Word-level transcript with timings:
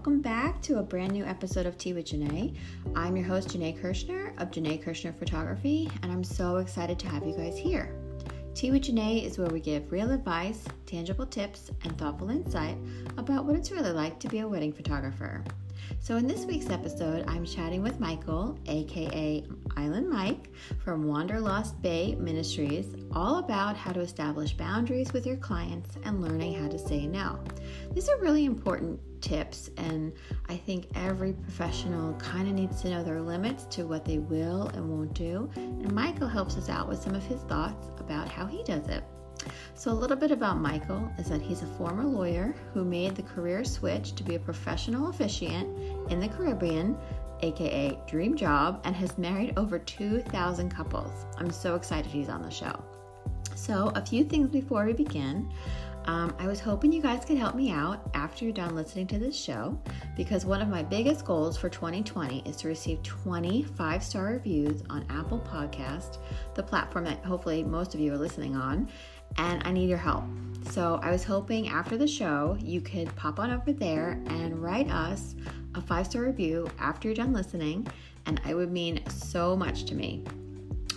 welcome 0.00 0.22
back 0.22 0.62
to 0.62 0.78
a 0.78 0.82
brand 0.82 1.12
new 1.12 1.26
episode 1.26 1.66
of 1.66 1.76
Tea 1.76 1.92
with 1.92 2.06
Janae. 2.06 2.56
I'm 2.96 3.16
your 3.16 3.26
host, 3.26 3.50
Janae 3.50 3.78
Kirschner 3.78 4.32
of 4.38 4.50
Janae 4.50 4.82
Kirschner 4.82 5.12
Photography, 5.12 5.90
and 6.02 6.10
I'm 6.10 6.24
so 6.24 6.56
excited 6.56 6.98
to 7.00 7.08
have 7.08 7.26
you 7.26 7.36
guys 7.36 7.58
here. 7.58 7.94
Tea 8.54 8.70
with 8.70 8.84
Janae 8.84 9.22
is 9.22 9.36
where 9.36 9.50
we 9.50 9.60
give 9.60 9.92
real 9.92 10.10
advice, 10.10 10.64
tangible 10.86 11.26
tips, 11.26 11.70
and 11.84 11.98
thoughtful 11.98 12.30
insight 12.30 12.78
about 13.18 13.44
what 13.44 13.56
it's 13.56 13.72
really 13.72 13.92
like 13.92 14.18
to 14.20 14.28
be 14.28 14.38
a 14.38 14.48
wedding 14.48 14.72
photographer. 14.72 15.44
So, 15.98 16.16
in 16.16 16.26
this 16.26 16.44
week's 16.44 16.70
episode, 16.70 17.24
I'm 17.26 17.44
chatting 17.44 17.82
with 17.82 17.98
Michael, 17.98 18.58
aka 18.66 19.44
Island 19.76 20.08
Mike, 20.08 20.50
from 20.84 21.06
Wanderlust 21.06 21.80
Bay 21.82 22.14
Ministries, 22.14 22.94
all 23.12 23.38
about 23.38 23.76
how 23.76 23.92
to 23.92 24.00
establish 24.00 24.52
boundaries 24.52 25.12
with 25.12 25.26
your 25.26 25.36
clients 25.36 25.96
and 26.04 26.22
learning 26.22 26.54
how 26.54 26.68
to 26.68 26.78
say 26.78 27.06
no. 27.06 27.38
These 27.92 28.08
are 28.08 28.18
really 28.18 28.44
important 28.44 29.00
tips, 29.20 29.70
and 29.76 30.12
I 30.48 30.56
think 30.56 30.86
every 30.94 31.32
professional 31.32 32.14
kind 32.14 32.48
of 32.48 32.54
needs 32.54 32.80
to 32.82 32.90
know 32.90 33.02
their 33.02 33.20
limits 33.20 33.64
to 33.76 33.84
what 33.84 34.04
they 34.04 34.18
will 34.18 34.68
and 34.68 34.88
won't 34.88 35.14
do. 35.14 35.50
And 35.56 35.92
Michael 35.92 36.28
helps 36.28 36.56
us 36.56 36.68
out 36.68 36.88
with 36.88 37.02
some 37.02 37.14
of 37.14 37.24
his 37.24 37.40
thoughts 37.42 37.88
about 37.98 38.28
how 38.28 38.46
he 38.46 38.62
does 38.62 38.88
it. 38.88 39.04
So, 39.74 39.90
a 39.90 39.94
little 39.94 40.16
bit 40.16 40.30
about 40.30 40.58
Michael 40.58 41.10
is 41.18 41.28
that 41.28 41.40
he's 41.40 41.62
a 41.62 41.66
former 41.66 42.04
lawyer 42.04 42.54
who 42.74 42.84
made 42.84 43.14
the 43.16 43.22
career 43.22 43.64
switch 43.64 44.14
to 44.14 44.22
be 44.22 44.34
a 44.34 44.38
professional 44.38 45.08
officiant 45.08 45.68
in 46.10 46.20
the 46.20 46.28
Caribbean, 46.28 46.96
aka 47.42 47.98
Dream 48.06 48.36
Job, 48.36 48.80
and 48.84 48.94
has 48.94 49.16
married 49.16 49.54
over 49.56 49.78
2,000 49.78 50.70
couples. 50.70 51.24
I'm 51.38 51.50
so 51.50 51.74
excited 51.74 52.10
he's 52.10 52.28
on 52.28 52.42
the 52.42 52.50
show. 52.50 52.82
So, 53.54 53.92
a 53.94 54.04
few 54.04 54.24
things 54.24 54.48
before 54.48 54.84
we 54.84 54.92
begin. 54.92 55.50
Um, 56.06 56.34
I 56.38 56.46
was 56.46 56.60
hoping 56.60 56.92
you 56.92 57.02
guys 57.02 57.24
could 57.24 57.36
help 57.36 57.54
me 57.54 57.70
out 57.70 58.10
after 58.14 58.44
you're 58.44 58.54
done 58.54 58.74
listening 58.74 59.06
to 59.08 59.18
this 59.18 59.36
show 59.38 59.78
because 60.16 60.46
one 60.46 60.62
of 60.62 60.68
my 60.68 60.82
biggest 60.82 61.26
goals 61.26 61.58
for 61.58 61.68
2020 61.68 62.40
is 62.48 62.56
to 62.56 62.68
receive 62.68 63.02
20 63.02 63.64
five 63.64 64.02
star 64.02 64.24
reviews 64.24 64.82
on 64.88 65.04
Apple 65.10 65.40
Podcast, 65.40 66.16
the 66.54 66.62
platform 66.62 67.04
that 67.04 67.22
hopefully 67.24 67.62
most 67.62 67.94
of 67.94 68.00
you 68.00 68.14
are 68.14 68.18
listening 68.18 68.56
on, 68.56 68.88
and 69.36 69.62
I 69.64 69.72
need 69.72 69.88
your 69.88 69.98
help. 69.98 70.24
So 70.70 71.00
I 71.02 71.10
was 71.10 71.24
hoping 71.24 71.68
after 71.68 71.96
the 71.96 72.06
show 72.06 72.56
you 72.60 72.80
could 72.80 73.14
pop 73.16 73.40
on 73.40 73.50
over 73.50 73.72
there 73.72 74.20
and 74.26 74.62
write 74.62 74.90
us 74.90 75.34
a 75.74 75.80
five 75.80 76.06
star 76.06 76.22
review 76.22 76.68
after 76.78 77.08
you're 77.08 77.14
done 77.14 77.32
listening, 77.32 77.86
and 78.26 78.40
it 78.48 78.54
would 78.54 78.70
mean 78.70 79.00
so 79.08 79.56
much 79.56 79.84
to 79.84 79.94
me. 79.94 80.24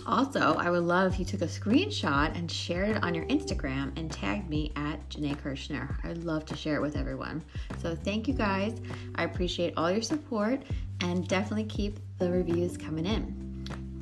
Also, 0.06 0.54
I 0.56 0.68
would 0.68 0.82
love 0.82 1.14
if 1.14 1.18
you 1.18 1.24
took 1.24 1.40
a 1.40 1.46
screenshot 1.46 2.36
and 2.36 2.50
shared 2.50 2.90
it 2.90 3.02
on 3.02 3.14
your 3.14 3.24
Instagram 3.26 3.98
and 3.98 4.12
tagged 4.12 4.50
me 4.50 4.70
at 4.76 5.08
Janae 5.08 5.40
Kirschner. 5.40 5.96
I'd 6.04 6.24
love 6.24 6.44
to 6.46 6.56
share 6.56 6.76
it 6.76 6.82
with 6.82 6.96
everyone. 6.96 7.42
So, 7.78 7.96
thank 7.96 8.28
you 8.28 8.34
guys. 8.34 8.80
I 9.14 9.24
appreciate 9.24 9.72
all 9.76 9.90
your 9.90 10.02
support 10.02 10.62
and 11.00 11.26
definitely 11.26 11.64
keep 11.64 12.00
the 12.18 12.30
reviews 12.30 12.76
coming 12.76 13.06
in. 13.06 13.53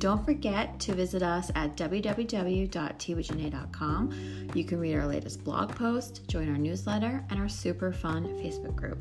Don't 0.03 0.25
forget 0.25 0.79
to 0.81 0.93
visit 0.93 1.23
us 1.23 1.49
at 1.55 1.77
www.teawithjanae.com. 1.77 4.49
You 4.53 4.65
can 4.65 4.77
read 4.77 4.97
our 4.97 5.07
latest 5.07 5.45
blog 5.45 5.73
post, 5.73 6.27
join 6.27 6.49
our 6.49 6.57
newsletter, 6.57 7.23
and 7.29 7.39
our 7.39 7.47
super 7.47 7.93
fun 7.93 8.25
Facebook 8.37 8.75
group. 8.75 8.99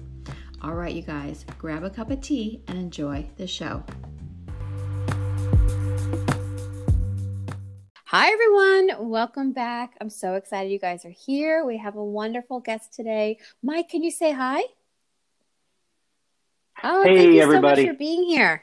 All 0.63 0.75
right, 0.75 0.95
you 0.95 1.03
guys, 1.03 1.45
grab 1.59 1.83
a 1.83 1.91
cup 1.91 2.13
of 2.13 2.21
tea 2.21 2.63
and 2.69 2.79
enjoy 2.79 3.29
the 3.37 3.49
show. 3.49 3.83
Hi, 8.05 8.31
everyone. 8.31 9.11
Welcome 9.11 9.51
back. 9.51 9.97
I'm 10.01 10.09
so 10.09 10.35
excited 10.35 10.71
you 10.71 10.79
guys 10.79 11.05
are 11.05 11.11
here. 11.11 11.65
We 11.65 11.79
have 11.79 11.97
a 11.97 12.05
wonderful 12.05 12.61
guest 12.61 12.95
today. 12.95 13.39
Mike, 13.61 13.89
can 13.89 14.05
you 14.05 14.13
say 14.13 14.31
hi? 14.31 14.63
Oh, 16.85 17.03
hey, 17.03 17.17
thank 17.17 17.33
you 17.33 17.41
everybody. 17.41 17.83
so 17.83 17.89
much 17.89 17.93
for 17.93 17.99
being 17.99 18.23
here. 18.23 18.63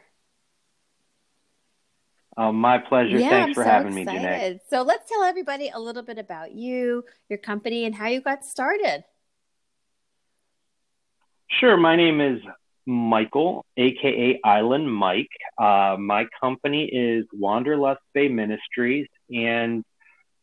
Oh, 2.41 2.53
my 2.53 2.77
pleasure. 2.77 3.19
Yeah, 3.19 3.29
Thanks 3.31 3.49
I'm 3.49 3.53
for 3.53 3.63
so 3.63 3.69
having 3.69 3.93
me, 3.93 4.05
Janae. 4.05 4.61
So 4.69 4.81
let's 4.81 5.09
tell 5.09 5.23
everybody 5.23 5.71
a 5.73 5.77
little 5.77 6.03
bit 6.03 6.17
about 6.17 6.53
you, 6.53 7.03
your 7.27 7.37
company, 7.37 7.83
and 7.83 7.93
how 7.93 8.07
you 8.07 8.21
got 8.21 8.45
started. 8.45 9.03
Sure. 11.59 11.75
My 11.75 11.97
name 11.97 12.21
is 12.21 12.39
Michael, 12.85 13.65
aka 13.75 14.39
Island 14.41 14.89
Mike. 14.89 15.27
Uh, 15.57 15.97
my 15.99 16.27
company 16.39 16.85
is 16.85 17.25
Wanderlust 17.33 17.99
Bay 18.13 18.29
Ministries, 18.29 19.07
and 19.29 19.83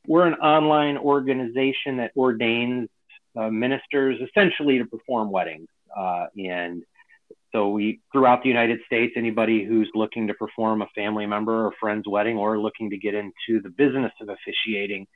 we're 0.06 0.26
an 0.26 0.34
online 0.34 0.98
organization 0.98 1.96
that 1.96 2.12
ordains 2.14 2.90
uh, 3.38 3.48
ministers 3.48 4.20
essentially 4.20 4.76
to 4.76 4.84
perform 4.84 5.30
weddings. 5.30 5.68
Uh, 5.96 6.26
and 6.36 6.82
so 7.52 7.68
we, 7.70 8.00
throughout 8.12 8.42
the 8.42 8.48
United 8.48 8.80
States, 8.86 9.14
anybody 9.16 9.64
who's 9.64 9.90
looking 9.94 10.26
to 10.26 10.34
perform 10.34 10.82
a 10.82 10.86
family 10.94 11.26
member 11.26 11.66
or 11.66 11.72
friend's 11.80 12.06
wedding 12.08 12.36
or 12.36 12.58
looking 12.58 12.90
to 12.90 12.98
get 12.98 13.14
into 13.14 13.62
the 13.62 13.70
business 13.70 14.12
of 14.20 14.28
officiating, 14.28 15.06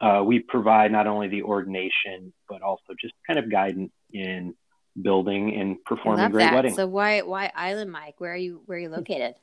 uh, 0.00 0.22
we 0.24 0.40
provide 0.40 0.92
not 0.92 1.06
only 1.06 1.28
the 1.28 1.42
ordination 1.42 2.32
but 2.48 2.62
also 2.62 2.94
just 3.00 3.14
kind 3.26 3.38
of 3.38 3.50
guidance 3.50 3.92
in 4.12 4.54
building 5.00 5.58
and 5.58 5.82
performing 5.84 6.22
love 6.22 6.32
great 6.32 6.44
that. 6.44 6.54
weddings. 6.54 6.76
So 6.76 6.86
why 6.86 7.22
why 7.22 7.50
Island 7.54 7.90
Mike? 7.90 8.14
Where 8.18 8.32
are 8.32 8.36
you 8.36 8.62
where 8.66 8.78
are 8.78 8.80
you 8.80 8.88
located? 8.88 9.34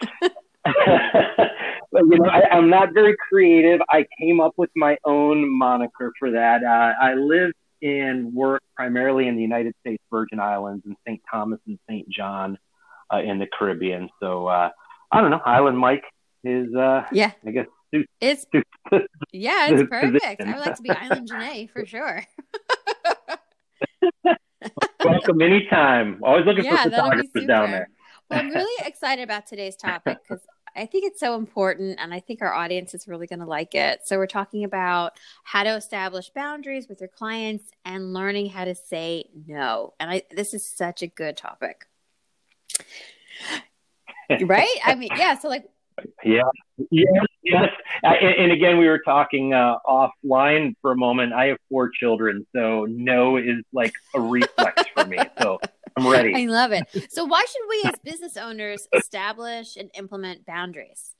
but 0.20 0.32
you 1.92 2.18
know, 2.18 2.30
I, 2.30 2.48
I'm 2.50 2.70
not 2.70 2.92
very 2.92 3.16
creative. 3.28 3.80
I 3.90 4.06
came 4.18 4.40
up 4.40 4.52
with 4.56 4.70
my 4.76 4.96
own 5.04 5.58
moniker 5.58 6.12
for 6.18 6.30
that. 6.30 6.62
Uh, 6.62 6.92
I 7.02 7.14
live 7.14 7.52
and 7.84 8.32
work 8.32 8.62
primarily 8.74 9.28
in 9.28 9.36
the 9.36 9.42
United 9.42 9.74
States 9.80 10.02
Virgin 10.10 10.40
Islands 10.40 10.82
and 10.86 10.96
St. 11.06 11.20
Thomas 11.30 11.60
and 11.66 11.78
St. 11.88 12.08
John 12.08 12.58
uh, 13.12 13.18
in 13.18 13.38
the 13.38 13.46
Caribbean. 13.46 14.08
So 14.20 14.46
uh, 14.46 14.70
I 15.12 15.20
don't 15.20 15.30
know. 15.30 15.40
Island 15.44 15.78
Mike 15.78 16.04
is, 16.42 16.74
uh, 16.74 17.02
Yeah, 17.12 17.32
I 17.46 17.50
guess, 17.50 17.66
suits 17.92 18.08
it's 18.20 18.46
suits 18.50 18.68
yeah, 19.32 19.68
it's 19.68 19.88
perfect. 19.88 20.14
position. 20.14 20.48
I 20.48 20.56
would 20.56 20.66
like 20.66 20.76
to 20.76 20.82
be 20.82 20.90
Island 20.90 21.28
Janae 21.30 21.70
for 21.70 21.84
sure. 21.84 22.24
welcome 25.04 25.42
anytime. 25.42 26.20
Always 26.22 26.46
looking 26.46 26.64
yeah, 26.64 26.84
for 26.84 26.90
photographers 26.90 27.46
down 27.46 27.70
there. 27.70 27.90
Well, 28.30 28.40
I'm 28.40 28.48
really 28.48 28.86
excited 28.86 29.22
about 29.22 29.46
today's 29.46 29.76
topic 29.76 30.16
because 30.26 30.42
I 30.76 30.86
think 30.86 31.04
it's 31.04 31.20
so 31.20 31.36
important, 31.36 31.98
and 32.00 32.12
I 32.12 32.20
think 32.20 32.42
our 32.42 32.52
audience 32.52 32.94
is 32.94 33.06
really 33.06 33.26
going 33.26 33.38
to 33.38 33.46
like 33.46 33.74
it. 33.74 34.00
So 34.04 34.16
we're 34.16 34.26
talking 34.26 34.64
about 34.64 35.12
how 35.44 35.62
to 35.62 35.70
establish 35.70 36.30
boundaries 36.30 36.88
with 36.88 37.00
your 37.00 37.08
clients 37.08 37.70
and 37.84 38.12
learning 38.12 38.50
how 38.50 38.64
to 38.64 38.74
say 38.74 39.26
no. 39.46 39.94
And 40.00 40.10
I 40.10 40.22
this 40.30 40.52
is 40.52 40.66
such 40.68 41.02
a 41.02 41.06
good 41.06 41.36
topic, 41.36 41.86
right? 44.42 44.78
I 44.84 44.96
mean, 44.96 45.10
yeah. 45.16 45.38
So 45.38 45.48
like, 45.48 45.68
Yeah, 46.24 46.42
yes, 46.90 47.24
yes. 47.44 47.68
I, 48.02 48.16
and, 48.16 48.50
again, 48.50 48.78
we 48.78 48.88
were 48.88 49.00
talking 49.04 49.54
uh, 49.54 49.76
offline 49.86 50.74
for 50.82 50.90
a 50.90 50.96
moment. 50.96 51.32
I 51.32 51.46
have 51.46 51.58
four 51.70 51.88
children, 51.88 52.46
so 52.52 52.84
no 52.86 53.36
is 53.36 53.62
like 53.72 53.92
a 54.14 54.20
reflex 54.20 54.82
for 54.94 55.04
me. 55.04 55.18
So 55.40 55.60
I'm 55.96 56.08
ready. 56.08 56.34
I 56.34 56.46
love 56.46 56.72
it. 56.72 56.84
So 57.10 57.24
why 57.24 57.44
should 57.48 57.68
we, 57.68 57.82
as 57.86 57.94
business 58.04 58.36
owners, 58.36 58.88
establish 58.92 59.76
and 59.76 59.90
implement 59.94 60.44
boundaries? 60.44 61.14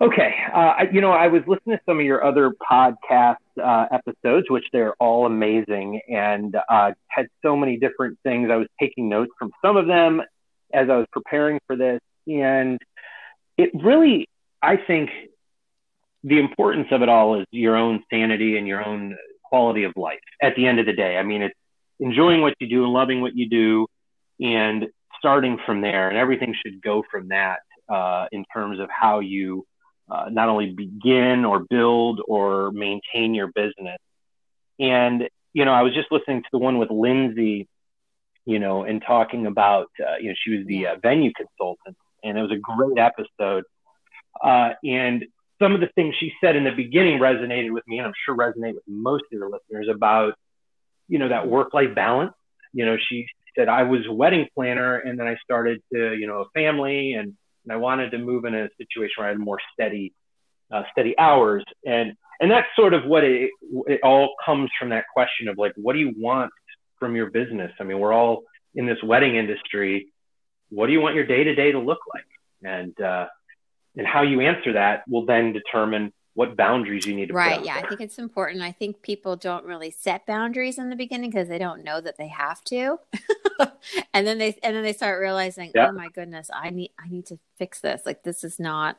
Okay, 0.00 0.34
uh, 0.52 0.56
I, 0.56 0.88
you 0.92 1.00
know, 1.00 1.12
I 1.12 1.28
was 1.28 1.42
listening 1.46 1.76
to 1.76 1.82
some 1.86 2.00
of 2.00 2.04
your 2.04 2.24
other 2.24 2.52
podcast 2.70 3.36
uh, 3.62 3.86
episodes, 3.92 4.50
which 4.50 4.64
they're 4.72 4.94
all 4.94 5.24
amazing, 5.24 6.00
and 6.08 6.56
uh, 6.68 6.92
had 7.08 7.28
so 7.42 7.56
many 7.56 7.78
different 7.78 8.18
things. 8.24 8.50
I 8.50 8.56
was 8.56 8.66
taking 8.80 9.08
notes 9.08 9.30
from 9.38 9.52
some 9.62 9.76
of 9.76 9.86
them 9.86 10.20
as 10.72 10.90
I 10.90 10.96
was 10.96 11.06
preparing 11.12 11.60
for 11.66 11.76
this, 11.76 12.00
and 12.26 12.80
it 13.56 13.70
really, 13.72 14.28
I 14.60 14.76
think, 14.76 15.10
the 16.24 16.40
importance 16.40 16.88
of 16.90 17.02
it 17.02 17.08
all 17.08 17.40
is 17.40 17.46
your 17.52 17.76
own 17.76 18.02
sanity 18.10 18.56
and 18.56 18.66
your 18.66 18.84
own 18.84 19.16
quality 19.44 19.84
of 19.84 19.92
life. 19.96 20.18
At 20.42 20.56
the 20.56 20.66
end 20.66 20.80
of 20.80 20.86
the 20.86 20.92
day, 20.92 21.18
I 21.18 21.22
mean, 21.22 21.42
it's 21.42 21.54
enjoying 22.00 22.40
what 22.40 22.54
you 22.60 22.68
do 22.68 22.84
and 22.84 22.92
loving 22.92 23.20
what 23.20 23.36
you 23.36 23.48
do, 23.48 23.86
and 24.40 24.86
starting 25.18 25.58
from 25.64 25.80
there, 25.80 26.08
and 26.08 26.18
everything 26.18 26.54
should 26.64 26.82
go 26.82 27.02
from 27.10 27.28
that 27.28 27.60
uh, 27.88 28.26
in 28.32 28.44
terms 28.52 28.80
of 28.80 28.88
how 28.90 29.20
you 29.20 29.64
uh, 30.10 30.28
not 30.30 30.48
only 30.48 30.70
begin 30.72 31.44
or 31.44 31.60
build 31.60 32.20
or 32.26 32.70
maintain 32.72 33.34
your 33.34 33.46
business. 33.46 33.98
And, 34.78 35.28
you 35.52 35.64
know, 35.64 35.72
I 35.72 35.82
was 35.82 35.94
just 35.94 36.10
listening 36.10 36.42
to 36.42 36.48
the 36.52 36.58
one 36.58 36.78
with 36.78 36.90
Lindsay, 36.90 37.68
you 38.44 38.58
know, 38.58 38.84
and 38.84 39.02
talking 39.02 39.46
about, 39.46 39.88
uh, 40.00 40.16
you 40.20 40.28
know, 40.28 40.34
she 40.36 40.56
was 40.56 40.66
the 40.66 40.88
uh, 40.88 40.96
venue 41.00 41.32
consultant, 41.32 41.96
and 42.22 42.36
it 42.36 42.42
was 42.42 42.50
a 42.50 42.58
great 42.58 42.98
episode. 42.98 43.64
Uh, 44.42 44.70
and 44.84 45.24
some 45.62 45.74
of 45.74 45.80
the 45.80 45.88
things 45.94 46.14
she 46.18 46.32
said 46.40 46.56
in 46.56 46.64
the 46.64 46.72
beginning 46.72 47.18
resonated 47.18 47.72
with 47.72 47.86
me, 47.86 47.98
and 47.98 48.06
I'm 48.06 48.12
sure 48.26 48.36
resonate 48.36 48.74
with 48.74 48.82
most 48.86 49.24
of 49.32 49.38
your 49.38 49.48
listeners 49.48 49.88
about, 49.88 50.34
you 51.08 51.18
know, 51.18 51.28
that 51.28 51.48
work 51.48 51.74
life 51.74 51.94
balance. 51.94 52.32
You 52.72 52.86
know, 52.86 52.96
she 53.08 53.26
said, 53.56 53.68
I 53.68 53.84
was 53.84 54.00
a 54.08 54.12
wedding 54.12 54.46
planner, 54.54 54.98
and 54.98 55.18
then 55.18 55.26
I 55.26 55.36
started 55.44 55.80
to, 55.92 56.14
you 56.14 56.26
know, 56.26 56.42
a 56.42 56.50
family 56.50 57.14
and 57.14 57.34
and 57.64 57.72
I 57.72 57.76
wanted 57.76 58.10
to 58.10 58.18
move 58.18 58.44
in 58.44 58.54
a 58.54 58.68
situation 58.76 59.14
where 59.16 59.26
I 59.26 59.30
had 59.30 59.38
more 59.38 59.58
steady 59.72 60.12
uh, 60.72 60.82
steady 60.92 61.16
hours, 61.18 61.64
and 61.84 62.14
and 62.40 62.50
that's 62.50 62.66
sort 62.76 62.94
of 62.94 63.04
what 63.04 63.24
it 63.24 63.50
it 63.86 64.00
all 64.02 64.34
comes 64.44 64.70
from 64.78 64.90
that 64.90 65.04
question 65.12 65.48
of 65.48 65.58
like, 65.58 65.72
what 65.76 65.92
do 65.92 65.98
you 65.98 66.12
want 66.16 66.50
from 66.98 67.16
your 67.16 67.30
business? 67.30 67.72
I 67.80 67.84
mean, 67.84 67.98
we're 67.98 68.12
all 68.12 68.42
in 68.74 68.86
this 68.86 68.98
wedding 69.02 69.36
industry. 69.36 70.08
What 70.70 70.86
do 70.86 70.92
you 70.92 71.00
want 71.00 71.14
your 71.14 71.26
day 71.26 71.44
to 71.44 71.54
day 71.54 71.72
to 71.72 71.78
look 71.78 72.00
like? 72.12 72.24
And 72.62 72.98
uh, 73.00 73.26
and 73.96 74.06
how 74.06 74.22
you 74.22 74.40
answer 74.40 74.72
that 74.74 75.04
will 75.08 75.26
then 75.26 75.52
determine 75.52 76.12
what 76.34 76.56
boundaries 76.56 77.06
you 77.06 77.14
need 77.14 77.28
to 77.28 77.34
right 77.34 77.64
yeah 77.64 77.74
there. 77.74 77.84
i 77.84 77.88
think 77.88 78.00
it's 78.00 78.18
important. 78.18 78.62
I 78.62 78.72
think 78.72 79.02
people 79.02 79.36
don't 79.36 79.64
really 79.64 79.90
set 79.90 80.26
boundaries 80.26 80.78
in 80.78 80.90
the 80.90 80.96
beginning 80.96 81.30
because 81.30 81.48
they 81.48 81.58
don't 81.58 81.84
know 81.84 82.00
that 82.00 82.16
they 82.16 82.28
have 82.28 82.62
to. 82.64 82.98
And 84.14 84.26
then 84.26 84.38
they 84.38 84.56
and 84.62 84.74
then 84.74 84.82
they 84.82 84.92
start 84.92 85.20
realizing 85.20 85.70
oh 85.76 85.92
my 85.92 86.08
goodness 86.08 86.50
i 86.54 86.70
need 86.70 86.92
i 86.98 87.08
need 87.08 87.26
to 87.26 87.38
fix 87.56 87.80
this. 87.80 88.02
Like 88.06 88.22
this 88.22 88.42
is 88.42 88.58
not 88.58 88.98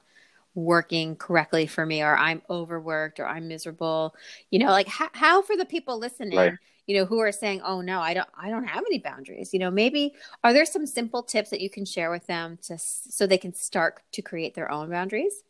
working 0.54 1.16
correctly 1.18 1.68
for 1.68 1.86
me 1.86 2.02
or 2.02 2.16
i'm 2.16 2.42
overworked 2.50 3.20
or 3.20 3.28
i'm 3.28 3.48
miserable. 3.48 4.16
You 4.52 4.60
know 4.60 4.68
like 4.68 4.88
how, 4.88 5.10
how 5.14 5.42
for 5.42 5.58
the 5.58 5.66
people 5.66 5.98
listening 6.00 6.38
right. 6.38 6.54
you 6.86 6.98
know 6.98 7.06
who 7.06 7.20
are 7.20 7.32
saying 7.32 7.62
oh 7.66 7.82
no 7.82 8.00
i 8.00 8.14
don't 8.14 8.30
i 8.40 8.50
don't 8.50 8.66
have 8.66 8.84
any 8.86 9.00
boundaries. 9.00 9.54
You 9.54 9.60
know 9.60 9.72
maybe 9.72 10.14
are 10.44 10.54
there 10.54 10.66
some 10.66 10.86
simple 10.86 11.24
tips 11.24 11.50
that 11.50 11.62
you 11.62 11.70
can 11.70 11.86
share 11.86 12.12
with 12.12 12.28
them 12.28 12.58
to 12.64 12.78
so 12.78 13.26
they 13.26 13.38
can 13.38 13.54
start 13.54 14.02
to 14.14 14.22
create 14.22 14.54
their 14.54 14.72
own 14.72 14.90
boundaries 14.90 15.44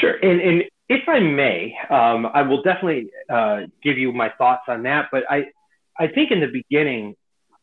Sure. 0.00 0.14
And, 0.22 0.40
and 0.40 0.62
if 0.88 1.08
I 1.08 1.20
may, 1.20 1.74
um, 1.90 2.26
I 2.32 2.42
will 2.42 2.62
definitely 2.62 3.10
uh, 3.30 3.62
give 3.82 3.98
you 3.98 4.12
my 4.12 4.30
thoughts 4.38 4.62
on 4.68 4.84
that. 4.84 5.06
But 5.10 5.24
I, 5.28 5.46
I 5.98 6.08
think 6.08 6.30
in 6.30 6.40
the 6.40 6.46
beginning, 6.46 7.14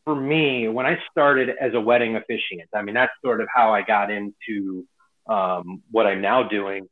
for 0.04 0.14
me, 0.14 0.68
when 0.68 0.84
I 0.84 0.98
started 1.10 1.50
as 1.60 1.72
a 1.74 1.80
wedding 1.80 2.16
officiant, 2.16 2.68
I 2.74 2.82
mean, 2.82 2.94
that's 2.94 3.12
sort 3.24 3.40
of 3.40 3.48
how 3.52 3.72
I 3.72 3.82
got 3.82 4.10
into 4.10 4.84
um, 5.28 5.82
what 5.90 6.06
I'm 6.06 6.20
now 6.20 6.46
doing. 6.46 6.88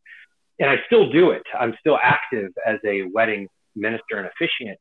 And 0.59 0.71
I 0.71 0.77
still 0.87 1.11
do 1.11 1.31
it. 1.31 1.43
I'm 1.59 1.75
still 1.81 1.99
active 2.03 2.53
as 2.67 2.79
a 2.87 3.03
wedding 3.03 3.49
minister 3.77 4.17
and 4.17 4.27
officiant. 4.27 4.79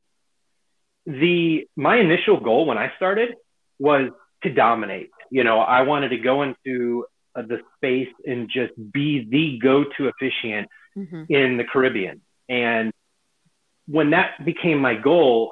The 1.06 1.68
my 1.76 1.98
initial 1.98 2.40
goal 2.40 2.66
when 2.66 2.78
I 2.78 2.92
started 2.96 3.36
was 3.80 4.12
to 4.44 4.54
dominate. 4.54 5.10
You 5.32 5.44
know, 5.44 5.60
I 5.60 5.82
wanted 5.82 6.10
to 6.10 6.18
go 6.18 6.44
into 6.44 7.06
the 7.36 7.60
space 7.75 8.13
and 8.25 8.50
just 8.50 8.74
be 8.92 9.28
the 9.30 9.60
go-to 9.62 10.10
officiant 10.10 10.68
mm-hmm. 10.98 11.24
in 11.30 11.57
the 11.57 11.63
Caribbean. 11.63 12.22
And 12.50 12.92
when 13.88 14.12
that 14.12 14.44
became 14.44 14.80
my 14.80 14.95
goal, 14.95 15.51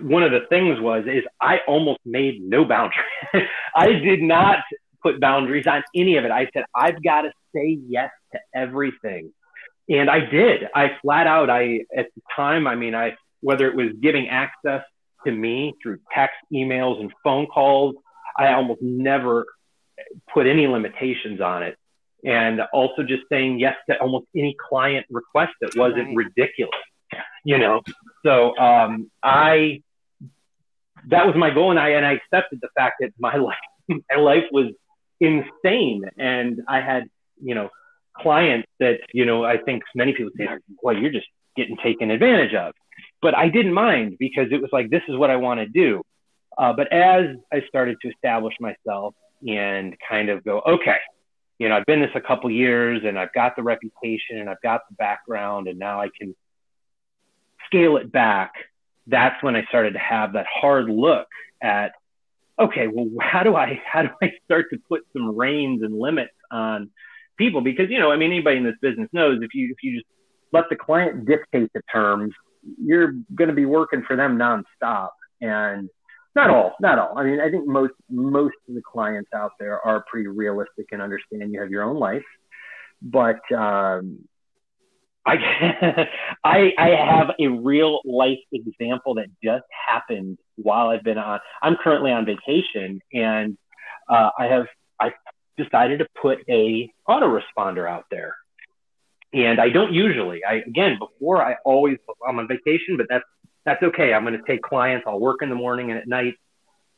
one 0.00 0.22
of 0.22 0.32
the 0.32 0.40
things 0.48 0.80
was 0.80 1.04
is 1.06 1.22
I 1.40 1.58
almost 1.66 2.00
made 2.04 2.42
no 2.42 2.64
boundaries. 2.64 3.04
I 3.76 3.92
did 3.92 4.22
not 4.22 4.58
put 5.02 5.20
boundaries 5.20 5.66
on 5.66 5.82
any 5.94 6.16
of 6.16 6.24
it. 6.24 6.30
I 6.30 6.48
said 6.52 6.64
I've 6.74 7.02
got 7.02 7.22
to 7.22 7.30
say 7.54 7.78
yes 7.86 8.10
to 8.32 8.40
everything. 8.54 9.32
And 9.88 10.10
I 10.10 10.20
did. 10.20 10.62
I 10.74 10.92
flat 11.02 11.26
out 11.26 11.50
I 11.50 11.80
at 11.96 12.06
the 12.14 12.22
time, 12.34 12.66
I 12.66 12.74
mean 12.74 12.94
I 12.94 13.16
whether 13.40 13.68
it 13.68 13.76
was 13.76 13.88
giving 14.00 14.28
access 14.28 14.82
to 15.26 15.32
me 15.32 15.74
through 15.82 15.98
text, 16.12 16.36
emails 16.52 17.00
and 17.00 17.12
phone 17.22 17.46
calls, 17.46 17.94
I 18.36 18.52
almost 18.54 18.82
never 18.82 19.46
put 20.32 20.46
any 20.46 20.66
limitations 20.66 21.40
on 21.40 21.62
it. 21.62 21.76
And 22.24 22.60
also 22.72 23.02
just 23.02 23.24
saying 23.30 23.60
yes 23.60 23.74
to 23.88 23.98
almost 24.00 24.26
any 24.34 24.56
client 24.68 25.06
request 25.10 25.52
that 25.60 25.76
wasn't 25.76 26.16
right. 26.16 26.26
ridiculous, 26.36 26.72
you 27.44 27.58
know? 27.58 27.82
So, 28.24 28.56
um, 28.56 29.10
I, 29.22 29.82
that 31.08 31.26
was 31.26 31.36
my 31.36 31.50
goal. 31.50 31.70
And 31.70 31.78
I, 31.78 31.90
and 31.90 32.06
I 32.06 32.12
accepted 32.12 32.60
the 32.62 32.70
fact 32.76 32.96
that 33.00 33.12
my 33.18 33.36
life, 33.48 33.56
my 33.88 34.16
life 34.16 34.44
was 34.50 34.72
insane. 35.20 36.04
And 36.16 36.62
I 36.66 36.80
had, 36.80 37.04
you 37.42 37.54
know, 37.54 37.68
clients 38.16 38.68
that, 38.80 39.00
you 39.12 39.26
know, 39.26 39.44
I 39.44 39.58
think 39.58 39.82
many 39.94 40.12
people 40.12 40.30
say, 40.38 40.48
well, 40.82 40.96
you're 40.96 41.12
just 41.12 41.26
getting 41.56 41.76
taken 41.76 42.10
advantage 42.10 42.54
of. 42.54 42.74
But 43.20 43.36
I 43.36 43.48
didn't 43.48 43.72
mind 43.72 44.16
because 44.18 44.48
it 44.50 44.60
was 44.60 44.70
like, 44.72 44.90
this 44.90 45.02
is 45.08 45.16
what 45.16 45.30
I 45.30 45.36
want 45.36 45.60
to 45.60 45.66
do. 45.66 46.02
Uh, 46.56 46.72
but 46.72 46.92
as 46.92 47.36
I 47.52 47.62
started 47.68 47.96
to 48.02 48.08
establish 48.08 48.54
myself 48.60 49.14
and 49.46 49.96
kind 50.08 50.28
of 50.28 50.44
go, 50.44 50.60
okay, 50.66 50.96
you 51.58 51.68
know, 51.68 51.76
I've 51.76 51.86
been 51.86 52.00
this 52.00 52.10
a 52.14 52.20
couple 52.20 52.50
years 52.50 53.02
and 53.04 53.18
I've 53.18 53.32
got 53.32 53.56
the 53.56 53.62
reputation 53.62 54.38
and 54.38 54.50
I've 54.50 54.60
got 54.62 54.82
the 54.88 54.96
background 54.96 55.68
and 55.68 55.78
now 55.78 56.00
I 56.00 56.08
can 56.18 56.34
scale 57.66 57.96
it 57.96 58.10
back. 58.10 58.52
That's 59.06 59.40
when 59.42 59.54
I 59.54 59.64
started 59.66 59.92
to 59.92 59.98
have 59.98 60.32
that 60.32 60.46
hard 60.52 60.88
look 60.88 61.28
at, 61.62 61.92
okay, 62.58 62.88
well, 62.88 63.08
how 63.20 63.42
do 63.42 63.54
I, 63.54 63.80
how 63.86 64.02
do 64.02 64.10
I 64.22 64.32
start 64.44 64.66
to 64.70 64.78
put 64.88 65.02
some 65.12 65.36
reins 65.36 65.82
and 65.82 65.98
limits 65.98 66.34
on 66.50 66.90
people? 67.36 67.60
Because, 67.60 67.90
you 67.90 67.98
know, 67.98 68.10
I 68.10 68.16
mean, 68.16 68.32
anybody 68.32 68.56
in 68.56 68.64
this 68.64 68.76
business 68.80 69.08
knows 69.12 69.40
if 69.42 69.54
you, 69.54 69.70
if 69.70 69.82
you 69.82 69.98
just 69.98 70.06
let 70.52 70.64
the 70.70 70.76
client 70.76 71.26
dictate 71.26 71.70
the 71.72 71.82
terms, 71.92 72.32
you're 72.82 73.12
going 73.34 73.48
to 73.48 73.54
be 73.54 73.66
working 73.66 74.02
for 74.06 74.16
them 74.16 74.38
nonstop. 74.38 75.10
And 75.40 75.90
not 76.34 76.50
all, 76.50 76.74
not 76.80 76.98
all. 76.98 77.16
I 77.16 77.24
mean, 77.24 77.40
I 77.40 77.50
think 77.50 77.66
most 77.66 77.94
most 78.10 78.56
of 78.68 78.74
the 78.74 78.82
clients 78.82 79.30
out 79.34 79.52
there 79.58 79.80
are 79.80 80.04
pretty 80.10 80.26
realistic 80.26 80.86
and 80.92 81.00
understand 81.00 81.52
you 81.52 81.60
have 81.60 81.70
your 81.70 81.82
own 81.84 81.96
life. 81.96 82.24
But 83.00 83.40
um, 83.52 84.20
I, 85.26 86.02
I 86.44 86.72
I 86.76 86.88
have 86.88 87.30
a 87.38 87.48
real 87.48 88.00
life 88.04 88.38
example 88.52 89.14
that 89.14 89.26
just 89.42 89.64
happened 89.88 90.38
while 90.56 90.88
I've 90.88 91.04
been 91.04 91.18
on. 91.18 91.40
I'm 91.62 91.76
currently 91.82 92.10
on 92.10 92.26
vacation, 92.26 93.00
and 93.12 93.56
uh, 94.08 94.30
I 94.38 94.46
have 94.46 94.66
I 95.00 95.12
decided 95.56 96.00
to 96.00 96.06
put 96.20 96.38
a 96.48 96.90
autoresponder 97.08 97.88
out 97.88 98.04
there. 98.10 98.34
And 99.32 99.60
I 99.60 99.68
don't 99.68 99.92
usually. 99.92 100.44
I 100.44 100.56
again 100.66 100.98
before 100.98 101.44
I 101.44 101.56
always 101.64 101.98
I'm 102.26 102.38
on 102.38 102.48
vacation, 102.48 102.96
but 102.96 103.06
that's 103.08 103.24
that's 103.64 103.82
okay. 103.82 104.12
I'm 104.12 104.24
going 104.24 104.38
to 104.38 104.44
take 104.46 104.62
clients. 104.62 105.04
I'll 105.06 105.20
work 105.20 105.42
in 105.42 105.48
the 105.48 105.54
morning 105.54 105.90
and 105.90 105.98
at 105.98 106.06
night, 106.06 106.34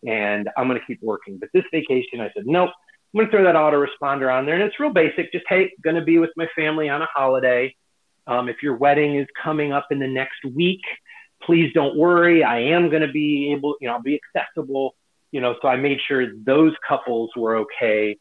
and 0.07 0.49
I'm 0.57 0.69
going 0.69 0.79
to 0.79 0.87
keep 0.87 1.03
working. 1.03 1.39
But 1.39 1.51
this 1.53 1.65
vacation, 1.73 2.21
I 2.21 2.31
said, 2.35 2.45
nope. 2.47 2.71
I'm 3.15 3.19
going 3.19 3.31
to 3.31 3.31
throw 3.31 3.45
that 3.45 3.55
autoresponder 3.55 4.33
on 4.33 4.45
there, 4.45 4.55
and 4.55 4.63
it's 4.63 4.79
real 4.79 4.93
basic. 4.93 5.33
Just 5.33 5.47
hey, 5.49 5.73
going 5.83 5.97
to 5.97 6.03
be 6.03 6.19
with 6.19 6.31
my 6.37 6.47
family 6.55 6.89
on 6.89 7.03
a 7.03 7.07
holiday. 7.07 7.75
Um, 8.27 8.49
if 8.49 8.57
your 8.63 8.77
wedding 8.77 9.17
is 9.17 9.27
coming 9.43 9.73
up 9.73 9.87
in 9.91 10.01
the 10.01 10.09
next 10.09 10.45
week, 10.45 10.83
please 11.43 11.73
don't 11.73 11.97
worry. 11.97 12.43
I 12.43 12.59
am 12.59 12.91
going 12.91 13.03
to 13.03 13.13
be 13.13 13.53
able, 13.53 13.77
you 13.81 13.89
know, 13.89 13.95
I'll 13.95 14.03
be 14.03 14.21
accessible. 14.35 14.95
You 15.31 15.41
know, 15.41 15.55
so 15.63 15.69
I 15.69 15.77
made 15.77 15.99
sure 16.07 16.27
those 16.35 16.73
couples 16.87 17.31
were 17.37 17.57
okay. 17.59 18.19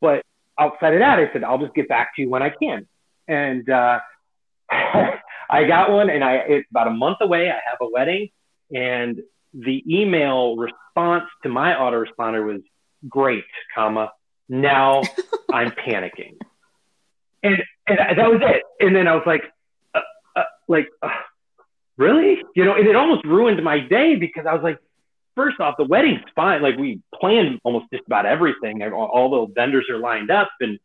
But 0.00 0.22
outside 0.58 0.94
of 0.94 1.00
that, 1.00 1.18
I 1.18 1.32
said 1.32 1.44
I'll 1.44 1.58
just 1.58 1.74
get 1.74 1.88
back 1.88 2.16
to 2.16 2.22
you 2.22 2.30
when 2.30 2.42
I 2.42 2.50
can. 2.50 2.86
And 3.28 3.68
uh, 3.68 4.00
I 5.48 5.64
got 5.64 5.90
one, 5.90 6.10
and 6.10 6.22
I 6.24 6.34
it's 6.36 6.70
about 6.70 6.88
a 6.88 6.92
month 6.92 7.18
away. 7.20 7.50
I 7.50 7.54
have 7.54 7.78
a 7.80 7.88
wedding, 7.88 8.30
and 8.74 9.20
the 9.54 9.82
email 9.88 10.56
response 10.56 11.24
to 11.42 11.48
my 11.48 11.72
autoresponder 11.72 12.44
was 12.46 12.60
great, 13.08 13.44
comma. 13.74 14.12
Now 14.48 15.02
I'm 15.52 15.70
panicking, 15.70 16.38
and 17.42 17.62
and 17.86 17.98
that 18.18 18.30
was 18.30 18.40
it. 18.42 18.62
And 18.80 18.94
then 18.94 19.06
I 19.06 19.14
was 19.14 19.24
like, 19.26 19.42
uh, 19.94 20.00
uh, 20.34 20.42
like, 20.68 20.88
uh, 21.02 21.08
really? 21.96 22.42
You 22.54 22.64
know, 22.64 22.74
and 22.74 22.86
it 22.86 22.96
almost 22.96 23.24
ruined 23.24 23.62
my 23.62 23.80
day 23.80 24.16
because 24.16 24.46
I 24.46 24.54
was 24.54 24.62
like, 24.62 24.78
first 25.36 25.60
off, 25.60 25.76
the 25.78 25.84
wedding's 25.84 26.22
fine. 26.34 26.62
Like 26.62 26.76
we 26.76 27.00
planned 27.14 27.60
almost 27.62 27.86
just 27.92 28.04
about 28.06 28.26
everything. 28.26 28.82
All 28.82 29.46
the 29.46 29.52
vendors 29.54 29.86
are 29.90 29.98
lined 29.98 30.30
up, 30.30 30.50
and 30.60 30.78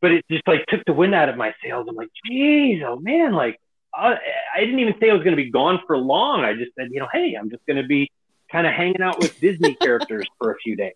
but 0.00 0.12
it 0.12 0.24
just 0.30 0.46
like 0.46 0.66
took 0.66 0.84
the 0.86 0.92
wind 0.92 1.14
out 1.14 1.28
of 1.28 1.36
my 1.36 1.54
sails. 1.62 1.86
I'm 1.88 1.94
like, 1.94 2.10
geez, 2.26 2.82
oh 2.84 2.96
man, 2.96 3.32
like 3.32 3.60
I, 3.96 4.18
I 4.54 4.60
didn't 4.60 4.78
even 4.80 4.94
say 5.00 5.10
I 5.10 5.14
was 5.14 5.22
going 5.22 5.36
to 5.36 5.42
be 5.42 5.50
gone 5.50 5.80
for 5.86 5.96
long. 5.96 6.44
I 6.44 6.54
just 6.54 6.72
said, 6.78 6.88
you 6.90 7.00
know, 7.00 7.08
hey, 7.12 7.36
I'm 7.38 7.50
just 7.50 7.64
going 7.66 7.80
to 7.80 7.86
be 7.86 8.10
kind 8.50 8.66
of 8.66 8.72
hanging 8.72 9.02
out 9.02 9.18
with 9.18 9.38
Disney 9.40 9.74
characters 9.80 10.26
for 10.38 10.52
a 10.52 10.56
few 10.56 10.76
days. 10.76 10.94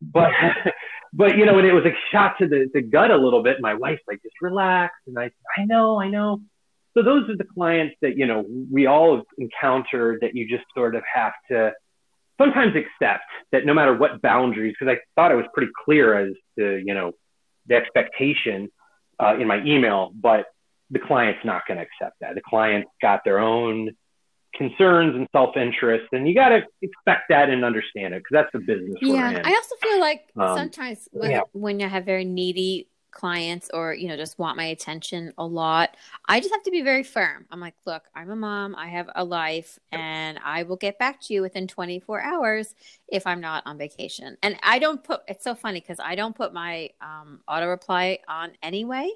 But, 0.00 0.32
but 1.12 1.36
you 1.36 1.44
know, 1.44 1.58
and 1.58 1.66
it 1.66 1.72
was 1.72 1.84
a 1.84 1.94
shot 2.10 2.38
to 2.38 2.48
the, 2.48 2.70
the 2.72 2.80
gut 2.80 3.10
a 3.10 3.16
little 3.16 3.42
bit. 3.42 3.60
My 3.60 3.74
wife's 3.74 4.02
like, 4.06 4.22
just 4.22 4.36
relax. 4.40 4.94
And 5.06 5.18
I, 5.18 5.30
I 5.56 5.64
know, 5.64 6.00
I 6.00 6.08
know. 6.08 6.40
So 6.94 7.02
those 7.02 7.28
are 7.30 7.36
the 7.36 7.44
clients 7.44 7.96
that, 8.02 8.16
you 8.16 8.26
know, 8.26 8.44
we 8.70 8.86
all 8.86 9.16
have 9.16 9.24
encountered 9.38 10.20
that 10.20 10.34
you 10.34 10.46
just 10.46 10.64
sort 10.74 10.94
of 10.94 11.02
have 11.12 11.32
to 11.50 11.72
sometimes 12.38 12.74
accept 12.76 13.24
that 13.50 13.64
no 13.64 13.72
matter 13.72 13.96
what 13.96 14.20
boundaries, 14.20 14.74
because 14.78 14.94
I 14.94 15.00
thought 15.14 15.32
I 15.32 15.34
was 15.34 15.46
pretty 15.54 15.72
clear 15.84 16.14
as 16.14 16.34
to, 16.58 16.82
you 16.84 16.92
know, 16.92 17.12
the 17.66 17.76
expectation 17.76 18.70
uh, 19.18 19.36
in 19.38 19.46
my 19.46 19.62
email, 19.64 20.12
but 20.14 20.46
the 20.92 20.98
client's 20.98 21.40
not 21.44 21.62
going 21.66 21.78
to 21.78 21.84
accept 21.84 22.20
that. 22.20 22.34
The 22.34 22.42
client's 22.42 22.90
got 23.00 23.24
their 23.24 23.40
own 23.40 23.90
concerns 24.54 25.14
and 25.16 25.26
self-interest 25.32 26.04
and 26.12 26.28
you 26.28 26.34
got 26.34 26.50
to 26.50 26.62
expect 26.82 27.22
that 27.30 27.48
and 27.48 27.64
understand 27.64 28.12
it 28.12 28.22
because 28.22 28.32
that's 28.32 28.52
the 28.52 28.58
business 28.58 28.98
yeah 29.00 29.40
i 29.42 29.50
also 29.50 29.74
feel 29.76 29.98
like 29.98 30.28
um, 30.36 30.54
sometimes 30.58 31.08
when, 31.10 31.30
yeah. 31.30 31.40
when 31.52 31.80
you 31.80 31.88
have 31.88 32.04
very 32.04 32.26
needy 32.26 32.86
clients 33.12 33.70
or 33.72 33.94
you 33.94 34.08
know 34.08 34.16
just 34.16 34.38
want 34.38 34.56
my 34.56 34.64
attention 34.64 35.32
a 35.38 35.44
lot 35.44 35.96
i 36.28 36.38
just 36.40 36.52
have 36.52 36.62
to 36.62 36.70
be 36.70 36.82
very 36.82 37.02
firm. 37.02 37.46
I'm 37.50 37.60
like 37.60 37.74
look 37.86 38.02
i'm 38.14 38.30
a 38.30 38.36
mom 38.36 38.74
i 38.74 38.88
have 38.88 39.08
a 39.14 39.24
life 39.24 39.78
and 39.90 40.38
i 40.44 40.64
will 40.64 40.76
get 40.76 40.98
back 40.98 41.20
to 41.22 41.34
you 41.34 41.42
within 41.42 41.66
24 41.66 42.20
hours 42.20 42.74
if 43.08 43.26
i'm 43.26 43.40
not 43.40 43.62
on 43.66 43.78
vacation. 43.78 44.36
And 44.42 44.56
i 44.62 44.78
don't 44.78 45.02
put 45.04 45.20
it's 45.28 45.44
so 45.44 45.54
funny 45.54 45.80
because 45.80 46.00
i 46.00 46.14
don't 46.14 46.34
put 46.34 46.52
my 46.52 46.90
um, 47.00 47.40
auto 47.46 47.68
reply 47.68 48.18
on 48.28 48.52
anyway 48.62 49.10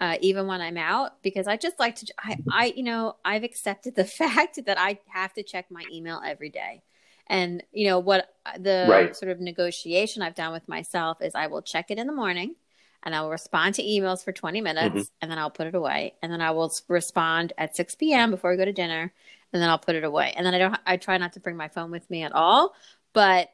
uh, 0.00 0.16
even 0.20 0.46
when 0.46 0.60
i'm 0.60 0.76
out 0.76 1.22
because 1.22 1.46
i 1.46 1.56
just 1.56 1.78
like 1.78 1.96
to 1.96 2.12
I, 2.18 2.36
I 2.50 2.72
you 2.76 2.82
know 2.82 3.16
i've 3.24 3.44
accepted 3.44 3.94
the 3.94 4.04
fact 4.04 4.58
that 4.66 4.78
i 4.78 4.98
have 5.08 5.32
to 5.34 5.42
check 5.42 5.70
my 5.70 5.84
email 5.92 6.20
every 6.24 6.50
day 6.50 6.82
and 7.26 7.62
you 7.72 7.88
know 7.88 7.98
what 7.98 8.34
the 8.58 8.86
right. 8.88 9.16
sort 9.16 9.32
of 9.32 9.40
negotiation 9.40 10.22
I've 10.22 10.34
done 10.34 10.52
with 10.52 10.68
myself 10.68 11.22
is 11.22 11.34
I 11.34 11.46
will 11.46 11.62
check 11.62 11.90
it 11.90 11.98
in 11.98 12.06
the 12.06 12.12
morning 12.12 12.54
and 13.02 13.14
I 13.14 13.22
will 13.22 13.30
respond 13.30 13.74
to 13.76 13.82
emails 13.82 14.22
for 14.22 14.32
20 14.32 14.60
minutes 14.60 14.94
mm-hmm. 14.94 15.02
and 15.20 15.30
then 15.30 15.38
I'll 15.38 15.50
put 15.50 15.66
it 15.66 15.74
away. 15.74 16.14
And 16.22 16.30
then 16.32 16.40
I 16.40 16.50
will 16.50 16.72
respond 16.88 17.52
at 17.56 17.76
6 17.76 17.94
p.m. 17.96 18.30
before 18.30 18.50
we 18.50 18.56
go 18.56 18.64
to 18.64 18.72
dinner 18.72 19.12
and 19.52 19.62
then 19.62 19.70
I'll 19.70 19.78
put 19.78 19.94
it 19.94 20.04
away. 20.04 20.34
And 20.36 20.44
then 20.44 20.54
I 20.54 20.58
don't 20.58 20.76
I 20.86 20.96
try 20.96 21.16
not 21.16 21.34
to 21.34 21.40
bring 21.40 21.56
my 21.56 21.68
phone 21.68 21.90
with 21.90 22.08
me 22.10 22.22
at 22.22 22.32
all, 22.32 22.74
but 23.12 23.50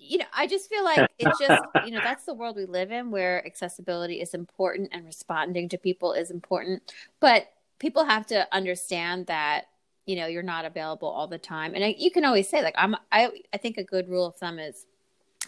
you 0.00 0.18
know, 0.18 0.24
I 0.34 0.46
just 0.46 0.68
feel 0.68 0.82
like 0.82 1.08
it's 1.18 1.38
just, 1.38 1.62
you 1.84 1.92
know, 1.92 2.00
that's 2.02 2.24
the 2.24 2.34
world 2.34 2.56
we 2.56 2.64
live 2.64 2.90
in 2.90 3.10
where 3.10 3.46
accessibility 3.46 4.20
is 4.20 4.34
important 4.34 4.88
and 4.92 5.04
responding 5.04 5.68
to 5.68 5.78
people 5.78 6.12
is 6.14 6.30
important. 6.30 6.92
But 7.20 7.52
people 7.78 8.04
have 8.04 8.26
to 8.26 8.46
understand 8.52 9.26
that 9.26 9.66
you 10.06 10.16
know 10.16 10.26
you're 10.26 10.42
not 10.42 10.64
available 10.64 11.08
all 11.08 11.26
the 11.26 11.38
time. 11.38 11.74
And 11.74 11.94
you 11.98 12.10
can 12.10 12.24
always 12.24 12.48
say 12.48 12.62
like 12.62 12.74
i'm 12.76 12.96
i 13.12 13.30
i 13.52 13.56
think 13.56 13.76
a 13.76 13.84
good 13.84 14.08
rule 14.08 14.26
of 14.26 14.36
thumb 14.36 14.58
is 14.58 14.86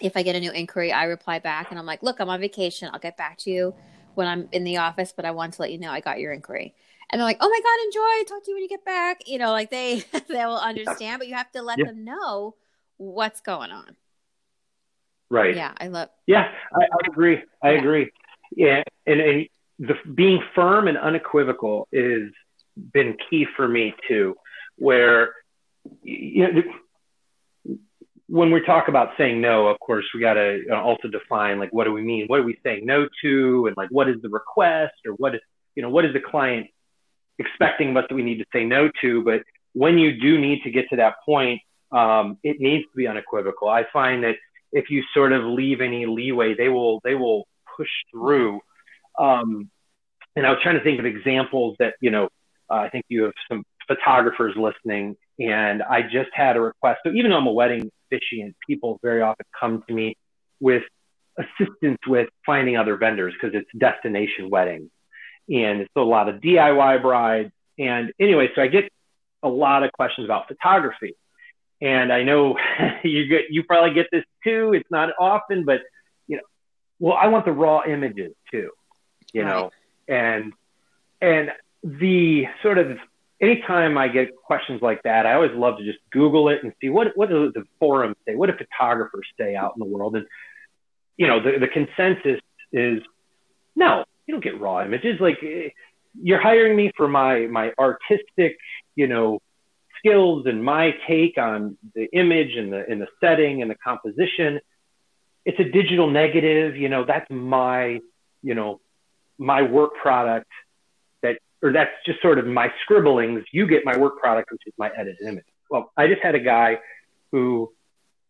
if 0.00 0.16
i 0.16 0.22
get 0.22 0.36
a 0.36 0.40
new 0.40 0.52
inquiry 0.52 0.92
i 0.92 1.04
reply 1.04 1.38
back 1.38 1.70
and 1.70 1.78
i'm 1.78 1.86
like 1.86 2.02
look 2.02 2.20
i'm 2.20 2.28
on 2.28 2.40
vacation. 2.40 2.88
I'll 2.92 3.00
get 3.00 3.16
back 3.16 3.38
to 3.38 3.50
you 3.50 3.74
when 4.14 4.26
i'm 4.26 4.48
in 4.52 4.64
the 4.64 4.76
office 4.76 5.12
but 5.14 5.24
i 5.24 5.30
want 5.30 5.54
to 5.54 5.62
let 5.62 5.72
you 5.72 5.78
know 5.78 5.90
i 5.90 6.00
got 6.00 6.18
your 6.18 6.32
inquiry. 6.32 6.74
And 7.10 7.20
they're 7.20 7.26
like 7.26 7.38
oh 7.40 7.48
my 7.48 7.60
god 7.60 7.84
enjoy. 7.86 8.34
Talk 8.34 8.44
to 8.44 8.50
you 8.50 8.56
when 8.56 8.62
you 8.62 8.68
get 8.68 8.84
back. 8.84 9.22
You 9.26 9.38
know 9.38 9.50
like 9.50 9.70
they 9.70 10.04
they 10.28 10.46
will 10.46 10.58
understand 10.58 11.18
but 11.18 11.28
you 11.28 11.34
have 11.34 11.50
to 11.52 11.62
let 11.62 11.78
yeah. 11.78 11.86
them 11.86 12.04
know 12.04 12.54
what's 12.98 13.40
going 13.40 13.70
on 13.70 13.96
right 15.32 15.56
yeah 15.56 15.72
i 15.78 15.88
love 15.88 16.08
yeah 16.26 16.48
i, 16.74 16.82
I 16.82 17.06
agree 17.08 17.38
i 17.62 17.72
yeah. 17.72 17.78
agree 17.78 18.10
yeah 18.54 18.82
and, 19.06 19.20
and 19.20 19.48
the 19.78 19.94
being 20.14 20.40
firm 20.54 20.86
and 20.88 20.98
unequivocal 20.98 21.88
is 21.90 22.30
been 22.92 23.16
key 23.28 23.46
for 23.56 23.66
me 23.66 23.94
too 24.08 24.36
where 24.76 25.32
you 26.02 26.52
know, 26.52 26.62
when 28.28 28.50
we 28.50 28.64
talk 28.64 28.88
about 28.88 29.10
saying 29.18 29.40
no, 29.40 29.66
of 29.66 29.78
course, 29.80 30.04
we 30.14 30.20
got 30.20 30.34
to 30.34 30.62
also 30.72 31.08
define 31.08 31.58
like 31.58 31.72
what 31.72 31.84
do 31.84 31.92
we 31.92 32.02
mean? 32.02 32.26
What 32.28 32.40
are 32.40 32.44
we 32.44 32.58
saying 32.64 32.86
no 32.86 33.06
to? 33.22 33.66
And 33.66 33.76
like 33.76 33.90
what 33.90 34.08
is 34.08 34.16
the 34.22 34.28
request 34.28 34.94
or 35.06 35.12
what 35.12 35.34
is 35.34 35.40
you 35.74 35.82
know 35.82 35.90
what 35.90 36.04
is 36.04 36.12
the 36.12 36.20
client 36.20 36.68
expecting 37.38 37.96
us 37.96 38.04
that 38.08 38.14
we 38.14 38.22
need 38.22 38.38
to 38.38 38.46
say 38.52 38.64
no 38.64 38.90
to? 39.00 39.22
But 39.22 39.42
when 39.74 39.98
you 39.98 40.18
do 40.18 40.38
need 40.38 40.62
to 40.62 40.70
get 40.70 40.88
to 40.90 40.96
that 40.96 41.16
point, 41.24 41.60
um, 41.90 42.38
it 42.42 42.60
needs 42.60 42.84
to 42.84 42.96
be 42.96 43.06
unequivocal. 43.06 43.68
I 43.68 43.84
find 43.92 44.24
that 44.24 44.36
if 44.72 44.90
you 44.90 45.02
sort 45.14 45.32
of 45.32 45.44
leave 45.44 45.80
any 45.80 46.06
leeway, 46.06 46.54
they 46.54 46.68
will 46.68 47.00
they 47.04 47.14
will 47.14 47.46
push 47.76 47.90
through. 48.10 48.60
Um, 49.18 49.70
and 50.34 50.46
I 50.46 50.50
was 50.50 50.60
trying 50.62 50.78
to 50.78 50.84
think 50.84 50.98
of 50.98 51.06
examples 51.06 51.76
that 51.78 51.94
you 52.00 52.10
know 52.10 52.28
uh, 52.70 52.74
I 52.74 52.88
think 52.88 53.04
you 53.08 53.24
have 53.24 53.34
some 53.50 53.64
photographers 53.86 54.54
listening, 54.56 55.16
and 55.38 55.82
I 55.82 56.02
just 56.02 56.30
had 56.32 56.56
a 56.56 56.60
request. 56.60 57.00
So 57.04 57.12
even 57.12 57.30
though 57.30 57.38
I'm 57.38 57.46
a 57.46 57.52
wedding 57.52 57.90
officiant, 58.10 58.56
people 58.66 58.98
very 59.02 59.22
often 59.22 59.46
come 59.58 59.82
to 59.88 59.94
me 59.94 60.16
with 60.60 60.82
assistance 61.38 61.98
with 62.06 62.28
finding 62.44 62.76
other 62.76 62.96
vendors 62.96 63.34
because 63.34 63.54
it's 63.54 63.68
destination 63.78 64.50
weddings, 64.50 64.90
and 65.48 65.80
it's 65.80 65.90
a 65.96 66.00
lot 66.00 66.28
of 66.28 66.36
DIY 66.36 67.02
brides. 67.02 67.52
And 67.78 68.12
anyway, 68.20 68.48
so 68.54 68.62
I 68.62 68.68
get 68.68 68.90
a 69.42 69.48
lot 69.48 69.82
of 69.82 69.92
questions 69.92 70.24
about 70.24 70.48
photography, 70.48 71.14
and 71.82 72.12
I 72.12 72.22
know 72.22 72.56
you 73.04 73.26
get 73.26 73.50
you 73.50 73.64
probably 73.64 73.92
get 73.92 74.06
this 74.10 74.24
too. 74.44 74.72
It's 74.72 74.90
not 74.90 75.10
often, 75.18 75.64
but 75.64 75.80
you 76.28 76.36
know, 76.36 76.42
well, 76.98 77.18
I 77.20 77.26
want 77.26 77.44
the 77.44 77.52
raw 77.52 77.82
images 77.86 78.32
too, 78.50 78.70
you 79.32 79.42
right. 79.42 79.48
know, 79.48 79.70
and 80.08 80.52
and 81.20 81.50
the 81.82 82.46
sort 82.62 82.78
of 82.78 82.96
anytime 83.40 83.98
I 83.98 84.06
get 84.08 84.36
questions 84.36 84.80
like 84.80 85.02
that, 85.02 85.26
I 85.26 85.34
always 85.34 85.50
love 85.52 85.78
to 85.78 85.84
just 85.84 85.98
Google 86.12 86.48
it 86.48 86.60
and 86.62 86.72
see 86.80 86.88
what 86.88 87.08
what 87.16 87.28
do 87.28 87.50
the 87.52 87.64
forums 87.80 88.16
say, 88.26 88.36
what 88.36 88.46
do 88.48 88.56
photographers 88.56 89.26
say 89.38 89.56
out 89.56 89.74
in 89.76 89.80
the 89.80 89.92
world, 89.96 90.14
and 90.16 90.26
you 91.16 91.26
know 91.26 91.42
the 91.42 91.58
the 91.58 91.68
consensus 91.68 92.40
is 92.72 93.02
no, 93.74 94.04
you 94.26 94.34
don't 94.34 94.44
get 94.44 94.60
raw 94.60 94.84
images. 94.84 95.20
Like 95.20 95.38
eh, 95.42 95.70
you're 96.22 96.40
hiring 96.40 96.76
me 96.76 96.92
for 96.96 97.08
my 97.08 97.46
my 97.48 97.72
artistic, 97.76 98.56
you 98.94 99.08
know, 99.08 99.40
skills 100.02 100.46
and 100.46 100.64
my 100.64 100.94
take 101.06 101.38
on 101.38 101.76
the 101.94 102.08
image 102.12 102.56
and 102.56 102.72
the 102.72 102.84
the 103.00 103.06
setting 103.20 103.62
and 103.62 103.70
the 103.70 103.76
composition. 103.76 104.60
It's 105.44 105.58
a 105.58 105.64
digital 105.64 106.08
negative, 106.10 106.76
you 106.76 106.88
know. 106.88 107.04
That's 107.04 107.28
my, 107.30 108.00
you 108.42 108.54
know, 108.54 108.80
my 109.38 109.62
work 109.62 109.94
product 110.00 110.50
that, 111.22 111.38
or 111.62 111.72
that's 111.72 111.90
just 112.06 112.22
sort 112.22 112.38
of 112.38 112.46
my 112.46 112.72
scribblings. 112.82 113.44
You 113.52 113.66
get 113.66 113.84
my 113.84 113.96
work 113.96 114.18
product, 114.18 114.52
which 114.52 114.62
is 114.66 114.72
my 114.78 114.90
edited 114.96 115.26
image. 115.26 115.44
Well, 115.70 115.90
I 115.96 116.06
just 116.06 116.22
had 116.22 116.34
a 116.34 116.40
guy 116.40 116.78
who 117.32 117.72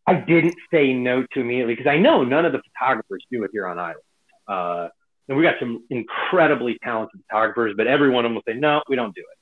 I 0.06 0.14
didn't 0.14 0.56
say 0.72 0.92
no 0.92 1.24
to 1.32 1.40
immediately 1.40 1.74
because 1.74 1.90
I 1.90 1.98
know 1.98 2.24
none 2.24 2.44
of 2.44 2.52
the 2.52 2.62
photographers 2.72 3.24
do 3.30 3.44
it 3.44 3.50
here 3.52 3.66
on 3.66 3.78
Island. 3.78 4.00
Uh, 4.48 4.88
and 5.28 5.36
we 5.36 5.44
got 5.44 5.54
some 5.60 5.84
incredibly 5.90 6.78
talented 6.82 7.20
photographers, 7.28 7.74
but 7.76 7.86
every 7.86 8.10
one 8.10 8.24
of 8.24 8.30
them 8.30 8.34
will 8.34 8.42
say, 8.46 8.58
no, 8.58 8.82
we 8.88 8.96
don't 8.96 9.14
do 9.14 9.20
it. 9.20 9.38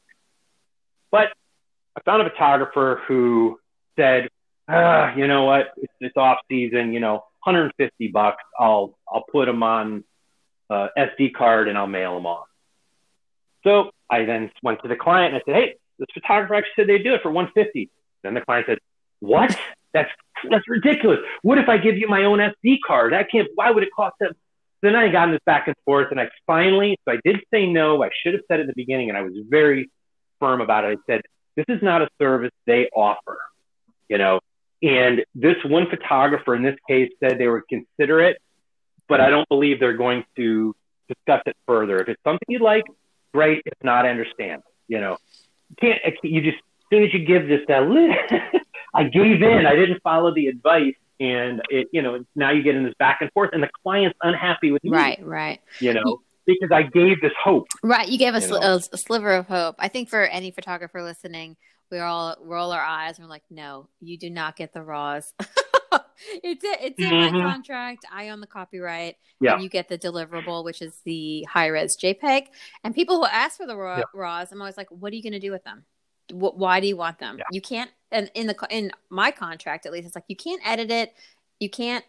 But 1.10 1.28
I 1.96 2.02
found 2.02 2.22
a 2.22 2.30
photographer 2.30 3.00
who 3.06 3.58
said, 3.96 4.28
ah, 4.68 5.14
you 5.14 5.26
know 5.26 5.44
what, 5.44 5.72
it's, 5.76 5.92
it's 6.00 6.16
off 6.16 6.38
season, 6.48 6.92
you 6.92 7.00
know, 7.00 7.24
150 7.44 8.08
bucks. 8.08 8.42
I'll, 8.58 8.98
I'll 9.12 9.24
put 9.30 9.46
them 9.46 9.62
on 9.62 10.04
uh, 10.68 10.88
SD 10.96 11.34
card 11.34 11.68
and 11.68 11.76
I'll 11.76 11.86
mail 11.86 12.14
them 12.14 12.26
off. 12.26 12.46
So 13.64 13.90
I 14.10 14.24
then 14.24 14.50
went 14.62 14.80
to 14.82 14.88
the 14.88 14.96
client 14.96 15.34
and 15.34 15.42
I 15.42 15.44
said, 15.44 15.60
Hey, 15.60 15.74
this 15.98 16.08
photographer 16.14 16.54
actually 16.54 16.72
said 16.76 16.88
they'd 16.88 17.04
do 17.04 17.14
it 17.14 17.22
for 17.22 17.30
150. 17.30 17.90
Then 18.22 18.34
the 18.34 18.40
client 18.40 18.66
said, 18.68 18.78
What? 19.20 19.56
That's 19.92 20.10
that's 20.48 20.68
ridiculous. 20.68 21.18
What 21.42 21.58
if 21.58 21.68
I 21.68 21.76
give 21.76 21.98
you 21.98 22.08
my 22.08 22.24
own 22.24 22.38
SD 22.38 22.78
card? 22.86 23.12
I 23.12 23.24
can't. 23.24 23.48
Why 23.54 23.70
would 23.70 23.82
it 23.82 23.90
cost 23.94 24.14
them? 24.20 24.32
Then 24.82 24.96
I 24.96 25.08
got 25.08 25.28
in 25.28 25.32
this 25.32 25.40
back 25.44 25.66
and 25.66 25.76
forth, 25.84 26.10
and 26.10 26.18
I 26.18 26.30
finally, 26.46 26.96
so 27.04 27.12
I 27.12 27.18
did 27.24 27.40
say 27.52 27.66
no. 27.66 28.02
I 28.02 28.08
should 28.22 28.32
have 28.34 28.42
said 28.48 28.60
it 28.60 28.62
at 28.62 28.66
the 28.68 28.72
beginning, 28.74 29.10
and 29.10 29.18
I 29.18 29.22
was 29.22 29.34
very 29.48 29.90
firm 30.38 30.60
about 30.62 30.84
it. 30.84 30.98
I 30.98 31.12
said, 31.12 31.22
"This 31.56 31.66
is 31.68 31.82
not 31.82 32.02
a 32.02 32.08
service 32.18 32.52
they 32.66 32.88
offer," 32.94 33.38
you 34.08 34.18
know. 34.18 34.40
And 34.82 35.24
this 35.34 35.56
one 35.64 35.88
photographer 35.90 36.54
in 36.54 36.62
this 36.62 36.76
case 36.88 37.10
said 37.20 37.38
they 37.38 37.48
would 37.48 37.68
consider 37.68 38.20
it, 38.20 38.40
but 39.08 39.20
I 39.20 39.28
don't 39.28 39.48
believe 39.48 39.78
they're 39.78 39.96
going 39.96 40.24
to 40.36 40.74
discuss 41.06 41.42
it 41.46 41.56
further. 41.66 42.00
If 42.00 42.08
it's 42.08 42.22
something 42.24 42.46
you 42.48 42.60
like, 42.60 42.84
great. 43.34 43.62
If 43.66 43.74
not, 43.82 44.06
I 44.06 44.10
understand. 44.10 44.62
You 44.88 45.00
know, 45.00 45.18
you 45.68 45.76
can't 45.80 46.00
you 46.22 46.40
just 46.40 46.56
as 46.56 46.84
soon 46.90 47.04
as 47.04 47.12
you 47.12 47.24
give 47.24 47.46
this 47.46 47.60
that 47.68 47.82
I 48.94 49.04
gave 49.04 49.42
in. 49.42 49.66
I 49.66 49.76
didn't 49.76 50.02
follow 50.02 50.34
the 50.34 50.46
advice, 50.46 50.94
and 51.20 51.60
it 51.68 51.88
you 51.92 52.02
know 52.02 52.24
now 52.34 52.50
you 52.50 52.62
get 52.62 52.74
in 52.74 52.84
this 52.84 52.94
back 52.98 53.18
and 53.20 53.30
forth, 53.32 53.50
and 53.52 53.62
the 53.62 53.70
client's 53.82 54.18
unhappy 54.22 54.72
with 54.72 54.82
me. 54.82 54.90
Right, 54.90 55.24
right. 55.24 55.60
You 55.78 55.94
know. 55.94 56.20
Because 56.46 56.70
I 56.72 56.82
gave 56.82 57.20
this 57.20 57.32
hope. 57.42 57.68
Right, 57.82 58.08
you 58.08 58.18
gave 58.18 58.34
us 58.34 58.48
you 58.48 58.56
a, 58.56 58.76
a 58.76 58.98
sliver 58.98 59.32
of 59.32 59.46
hope. 59.46 59.76
I 59.78 59.88
think 59.88 60.08
for 60.08 60.22
any 60.22 60.50
photographer 60.50 61.02
listening, 61.02 61.56
we 61.90 61.98
all 61.98 62.36
roll 62.40 62.72
our 62.72 62.82
eyes 62.82 63.18
and 63.18 63.26
we're 63.26 63.30
like, 63.30 63.44
"No, 63.50 63.88
you 64.00 64.16
do 64.16 64.30
not 64.30 64.56
get 64.56 64.72
the 64.72 64.82
raws." 64.82 65.32
it's 65.38 65.48
it, 66.64 66.78
it's 66.82 66.98
in 66.98 67.10
mm-hmm. 67.10 67.36
my 67.36 67.52
contract. 67.52 68.04
I 68.12 68.30
own 68.30 68.40
the 68.40 68.46
copyright. 68.46 69.16
Yeah. 69.40 69.54
And 69.54 69.62
you 69.62 69.68
get 69.68 69.88
the 69.88 69.98
deliverable, 69.98 70.64
which 70.64 70.82
is 70.82 70.92
the 71.04 71.44
high 71.44 71.66
res 71.66 71.96
JPEG. 72.02 72.46
And 72.84 72.94
people 72.94 73.16
who 73.16 73.26
ask 73.26 73.56
for 73.56 73.66
the 73.66 73.76
raw, 73.76 73.98
yeah. 73.98 74.04
raws, 74.14 74.52
I'm 74.52 74.60
always 74.60 74.76
like, 74.76 74.88
what 74.90 75.12
are 75.12 75.16
you 75.16 75.22
going 75.22 75.32
to 75.32 75.40
do 75.40 75.50
with 75.50 75.64
them? 75.64 75.84
why 76.32 76.80
do 76.80 76.86
you 76.86 76.96
want 76.96 77.18
them? 77.18 77.38
Yeah. 77.38 77.44
You 77.50 77.60
can't. 77.60 77.90
And 78.10 78.30
in 78.34 78.46
the 78.46 78.56
in 78.70 78.90
my 79.08 79.30
contract, 79.30 79.86
at 79.86 79.92
least, 79.92 80.06
it's 80.06 80.14
like 80.14 80.24
you 80.28 80.36
can't 80.36 80.60
edit 80.64 80.90
it, 80.90 81.14
you 81.58 81.70
can't 81.70 82.04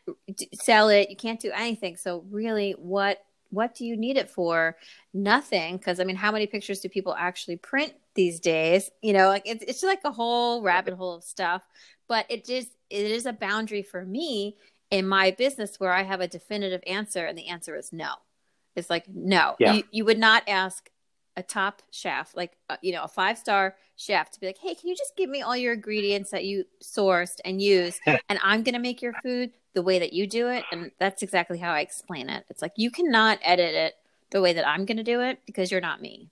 sell 0.63 0.89
it, 0.89 1.09
you 1.09 1.15
can't 1.15 1.39
do 1.39 1.51
anything. 1.51 1.97
So 1.97 2.23
really, 2.29 2.73
what 2.73 3.23
what 3.51 3.75
do 3.75 3.85
you 3.85 3.95
need 3.95 4.17
it 4.17 4.29
for? 4.29 4.77
Nothing. 5.13 5.77
Because 5.77 5.99
I 5.99 6.03
mean, 6.03 6.15
how 6.15 6.31
many 6.31 6.47
pictures 6.47 6.79
do 6.79 6.89
people 6.89 7.15
actually 7.17 7.57
print 7.57 7.93
these 8.15 8.39
days? 8.39 8.89
You 9.01 9.13
know, 9.13 9.27
like 9.27 9.43
it's 9.45 9.63
it's 9.67 9.83
like 9.83 10.01
a 10.03 10.11
whole 10.11 10.61
rabbit 10.61 10.95
hole 10.95 11.15
of 11.15 11.23
stuff. 11.23 11.61
But 12.07 12.25
it 12.29 12.45
just 12.45 12.69
it 12.89 13.05
is 13.05 13.25
a 13.25 13.33
boundary 13.33 13.83
for 13.83 14.03
me 14.03 14.57
in 14.89 15.07
my 15.07 15.31
business 15.31 15.79
where 15.79 15.93
I 15.93 16.03
have 16.03 16.21
a 16.21 16.27
definitive 16.27 16.81
answer, 16.87 17.25
and 17.25 17.37
the 17.37 17.47
answer 17.47 17.75
is 17.75 17.93
no. 17.93 18.13
It's 18.75 18.89
like 18.89 19.05
no. 19.07 19.55
Yeah. 19.59 19.73
You, 19.73 19.83
you 19.91 20.05
would 20.05 20.19
not 20.19 20.43
ask 20.47 20.89
a 21.41 21.43
top 21.43 21.81
chef, 21.91 22.35
like 22.35 22.57
uh, 22.69 22.77
you 22.81 22.93
know, 22.93 23.03
a 23.03 23.07
five 23.07 23.37
star 23.37 23.75
chef, 23.95 24.31
to 24.31 24.39
be 24.39 24.47
like, 24.47 24.57
"Hey, 24.57 24.75
can 24.75 24.89
you 24.89 24.95
just 24.95 25.15
give 25.17 25.29
me 25.29 25.41
all 25.41 25.57
your 25.57 25.73
ingredients 25.73 26.31
that 26.31 26.45
you 26.45 26.65
sourced 26.83 27.39
and 27.43 27.61
used, 27.61 27.99
and 28.05 28.39
I'm 28.41 28.63
gonna 28.63 28.79
make 28.79 29.01
your 29.01 29.13
food 29.23 29.51
the 29.73 29.81
way 29.81 29.99
that 29.99 30.13
you 30.13 30.27
do 30.27 30.47
it?" 30.47 30.63
And 30.71 30.91
that's 30.99 31.21
exactly 31.21 31.57
how 31.57 31.71
I 31.71 31.81
explain 31.81 32.29
it. 32.29 32.45
It's 32.49 32.61
like 32.61 32.73
you 32.75 32.91
cannot 32.91 33.39
edit 33.43 33.73
it 33.75 33.95
the 34.31 34.41
way 34.41 34.53
that 34.53 34.67
I'm 34.67 34.85
going 34.85 34.97
to 34.97 35.03
do 35.03 35.21
it 35.21 35.39
because 35.45 35.71
you're 35.71 35.81
not 35.81 36.01
me. 36.01 36.29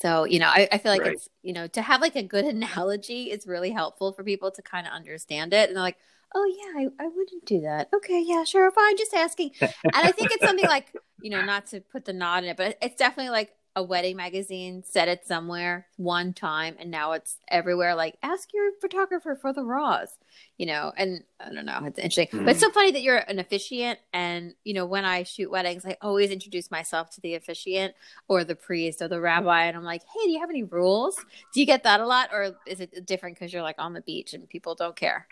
So, 0.00 0.24
you 0.24 0.38
know, 0.38 0.48
I, 0.48 0.66
I 0.72 0.78
feel 0.78 0.92
like 0.92 1.02
right. 1.02 1.12
it's, 1.12 1.28
you 1.42 1.52
know, 1.52 1.66
to 1.68 1.82
have 1.82 2.00
like 2.00 2.16
a 2.16 2.22
good 2.22 2.44
analogy 2.54 3.24
is 3.24 3.46
really 3.46 3.70
helpful 3.70 4.12
for 4.12 4.24
people 4.24 4.50
to 4.50 4.62
kind 4.62 4.86
of 4.86 4.92
understand 4.92 5.52
it. 5.52 5.68
And 5.68 5.76
they're 5.76 5.84
like, 5.84 5.98
oh, 6.34 6.44
yeah, 6.44 6.80
I, 6.80 7.04
I 7.04 7.08
wouldn't 7.08 7.44
do 7.44 7.60
that. 7.60 7.88
Okay, 7.94 8.22
yeah, 8.26 8.44
sure, 8.44 8.70
fine, 8.70 8.96
just 8.96 9.14
asking. 9.14 9.50
and 9.60 9.72
I 9.92 10.12
think 10.12 10.30
it's 10.32 10.44
something 10.44 10.66
like, 10.66 10.94
you 11.20 11.30
know, 11.30 11.44
not 11.44 11.66
to 11.68 11.80
put 11.80 12.04
the 12.04 12.12
nod 12.12 12.44
in 12.44 12.50
it, 12.50 12.56
but 12.56 12.78
it's 12.80 12.96
definitely 12.96 13.30
like 13.30 13.52
a 13.80 13.82
wedding 13.82 14.14
magazine 14.14 14.82
said 14.86 15.08
it 15.08 15.26
somewhere 15.26 15.86
one 15.96 16.34
time 16.34 16.76
and 16.78 16.90
now 16.90 17.12
it's 17.12 17.38
everywhere 17.48 17.94
like 17.94 18.14
ask 18.22 18.52
your 18.52 18.72
photographer 18.78 19.34
for 19.34 19.54
the 19.54 19.64
raws 19.64 20.18
you 20.58 20.66
know 20.66 20.92
and 20.98 21.24
i 21.40 21.50
don't 21.50 21.64
know 21.64 21.80
it's 21.86 21.98
interesting 21.98 22.28
mm. 22.38 22.44
but 22.44 22.50
it's 22.50 22.60
so 22.60 22.70
funny 22.70 22.92
that 22.92 23.00
you're 23.00 23.16
an 23.16 23.38
officiant 23.38 23.98
and 24.12 24.52
you 24.64 24.74
know 24.74 24.84
when 24.84 25.06
i 25.06 25.22
shoot 25.22 25.50
weddings 25.50 25.86
i 25.86 25.96
always 26.02 26.30
introduce 26.30 26.70
myself 26.70 27.08
to 27.08 27.22
the 27.22 27.34
officiant 27.34 27.94
or 28.28 28.44
the 28.44 28.54
priest 28.54 29.00
or 29.00 29.08
the 29.08 29.18
rabbi 29.18 29.64
and 29.64 29.78
i'm 29.78 29.82
like 29.82 30.02
hey 30.02 30.26
do 30.26 30.30
you 30.30 30.40
have 30.40 30.50
any 30.50 30.62
rules 30.62 31.16
do 31.54 31.60
you 31.60 31.64
get 31.64 31.82
that 31.84 32.00
a 32.00 32.06
lot 32.06 32.28
or 32.34 32.54
is 32.66 32.80
it 32.80 33.06
different 33.06 33.34
because 33.34 33.50
you're 33.50 33.62
like 33.62 33.76
on 33.78 33.94
the 33.94 34.02
beach 34.02 34.34
and 34.34 34.46
people 34.46 34.74
don't 34.74 34.94
care 34.94 35.26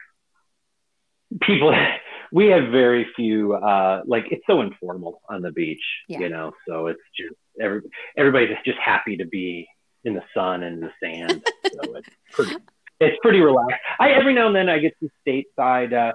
people 1.43 1.75
we 2.33 2.47
have 2.47 2.71
very 2.71 3.07
few 3.15 3.53
uh 3.53 4.01
like 4.07 4.25
it's 4.31 4.47
so 4.47 4.63
informal 4.63 5.21
on 5.29 5.43
the 5.43 5.53
beach 5.53 5.85
yeah. 6.09 6.19
you 6.19 6.31
know 6.31 6.53
so 6.67 6.87
it's 6.87 7.03
just 7.15 7.37
every, 7.61 7.83
everybody's 8.17 8.57
just 8.65 8.79
happy 8.79 9.17
to 9.17 9.27
be 9.27 9.69
in 10.05 10.15
the 10.15 10.23
sun 10.35 10.63
and 10.63 10.83
the 10.83 10.91
sand. 11.03 11.45
so 11.67 11.97
it's 11.97 12.09
pretty, 12.33 12.57
it's 13.01 13.19
pretty 13.23 13.41
relaxed. 13.41 13.81
I 13.99 14.11
every 14.11 14.35
now 14.35 14.47
and 14.47 14.57
then 14.57 14.69
I 14.69 14.79
get 14.79 14.95
some 15.01 15.11
stateside, 15.27 15.93
uh, 15.93 16.13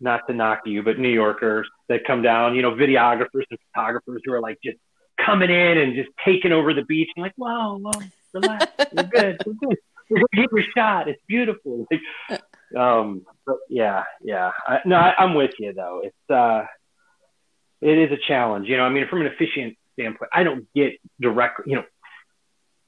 not 0.00 0.26
to 0.28 0.34
knock 0.34 0.60
you, 0.64 0.82
but 0.82 0.98
New 0.98 1.10
Yorkers 1.10 1.68
that 1.88 2.04
come 2.06 2.22
down, 2.22 2.54
you 2.54 2.62
know, 2.62 2.72
videographers 2.72 3.44
and 3.50 3.58
photographers 3.74 4.22
who 4.24 4.32
are 4.32 4.40
like 4.40 4.58
just 4.64 4.78
coming 5.24 5.50
in 5.50 5.78
and 5.78 5.94
just 5.94 6.08
taking 6.24 6.52
over 6.52 6.72
the 6.72 6.82
beach. 6.82 7.08
I'm 7.16 7.22
like, 7.22 7.34
whoa, 7.36 7.78
whoa, 7.78 7.90
relax, 8.32 8.72
we're 8.92 9.02
good, 9.04 9.42
we're 9.46 9.68
good. 9.68 9.78
We're 10.08 10.18
gonna 10.18 10.42
get 10.42 10.52
your 10.52 10.64
shot. 10.76 11.08
It's 11.08 11.22
beautiful. 11.26 11.86
Like, 12.30 12.42
um, 12.80 13.26
but 13.46 13.56
yeah, 13.68 14.04
yeah. 14.22 14.52
I, 14.64 14.78
no, 14.84 14.94
I, 14.94 15.12
I'm 15.18 15.34
with 15.34 15.50
you 15.58 15.72
though. 15.72 16.02
It's 16.04 16.30
uh, 16.30 16.64
it 17.80 17.98
is 17.98 18.12
a 18.12 18.28
challenge. 18.28 18.68
You 18.68 18.76
know, 18.76 18.84
I 18.84 18.90
mean, 18.90 19.08
from 19.08 19.22
an 19.22 19.26
officiant 19.26 19.76
standpoint, 20.00 20.30
I 20.32 20.42
don't 20.42 20.66
get 20.74 20.94
direct, 21.20 21.60
you 21.66 21.76
know, 21.76 21.84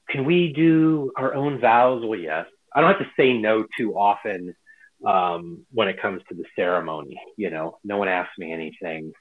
can 0.09 0.25
we 0.25 0.51
do 0.53 1.11
our 1.15 1.33
own 1.33 1.59
vows? 1.59 2.03
Well, 2.05 2.19
yes. 2.19 2.45
I 2.73 2.81
don't 2.81 2.89
have 2.89 2.99
to 2.99 3.11
say 3.15 3.33
no 3.33 3.65
too 3.77 3.93
often 3.93 4.55
um, 5.05 5.65
when 5.71 5.87
it 5.87 6.01
comes 6.01 6.21
to 6.29 6.35
the 6.35 6.43
ceremony. 6.55 7.19
You 7.37 7.49
know, 7.49 7.77
no 7.83 7.97
one 7.97 8.07
asks 8.07 8.37
me 8.37 8.51
anything 8.51 9.13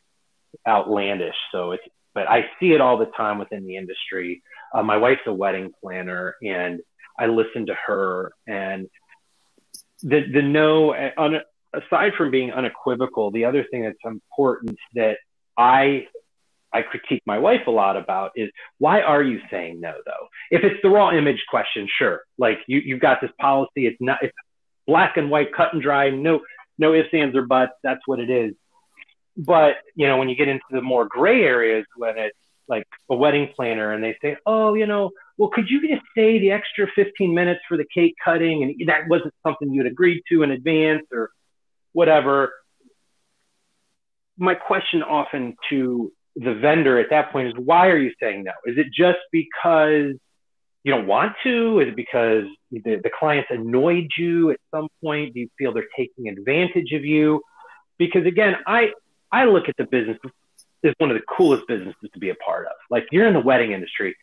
outlandish. 0.66 1.36
So 1.52 1.72
it's, 1.72 1.84
but 2.14 2.28
I 2.28 2.46
see 2.58 2.72
it 2.72 2.80
all 2.80 2.98
the 2.98 3.06
time 3.06 3.38
within 3.38 3.66
the 3.66 3.76
industry. 3.76 4.42
Uh, 4.74 4.82
my 4.82 4.96
wife's 4.96 5.22
a 5.26 5.32
wedding 5.32 5.72
planner 5.80 6.36
and 6.42 6.80
I 7.18 7.26
listen 7.26 7.66
to 7.66 7.74
her 7.86 8.32
and 8.46 8.88
the, 10.02 10.24
the 10.32 10.42
no, 10.42 10.94
on, 10.94 11.40
aside 11.72 12.12
from 12.16 12.30
being 12.30 12.52
unequivocal, 12.52 13.30
the 13.30 13.44
other 13.44 13.64
thing 13.70 13.82
that's 13.82 13.96
important 14.04 14.78
that 14.94 15.18
I 15.56 16.06
I 16.74 16.82
critique 16.82 17.22
my 17.26 17.38
wife 17.38 17.66
a 17.66 17.70
lot 17.70 17.96
about 17.96 18.32
is 18.36 18.50
why 18.78 19.02
are 19.02 19.22
you 19.22 19.40
saying 19.50 19.80
no 19.80 19.92
though? 20.06 20.28
If 20.50 20.64
it's 20.64 20.80
the 20.82 20.90
raw 20.90 21.10
image 21.10 21.44
question, 21.48 21.88
sure. 21.98 22.22
Like 22.38 22.58
you, 22.66 22.80
you've 22.84 23.00
got 23.00 23.20
this 23.20 23.30
policy. 23.40 23.86
It's 23.86 23.98
not, 24.00 24.18
it's 24.22 24.34
black 24.86 25.16
and 25.16 25.30
white, 25.30 25.54
cut 25.54 25.72
and 25.72 25.82
dry. 25.82 26.10
No, 26.10 26.40
no 26.78 26.94
ifs, 26.94 27.08
ands, 27.12 27.36
or 27.36 27.46
buts. 27.46 27.72
That's 27.82 28.00
what 28.06 28.20
it 28.20 28.30
is. 28.30 28.54
But, 29.36 29.76
you 29.94 30.06
know, 30.06 30.18
when 30.18 30.28
you 30.28 30.36
get 30.36 30.48
into 30.48 30.64
the 30.70 30.82
more 30.82 31.06
gray 31.06 31.42
areas, 31.42 31.86
when 31.96 32.18
it's 32.18 32.36
like 32.68 32.86
a 33.10 33.14
wedding 33.14 33.50
planner 33.54 33.92
and 33.92 34.02
they 34.02 34.16
say, 34.22 34.36
oh, 34.46 34.74
you 34.74 34.86
know, 34.86 35.10
well, 35.36 35.50
could 35.50 35.68
you 35.68 35.80
just 35.80 36.02
stay 36.12 36.38
the 36.38 36.52
extra 36.52 36.86
15 36.94 37.34
minutes 37.34 37.60
for 37.68 37.76
the 37.76 37.86
cake 37.94 38.14
cutting? 38.24 38.62
And 38.62 38.88
that 38.88 39.08
wasn't 39.08 39.34
something 39.44 39.72
you'd 39.72 39.86
agreed 39.86 40.22
to 40.30 40.42
in 40.42 40.50
advance 40.50 41.04
or 41.12 41.30
whatever. 41.92 42.52
My 44.36 44.54
question 44.54 45.02
often 45.02 45.56
to 45.70 46.12
the 46.36 46.54
vendor 46.54 46.98
at 46.98 47.10
that 47.10 47.32
point 47.32 47.48
is 47.48 47.54
why 47.56 47.88
are 47.88 47.98
you 47.98 48.12
saying 48.20 48.44
no? 48.44 48.52
Is 48.66 48.78
it 48.78 48.86
just 48.92 49.18
because 49.30 50.14
you 50.84 50.92
don't 50.92 51.06
want 51.06 51.34
to? 51.44 51.80
Is 51.80 51.88
it 51.88 51.96
because 51.96 52.44
the, 52.70 52.80
the 53.02 53.10
clients 53.18 53.48
annoyed 53.50 54.08
you 54.16 54.50
at 54.50 54.58
some 54.74 54.88
point? 55.02 55.34
Do 55.34 55.40
you 55.40 55.48
feel 55.58 55.72
they're 55.72 55.84
taking 55.96 56.28
advantage 56.28 56.92
of 56.92 57.04
you? 57.04 57.42
Because 57.98 58.26
again, 58.26 58.56
I 58.66 58.92
I 59.30 59.44
look 59.44 59.68
at 59.68 59.76
the 59.76 59.84
business 59.84 60.18
as 60.84 60.94
one 60.98 61.10
of 61.10 61.16
the 61.16 61.24
coolest 61.36 61.66
businesses 61.68 62.10
to 62.12 62.18
be 62.18 62.30
a 62.30 62.34
part 62.34 62.66
of. 62.66 62.72
Like 62.90 63.06
you're 63.12 63.26
in 63.26 63.34
the 63.34 63.40
wedding 63.40 63.72
industry. 63.72 64.16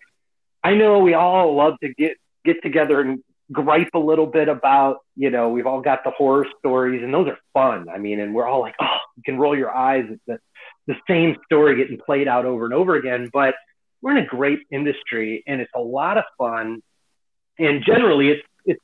I 0.64 0.74
know 0.76 1.00
we 1.00 1.14
all 1.14 1.56
love 1.56 1.76
to 1.82 1.94
get 1.94 2.18
get 2.44 2.62
together 2.62 3.02
and 3.02 3.24
gripe 3.52 3.90
a 3.94 4.00
little 4.00 4.28
bit 4.28 4.48
about, 4.48 4.98
you 5.16 5.30
know, 5.30 5.50
we've 5.50 5.66
all 5.66 5.82
got 5.82 6.04
the 6.04 6.12
horror 6.12 6.46
stories 6.60 7.02
and 7.04 7.14
those 7.14 7.28
are 7.28 7.38
fun. 7.54 7.88
I 7.90 7.98
mean, 7.98 8.20
and 8.20 8.34
we're 8.34 8.48
all 8.48 8.60
like, 8.60 8.76
oh, 8.80 8.98
you 9.18 9.24
can 9.24 9.38
roll 9.40 9.58
your 9.58 9.72
eyes 9.74 10.06
at 10.12 10.20
the 10.28 10.40
the 10.90 10.96
same 11.08 11.38
story 11.46 11.76
getting 11.76 12.00
played 12.00 12.28
out 12.28 12.46
over 12.46 12.66
and 12.66 12.74
over 12.74 12.96
again. 12.96 13.30
But 13.32 13.54
we're 14.02 14.18
in 14.18 14.24
a 14.24 14.26
great 14.26 14.60
industry 14.72 15.44
and 15.46 15.62
it's 15.62 15.72
a 15.76 15.80
lot 15.80 16.18
of 16.18 16.24
fun. 16.38 16.82
And 17.60 17.84
generally 17.86 18.30
it's, 18.30 18.48
it's 18.66 18.82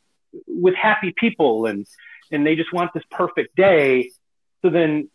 with 0.48 0.76
happy 0.76 1.14
people 1.18 1.66
and, 1.66 1.88
and 2.32 2.46
they 2.46 2.56
just 2.56 2.72
want 2.72 2.92
this 2.94 3.04
perfect 3.10 3.56
day. 3.56 4.12
So 4.62 4.70
then 4.70 5.10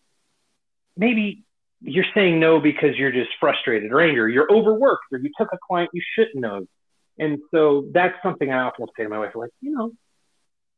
maybe 0.97 1.45
you're 1.81 2.07
saying 2.13 2.41
no 2.41 2.59
because 2.59 2.97
you're 2.97 3.13
just 3.13 3.31
frustrated 3.39 3.93
or 3.93 4.01
angry, 4.01 4.35
you're 4.35 4.53
overworked 4.53 5.05
or 5.13 5.19
you 5.19 5.31
took 5.39 5.49
a 5.53 5.59
client 5.65 5.91
you 5.95 6.03
shouldn't 6.15 6.45
have. 6.45 6.65
And 7.21 7.39
so 7.53 7.87
that's 7.93 8.21
something 8.21 8.51
I 8.51 8.63
often 8.63 8.87
say 8.97 9.05
to 9.05 9.09
my 9.09 9.19
wife, 9.19 9.37
like, 9.37 9.51
you 9.61 9.71
know, 9.71 9.93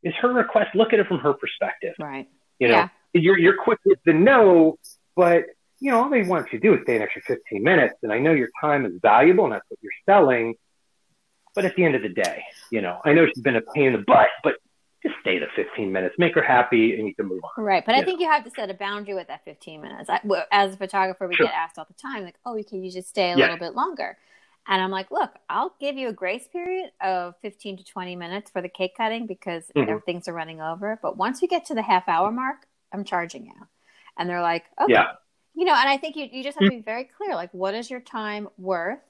is 0.02 0.12
her 0.20 0.30
request, 0.30 0.74
look 0.74 0.92
at 0.92 0.98
it 0.98 1.06
from 1.06 1.20
her 1.20 1.32
perspective. 1.32 1.94
Right. 1.98 2.28
You 2.58 2.68
know, 2.68 2.74
yeah. 2.74 2.88
you're, 3.14 3.38
you're 3.38 3.56
quick 3.56 3.78
with 3.86 3.98
the 4.04 4.12
no, 4.12 4.78
but 5.16 5.44
you 5.82 5.90
know, 5.90 6.04
all 6.04 6.08
they 6.08 6.22
want 6.22 6.52
you 6.52 6.60
to 6.60 6.62
do 6.62 6.74
is 6.74 6.80
stay 6.84 6.94
an 6.94 7.02
extra 7.02 7.20
15 7.22 7.60
minutes. 7.60 7.94
And 8.04 8.12
I 8.12 8.20
know 8.20 8.32
your 8.32 8.50
time 8.60 8.86
is 8.86 8.92
valuable 9.02 9.44
and 9.44 9.52
that's 9.52 9.64
what 9.68 9.80
you're 9.82 9.90
selling. 10.06 10.54
But 11.56 11.64
at 11.64 11.74
the 11.74 11.84
end 11.84 11.96
of 11.96 12.02
the 12.02 12.08
day, 12.08 12.44
you 12.70 12.80
know, 12.80 13.00
I 13.04 13.12
know 13.12 13.26
she's 13.26 13.42
been 13.42 13.56
a 13.56 13.60
pain 13.60 13.86
in 13.86 13.92
the 13.94 14.04
butt, 14.06 14.28
but 14.44 14.54
just 15.02 15.16
stay 15.22 15.40
the 15.40 15.48
15 15.56 15.90
minutes, 15.90 16.14
make 16.18 16.36
her 16.36 16.42
happy, 16.42 16.94
and 16.94 17.08
you 17.08 17.14
can 17.16 17.26
move 17.26 17.40
on. 17.42 17.64
Right. 17.64 17.84
But 17.84 17.96
I 17.96 18.04
think 18.04 18.20
you 18.20 18.28
have 18.28 18.44
to 18.44 18.50
set 18.50 18.70
a 18.70 18.74
boundary 18.74 19.14
with 19.14 19.26
that 19.26 19.44
15 19.44 19.82
minutes. 19.82 20.08
I, 20.08 20.20
as 20.52 20.74
a 20.74 20.76
photographer, 20.76 21.26
we 21.26 21.34
sure. 21.34 21.46
get 21.46 21.54
asked 21.54 21.78
all 21.78 21.86
the 21.86 21.94
time, 21.94 22.22
like, 22.22 22.36
oh, 22.46 22.56
can 22.62 22.84
you 22.84 22.90
just 22.90 23.08
stay 23.08 23.32
a 23.32 23.36
yeah. 23.36 23.46
little 23.46 23.58
bit 23.58 23.74
longer? 23.74 24.16
And 24.68 24.80
I'm 24.80 24.92
like, 24.92 25.10
look, 25.10 25.32
I'll 25.50 25.74
give 25.80 25.96
you 25.96 26.08
a 26.08 26.12
grace 26.12 26.46
period 26.46 26.92
of 27.00 27.34
15 27.42 27.78
to 27.78 27.84
20 27.84 28.14
minutes 28.14 28.52
for 28.52 28.62
the 28.62 28.68
cake 28.68 28.96
cutting 28.96 29.26
because 29.26 29.64
mm-hmm. 29.76 29.98
things 30.06 30.28
are 30.28 30.32
running 30.32 30.60
over. 30.60 31.00
But 31.02 31.16
once 31.16 31.42
we 31.42 31.48
get 31.48 31.66
to 31.66 31.74
the 31.74 31.82
half 31.82 32.08
hour 32.08 32.30
mark, 32.30 32.68
I'm 32.92 33.02
charging 33.02 33.46
you. 33.46 33.66
And 34.16 34.30
they're 34.30 34.42
like, 34.42 34.66
okay. 34.80 34.92
Yeah 34.92 35.14
you 35.54 35.64
know, 35.64 35.74
and 35.74 35.88
I 35.88 35.96
think 35.96 36.16
you, 36.16 36.28
you 36.30 36.42
just 36.42 36.58
have 36.58 36.68
to 36.68 36.74
mm. 36.74 36.78
be 36.78 36.82
very 36.82 37.04
clear 37.04 37.34
like, 37.34 37.52
what 37.52 37.74
is 37.74 37.90
your 37.90 38.00
time 38.00 38.48
worth? 38.58 39.00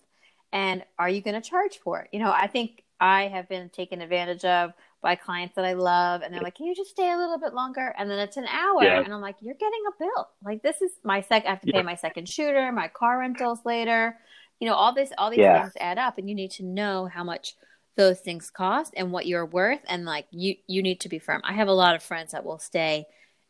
And 0.53 0.85
are 0.99 1.09
you 1.09 1.23
going 1.23 1.41
to 1.41 1.49
charge 1.49 1.79
for 1.83 2.01
it? 2.01 2.09
You 2.13 2.21
know, 2.21 2.31
I 2.31 2.47
think 2.47 2.83
I 3.01 3.29
have 3.29 3.49
been 3.49 3.71
taken 3.71 4.01
advantage 4.01 4.45
of 4.45 4.73
by 5.03 5.17
clients 5.17 5.57
that 5.57 5.65
I 5.65 5.73
love, 5.73 6.23
and 6.23 6.33
they're 6.33 6.41
like, 6.41 6.55
"Can 6.55 6.67
you 6.67 6.75
just 6.77 6.91
stay 6.91 7.11
a 7.11 7.17
little 7.17 7.39
bit 7.39 7.53
longer?" 7.53 7.93
And 7.99 8.09
then 8.09 8.21
it's 8.21 8.37
an 8.37 8.47
hour, 8.47 8.85
yeah. 8.85 9.01
and 9.01 9.13
I'm 9.13 9.21
like, 9.21 9.37
"You're 9.41 9.57
getting 9.57 9.83
a 9.89 9.99
bill. 9.99 10.29
Like 10.45 10.63
this 10.63 10.81
is 10.81 10.93
my 11.03 11.21
sec. 11.21 11.45
I 11.45 11.51
have 11.51 11.61
to 11.63 11.67
yeah. 11.67 11.81
pay 11.81 11.83
my 11.83 11.97
second 11.97 12.29
shooter, 12.29 12.71
my 12.71 12.87
car 12.87 13.19
rentals 13.19 13.59
later. 13.65 14.17
You 14.61 14.69
know, 14.69 14.75
all 14.75 14.95
this, 14.95 15.11
all 15.19 15.31
these 15.31 15.41
yeah. 15.41 15.63
things 15.63 15.73
add 15.81 15.99
up, 15.99 16.19
and 16.19 16.29
you 16.29 16.37
need 16.37 16.53
to 16.53 16.65
know 16.65 17.07
how 17.07 17.25
much 17.25 17.57
those 17.97 18.21
things 18.21 18.51
cost 18.51 18.95
and 18.97 19.11
what 19.11 19.27
you're 19.27 19.45
worth, 19.45 19.81
and 19.89 20.05
like 20.05 20.27
you, 20.31 20.55
you 20.69 20.83
need 20.83 21.01
to 21.01 21.09
be 21.09 21.19
firm. 21.19 21.41
I 21.45 21.55
have 21.55 21.69
a 21.69 21.73
lot 21.73 21.97
of 21.97 22.03
friends 22.03 22.31
that 22.31 22.45
will 22.45 22.61
stay 22.61 23.07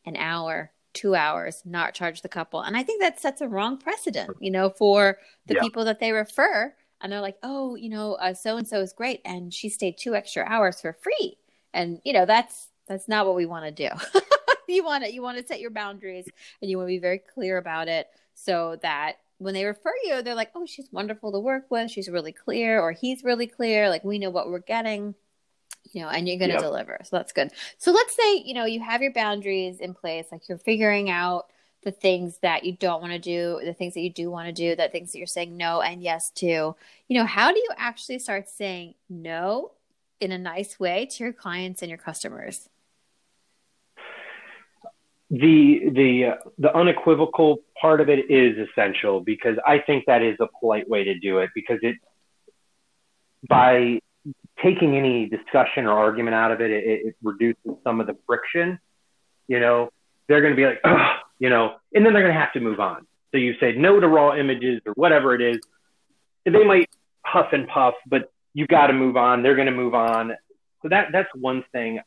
an 0.07 0.17
hour 0.17 0.73
two 0.95 1.15
hours, 1.15 1.63
not 1.65 1.95
charge 1.95 2.23
the 2.23 2.29
couple. 2.29 2.61
And 2.61 2.77
I 2.77 2.83
think 2.83 3.01
that 3.01 3.21
sets 3.21 3.41
a 3.41 3.49
wrong 3.49 3.79
precedent, 3.79 4.37
you 4.41 4.51
know, 4.51 4.71
for 4.71 5.19
the 5.47 5.55
yeah. 5.55 5.61
people 5.61 5.85
that 5.85 6.01
they 6.01 6.13
refer. 6.13 6.75
And 7.01 7.11
they're 7.11 7.21
like, 7.21 7.39
oh, 7.43 7.75
you 7.75 7.89
know, 7.89 8.17
so 8.39 8.57
and 8.57 8.67
so 8.67 8.81
is 8.81 8.93
great, 8.93 9.21
and 9.25 9.53
she 9.53 9.69
stayed 9.69 9.99
two 9.99 10.15
extra 10.15 10.45
hours 10.45 10.81
for 10.81 10.93
free. 10.93 11.37
And 11.75 12.01
you 12.05 12.13
know, 12.13 12.27
that's 12.27 12.69
that's 12.87 13.09
not 13.09 13.27
what 13.27 13.35
we 13.35 13.47
want 13.47 13.65
to 13.65 13.89
do. 13.89 14.21
you 14.69 14.85
want 14.85 15.05
to 15.05 15.13
you 15.13 15.23
want 15.23 15.39
to 15.39 15.47
set 15.47 15.61
your 15.61 15.71
boundaries, 15.71 16.29
and 16.61 16.71
you 16.71 16.77
want 16.77 16.89
to 16.89 16.95
be 16.95 16.99
very 16.99 17.19
clear 17.19 17.59
about 17.59 17.89
it, 17.89 18.07
so 18.35 18.79
that 18.83 19.17
when 19.39 19.55
they 19.55 19.65
refer 19.65 19.93
you, 20.05 20.23
they're 20.23 20.37
like, 20.37 20.53
oh, 20.55 20.67
she's 20.67 20.89
wonderful 20.93 21.33
to 21.33 21.41
work 21.41 21.65
with. 21.71 21.91
She's 21.91 22.09
really 22.09 22.33
clear, 22.33 22.81
or 22.81 22.93
he's 22.93 23.25
really 23.25 23.49
clear. 23.49 23.89
Like 23.89 24.05
we 24.05 24.19
know 24.21 24.31
what 24.31 24.49
we're 24.49 24.61
getting 24.61 25.15
you 25.93 26.03
know, 26.03 26.09
and 26.09 26.29
you're 26.29 26.39
going 26.39 26.51
to 26.51 26.55
yep. 26.55 26.63
deliver. 26.63 26.99
So 27.03 27.17
that's 27.17 27.33
good. 27.33 27.51
So 27.79 27.93
let's 27.93 28.15
say, 28.15 28.37
you 28.37 28.55
know, 28.55 28.65
you 28.65 28.81
have 28.81 29.03
your 29.03 29.13
boundaries 29.13 29.81
in 29.81 29.95
place, 29.95 30.27
like 30.31 30.49
you're 30.49 30.59
figuring 30.59 31.11
out 31.11 31.47
the 31.83 31.91
things 31.91 32.39
that 32.39 32.65
you 32.65 32.73
don't 32.73 33.01
want 33.01 33.13
to 33.13 33.19
do, 33.19 33.61
the 33.65 33.75
things 33.75 33.95
that 33.95 34.01
you 34.01 34.11
do 34.11 34.31
want 34.31 34.47
to 34.47 34.53
do, 34.53 34.77
the 34.77 34.89
things 34.89 35.13
that 35.13 35.19
you're 35.19 35.27
saying 35.27 35.57
no 35.57 35.81
and 35.81 36.03
yes 36.03 36.31
to. 36.31 36.47
You 36.47 37.19
know, 37.19 37.27
how 37.27 37.53
do 37.53 37.59
you 37.59 37.71
actually 37.77 38.21
start 38.21 38.49
saying 38.49 38.95
no 39.11 39.73
in 40.21 40.31
a 40.31 40.39
nice 40.39 40.79
way 40.79 41.07
to 41.07 41.25
your 41.25 41.33
clients 41.33 41.83
and 41.83 41.89
your 41.89 41.99
customers? 41.99 42.69
the 45.33 45.81
the 45.95 46.25
uh, 46.27 46.51
the 46.59 46.77
unequivocal 46.77 47.63
part 47.81 48.03
of 48.03 48.11
it 48.11 48.31
is 48.31 48.69
essential 48.69 49.23
because 49.23 49.57
I 49.67 49.79
think 49.79 50.05
that 50.07 50.23
is 50.23 50.37
a 50.41 50.47
polite 50.61 50.87
way 50.87 51.05
to 51.05 51.19
do 51.19 51.39
it 51.39 51.49
because 51.55 51.79
it 51.81 51.97
by 53.49 54.01
taking 54.63 54.97
any 54.97 55.29
discussion 55.29 55.87
or 55.87 55.93
argument 55.93 56.35
out 56.35 56.53
of 56.53 56.61
it, 56.61 56.71
it, 56.71 56.85
it 57.07 57.17
reduces 57.23 57.73
some 57.85 58.01
of 58.01 58.07
the 58.07 58.17
friction. 58.27 58.79
You 59.49 59.61
know, 59.61 59.91
they're 60.29 60.41
going 60.41 60.53
to 60.53 60.57
be 60.57 60.67
like, 60.67 60.81
oh, 60.85 61.17
you 61.39 61.51
know, 61.51 61.75
and 61.95 62.07
then 62.07 62.13
they're 62.13 62.23
going 62.23 62.35
to 62.35 62.41
have 62.41 62.53
to 62.53 62.61
move 62.61 62.81
on. 62.81 63.07
So 63.33 63.39
you 63.39 63.55
say 63.61 63.73
no 63.73 63.99
to 63.99 64.09
raw 64.09 64.35
images 64.37 64.81
or 64.87 64.93
whatever 64.93 65.35
it 65.35 65.41
is. 65.41 65.61
They 66.45 66.65
might 66.65 66.89
huff 67.25 67.49
and 67.53 67.67
puff, 67.69 67.95
but 68.07 68.31
you 68.55 68.67
got 68.67 68.89
to 68.89 68.93
move 68.93 69.17
on. 69.17 69.43
They're 69.43 69.55
going 69.55 69.67
to 69.67 69.73
move 69.73 69.95
on. 69.95 70.33
So 70.83 70.89
that 70.89 71.09
that's 71.13 71.29
one 71.35 71.65
thing. 71.73 72.01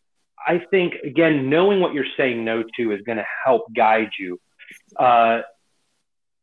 I 0.45 0.61
think 0.69 0.95
again, 1.03 1.49
knowing 1.49 1.79
what 1.79 1.93
you're 1.93 2.05
saying 2.17 2.43
no 2.45 2.63
to 2.77 2.91
is 2.91 3.01
going 3.01 3.17
to 3.17 3.25
help 3.45 3.73
guide 3.73 4.11
you. 4.19 4.39
Uh, 4.97 5.41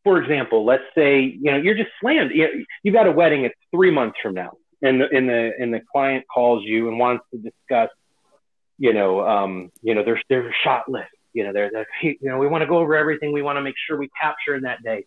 for 0.03 0.21
example, 0.21 0.65
let's 0.65 0.83
say 0.95 1.21
you 1.21 1.53
know 1.53 1.59
you're 1.59 1.77
just 1.77 1.91
slammed. 2.01 2.33
You, 2.33 2.65
you 2.83 2.93
got 2.93 3.07
a 3.07 3.13
wedding. 3.13 3.45
It's 3.45 3.55
three 3.71 3.91
months 3.91 4.17
from 4.23 4.35
now, 4.35 4.53
and 4.83 5.01
the 5.01 5.09
and 5.17 5.29
the 5.29 5.53
and 5.59 5.73
the 5.73 5.81
client 5.91 6.25
calls 6.33 6.65
you 6.65 6.89
and 6.89 6.99
wants 6.99 7.25
to 7.33 7.39
discuss, 7.39 7.91
you 8.79 8.93
know, 8.93 9.27
um, 9.27 9.71
you 9.83 9.95
know, 9.95 10.05
their 10.05 10.21
their 10.29 10.55
shot 10.63 10.89
list. 10.89 11.11
You 11.33 11.45
know, 11.45 11.53
they're, 11.53 11.71
they're 11.73 11.87
you 12.03 12.17
know, 12.23 12.39
we 12.39 12.47
want 12.47 12.63
to 12.63 12.67
go 12.67 12.79
over 12.79 12.95
everything. 12.95 13.33
We 13.33 13.43
want 13.43 13.57
to 13.57 13.63
make 13.63 13.75
sure 13.87 13.97
we 13.97 14.11
capture 14.21 14.55
in 14.55 14.63
that 14.63 14.83
day. 14.83 15.07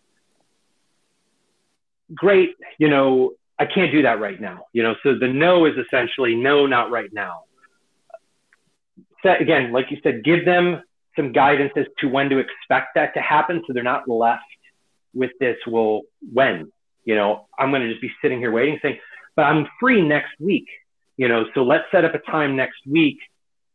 Great, 2.14 2.50
you 2.78 2.88
know, 2.88 3.32
I 3.58 3.66
can't 3.66 3.92
do 3.92 4.02
that 4.02 4.20
right 4.20 4.40
now. 4.40 4.66
You 4.72 4.82
know, 4.82 4.94
so 5.02 5.18
the 5.18 5.28
no 5.28 5.66
is 5.66 5.74
essentially 5.76 6.34
no, 6.34 6.66
not 6.66 6.90
right 6.90 7.12
now. 7.12 7.42
Again, 9.24 9.72
like 9.72 9.90
you 9.90 9.98
said, 10.04 10.22
give 10.22 10.44
them 10.44 10.82
some 11.16 11.32
guidance 11.32 11.72
as 11.76 11.86
to 11.98 12.08
when 12.08 12.28
to 12.30 12.38
expect 12.38 12.94
that 12.94 13.14
to 13.14 13.20
happen, 13.20 13.62
so 13.66 13.72
they're 13.72 13.82
not 13.82 14.08
left 14.08 14.44
with 15.14 15.32
this. 15.40 15.56
Well, 15.66 16.02
when? 16.32 16.70
You 17.04 17.16
know, 17.16 17.48
I'm 17.58 17.70
going 17.70 17.82
to 17.82 17.88
just 17.88 18.02
be 18.02 18.12
sitting 18.22 18.38
here 18.38 18.52
waiting, 18.52 18.78
saying, 18.82 18.98
but 19.36 19.42
I'm 19.42 19.66
free 19.78 20.02
next 20.02 20.32
week. 20.40 20.66
You 21.16 21.28
know, 21.28 21.44
so 21.54 21.62
let's 21.62 21.84
set 21.90 22.04
up 22.04 22.14
a 22.14 22.18
time 22.18 22.56
next 22.56 22.78
week 22.86 23.18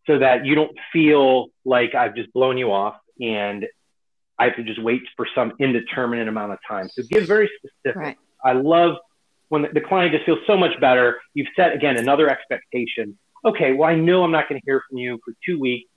so 0.05 0.19
that 0.19 0.45
you 0.45 0.55
don't 0.55 0.77
feel 0.91 1.47
like 1.63 1.95
I've 1.95 2.15
just 2.15 2.31
blown 2.33 2.57
you 2.57 2.71
off 2.71 2.97
and 3.19 3.65
I 4.37 4.45
have 4.45 4.55
to 4.55 4.63
just 4.63 4.81
wait 4.81 5.01
for 5.15 5.27
some 5.33 5.53
indeterminate 5.59 6.27
amount 6.27 6.51
of 6.51 6.59
time. 6.67 6.89
So 6.89 7.03
give 7.03 7.27
very 7.27 7.49
specific. 7.57 7.95
Right. 7.95 8.17
I 8.43 8.53
love 8.53 8.97
when 9.49 9.63
the, 9.63 9.69
the 9.73 9.81
client 9.81 10.13
just 10.13 10.25
feels 10.25 10.39
so 10.47 10.57
much 10.57 10.79
better. 10.79 11.19
You've 11.33 11.47
set 11.55 11.73
again 11.73 11.97
another 11.97 12.29
expectation. 12.29 13.17
Okay, 13.45 13.73
well 13.73 13.89
I 13.89 13.95
know 13.95 14.23
I'm 14.23 14.31
not 14.31 14.49
going 14.49 14.59
to 14.59 14.65
hear 14.65 14.81
from 14.89 14.97
you 14.97 15.19
for 15.23 15.33
two 15.45 15.59
weeks, 15.59 15.89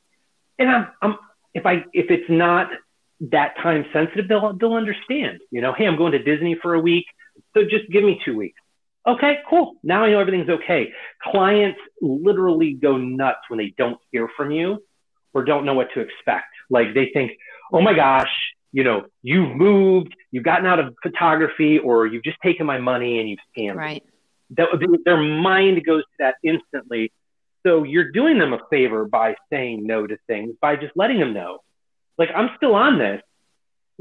and 0.59 0.71
I'm, 0.71 0.89
I'm 1.01 1.17
if 1.55 1.67
I 1.67 1.85
if 1.93 2.11
it's 2.11 2.29
not 2.29 2.69
that 3.21 3.55
time 3.63 3.87
sensitive, 3.93 4.29
they'll 4.29 4.53
they'll 4.55 4.75
understand. 4.75 5.41
You 5.51 5.61
know, 5.61 5.73
hey, 5.73 5.87
I'm 5.87 5.97
going 5.97 6.13
to 6.13 6.23
Disney 6.23 6.57
for 6.61 6.75
a 6.75 6.81
week, 6.81 7.07
so 7.55 7.63
just 7.63 7.89
give 7.91 8.03
me 8.05 8.21
two 8.25 8.37
weeks. 8.37 8.61
Okay, 9.07 9.39
cool. 9.49 9.75
Now 9.83 10.05
I 10.05 10.11
know 10.11 10.21
everything's 10.21 10.49
okay. 10.49 10.93
Clients 11.23 11.79
literally 12.01 12.73
go 12.73 12.97
nuts 12.97 13.41
when 13.49 13.59
they 13.59 13.75
don't 13.77 13.99
hear 14.11 14.29
from 14.37 14.51
you 14.51 14.83
or 15.35 15.45
don't 15.45 15.65
know 15.67 15.75
what 15.75 15.89
to 15.95 16.01
expect. 16.01 16.47
Like 16.71 16.95
they 16.95 17.11
think, 17.13 17.33
oh 17.73 17.83
my 17.83 17.93
gosh, 17.95 18.31
you 18.73 18.83
know, 18.83 19.05
you've 19.23 19.55
moved, 19.57 20.15
you've 20.31 20.45
gotten 20.45 20.67
out 20.67 20.81
of 20.81 20.95
photography, 21.03 21.79
or 21.79 22.07
you've 22.07 22.25
just 22.25 22.39
taken 22.43 22.67
my 22.67 22.79
money 22.79 23.21
and 23.21 23.29
you've 23.29 23.39
scammed. 23.57 23.77
Right. 23.77 24.03
That, 24.57 24.69
their 25.05 25.17
mind 25.17 25.85
goes 25.85 26.03
to 26.03 26.17
that 26.21 26.37
instantly. 26.43 27.13
So 27.67 27.83
you're 27.83 28.11
doing 28.11 28.39
them 28.39 28.53
a 28.53 28.59
favor 28.71 29.05
by 29.05 29.37
saying 29.51 29.87
no 29.87 30.07
to 30.07 30.17
things, 30.27 30.55
by 30.61 30.77
just 30.77 30.93
letting 30.97 31.19
them 31.19 31.33
know, 31.33 31.59
like 32.19 32.31
I'm 32.35 32.51
still 32.57 32.75
on 32.75 32.99
this, 32.99 33.23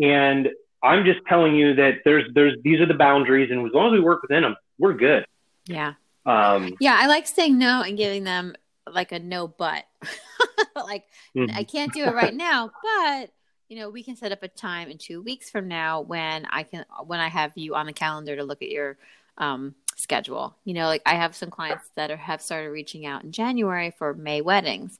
and 0.01 0.49
I'm 0.81 1.05
just 1.05 1.19
telling 1.27 1.55
you 1.55 1.75
that 1.75 1.99
there's 2.03 2.25
there's 2.33 2.55
these 2.63 2.79
are 2.81 2.85
the 2.85 2.93
boundaries, 2.93 3.51
and 3.51 3.65
as 3.65 3.73
long 3.73 3.87
as 3.87 3.93
we 3.93 4.01
work 4.01 4.21
within 4.21 4.43
them, 4.43 4.55
we're 4.83 4.93
good. 4.93 5.25
Yeah. 5.65 5.93
Um, 6.25 6.75
yeah, 6.81 6.97
I 6.99 7.07
like 7.07 7.25
saying 7.25 7.57
no 7.57 7.83
and 7.83 7.97
giving 7.97 8.25
them 8.25 8.53
like 8.85 9.13
a 9.13 9.19
no 9.19 9.47
but. 9.47 9.85
like 10.75 11.05
mm-hmm. 11.33 11.55
I 11.55 11.63
can't 11.63 11.93
do 11.93 12.03
it 12.03 12.13
right 12.13 12.33
now, 12.33 12.69
but 12.83 13.31
you 13.69 13.79
know, 13.79 13.89
we 13.89 14.03
can 14.03 14.17
set 14.17 14.33
up 14.33 14.43
a 14.43 14.49
time 14.49 14.89
in 14.89 14.97
2 14.97 15.21
weeks 15.21 15.49
from 15.49 15.69
now 15.69 16.01
when 16.01 16.45
I 16.47 16.63
can 16.63 16.85
when 17.05 17.21
I 17.21 17.29
have 17.29 17.53
you 17.55 17.75
on 17.75 17.85
the 17.85 17.93
calendar 17.93 18.35
to 18.35 18.43
look 18.43 18.61
at 18.61 18.69
your 18.69 18.97
um 19.37 19.73
schedule. 19.95 20.53
You 20.65 20.73
know, 20.73 20.87
like 20.87 21.01
I 21.05 21.15
have 21.15 21.33
some 21.33 21.49
clients 21.49 21.89
that 21.95 22.11
are, 22.11 22.17
have 22.17 22.41
started 22.41 22.69
reaching 22.69 23.05
out 23.05 23.23
in 23.23 23.31
January 23.31 23.91
for 23.97 24.13
May 24.13 24.41
weddings. 24.41 24.99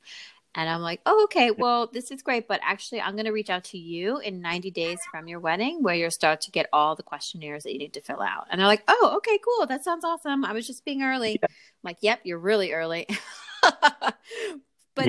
And 0.56 0.70
I'm 0.70 0.82
like, 0.82 1.02
oh, 1.06 1.24
okay, 1.26 1.50
well, 1.50 1.88
this 1.92 2.12
is 2.12 2.22
great, 2.22 2.48
but 2.48 2.60
actually, 2.64 3.02
I'm 3.02 3.14
going 3.14 3.26
to 3.26 3.32
reach 3.32 3.50
out 3.50 3.64
to 3.66 3.78
you 3.78 4.20
in 4.20 4.40
90 4.40 4.70
days 4.72 5.00
from 5.10 5.28
your 5.28 5.40
wedding 5.40 5.82
where 5.82 5.96
you'll 5.96 6.12
start 6.12 6.42
to 6.42 6.52
get 6.52 6.68
all 6.72 6.96
the 6.96 7.02
questionnaires 7.04 7.64
that 7.64 7.74
you 7.74 7.80
need 7.80 7.94
to 7.94 8.02
fill 8.02 8.22
out. 8.22 8.46
And 8.52 8.60
they're 8.60 8.68
like, 8.68 8.84
oh, 8.88 9.14
okay, 9.18 9.40
cool. 9.44 9.66
That 9.66 9.84
sounds 9.84 10.06
awesome. 10.06 10.46
I 10.46 10.54
was 10.54 10.68
just 10.68 10.86
being 10.86 11.02
early. 11.02 11.32
Yeah. 11.32 11.48
I'm 11.50 11.50
like, 11.84 11.98
yep, 12.02 12.20
you're 12.24 12.40
really 12.40 12.72
early. 12.72 13.08
but 13.62 14.16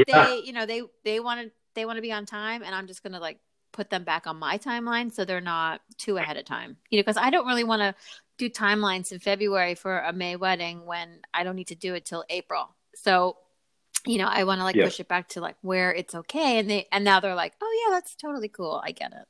yeah. 0.08 0.26
they, 0.26 0.40
you 0.44 0.54
know, 0.54 0.64
they, 0.64 0.82
they 1.04 1.20
want 1.20 1.42
to, 1.42 1.52
they 1.74 1.84
want 1.84 1.96
to 1.96 2.02
be 2.02 2.12
on 2.12 2.24
time. 2.24 2.62
And 2.62 2.74
I'm 2.74 2.86
just 2.86 3.02
going 3.02 3.12
to 3.12 3.20
like 3.20 3.38
put 3.72 3.90
them 3.90 4.04
back 4.04 4.26
on 4.26 4.36
my 4.38 4.56
timeline 4.56 5.12
so 5.12 5.26
they're 5.26 5.42
not 5.42 5.82
too 5.98 6.16
ahead 6.16 6.38
of 6.38 6.46
time, 6.46 6.76
you 6.88 6.98
know, 6.98 7.02
because 7.02 7.18
I 7.18 7.28
don't 7.28 7.46
really 7.46 7.64
want 7.64 7.82
to 7.82 7.94
do 8.38 8.48
timelines 8.48 9.12
in 9.12 9.18
February 9.18 9.74
for 9.74 9.98
a 9.98 10.12
May 10.12 10.36
wedding 10.36 10.86
when 10.86 11.20
I 11.34 11.44
don't 11.44 11.56
need 11.56 11.68
to 11.68 11.74
do 11.74 11.94
it 11.94 12.06
till 12.06 12.24
April. 12.30 12.74
So 12.94 13.36
you 14.06 14.18
know, 14.18 14.26
I 14.26 14.44
want 14.44 14.60
to 14.60 14.64
like 14.64 14.76
yeah. 14.76 14.84
push 14.84 15.00
it 15.00 15.08
back 15.08 15.28
to 15.30 15.40
like 15.40 15.56
where 15.62 15.92
it's 15.92 16.14
okay. 16.14 16.58
And 16.58 16.68
they, 16.68 16.88
and 16.92 17.04
now 17.04 17.20
they're 17.20 17.34
like, 17.34 17.54
oh 17.62 17.84
yeah, 17.86 17.94
that's 17.94 18.14
totally 18.14 18.48
cool. 18.48 18.80
I 18.84 18.92
get 18.92 19.12
it. 19.12 19.26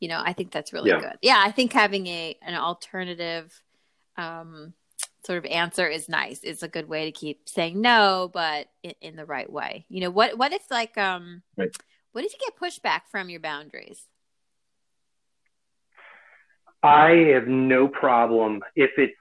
You 0.00 0.08
know, 0.08 0.20
I 0.24 0.32
think 0.32 0.50
that's 0.50 0.72
really 0.72 0.90
yeah. 0.90 1.00
good. 1.00 1.18
Yeah. 1.22 1.42
I 1.44 1.50
think 1.50 1.72
having 1.72 2.06
a, 2.06 2.36
an 2.42 2.54
alternative, 2.54 3.62
um, 4.16 4.74
sort 5.24 5.38
of 5.38 5.44
answer 5.44 5.86
is 5.86 6.08
nice. 6.08 6.40
It's 6.42 6.62
a 6.62 6.68
good 6.68 6.88
way 6.88 7.04
to 7.04 7.12
keep 7.12 7.48
saying 7.48 7.80
no, 7.80 8.30
but 8.32 8.68
in, 8.82 8.94
in 9.00 9.16
the 9.16 9.26
right 9.26 9.50
way. 9.50 9.84
You 9.88 10.00
know, 10.00 10.10
what, 10.10 10.38
what 10.38 10.52
if 10.52 10.62
like, 10.70 10.96
um, 10.96 11.42
right. 11.56 11.70
what 12.12 12.24
if 12.24 12.32
you 12.32 12.38
get 12.40 12.58
pushback 12.58 13.02
from 13.10 13.28
your 13.28 13.40
boundaries? 13.40 14.06
I 16.82 17.10
have 17.34 17.46
no 17.46 17.88
problem 17.88 18.62
if 18.74 18.92
it's 18.96 19.12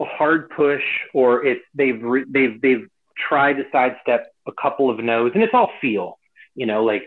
a 0.00 0.04
hard 0.04 0.50
push 0.50 0.82
or 1.14 1.44
if 1.44 1.58
they've 1.74 2.02
they've 2.28 2.60
they've 2.60 2.88
try 3.28 3.52
to 3.52 3.64
sidestep 3.72 4.32
a 4.46 4.52
couple 4.60 4.90
of 4.90 4.98
no's, 4.98 5.32
and 5.34 5.42
it's 5.42 5.54
all 5.54 5.70
feel, 5.80 6.18
you 6.54 6.66
know, 6.66 6.84
like, 6.84 7.04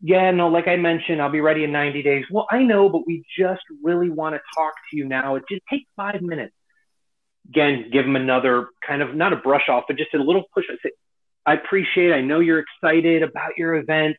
yeah, 0.00 0.30
no, 0.30 0.48
like 0.48 0.68
I 0.68 0.76
mentioned, 0.76 1.22
I'll 1.22 1.30
be 1.30 1.40
ready 1.40 1.64
in 1.64 1.72
90 1.72 2.02
days. 2.02 2.24
Well, 2.30 2.46
I 2.50 2.62
know, 2.62 2.88
but 2.88 3.06
we 3.06 3.24
just 3.38 3.62
really 3.82 4.10
want 4.10 4.34
to 4.34 4.40
talk 4.54 4.74
to 4.90 4.96
you 4.96 5.06
now. 5.06 5.36
It 5.36 5.44
just 5.50 5.62
takes 5.70 5.86
five 5.96 6.20
minutes. 6.20 6.54
Again, 7.48 7.90
give 7.92 8.04
them 8.04 8.16
another 8.16 8.68
kind 8.86 9.02
of 9.02 9.14
not 9.14 9.32
a 9.32 9.36
brush 9.36 9.68
off, 9.68 9.84
but 9.86 9.96
just 9.96 10.12
a 10.14 10.18
little 10.18 10.44
push. 10.54 10.64
I 10.70 10.74
say, 10.82 10.92
I 11.46 11.54
appreciate. 11.54 12.12
I 12.12 12.20
know 12.20 12.40
you're 12.40 12.60
excited 12.60 13.22
about 13.22 13.56
your 13.56 13.74
event. 13.74 14.16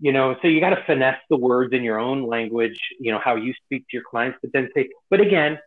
You 0.00 0.12
know, 0.12 0.36
so 0.42 0.48
you 0.48 0.60
got 0.60 0.70
to 0.70 0.82
finesse 0.86 1.20
the 1.30 1.36
words 1.36 1.72
in 1.72 1.82
your 1.82 1.98
own 1.98 2.26
language. 2.26 2.78
You 2.98 3.12
know 3.12 3.20
how 3.22 3.36
you 3.36 3.54
speak 3.64 3.82
to 3.90 3.96
your 3.96 4.02
clients, 4.08 4.38
but 4.42 4.52
then 4.52 4.68
say, 4.74 4.88
but 5.10 5.20
again, 5.20 5.58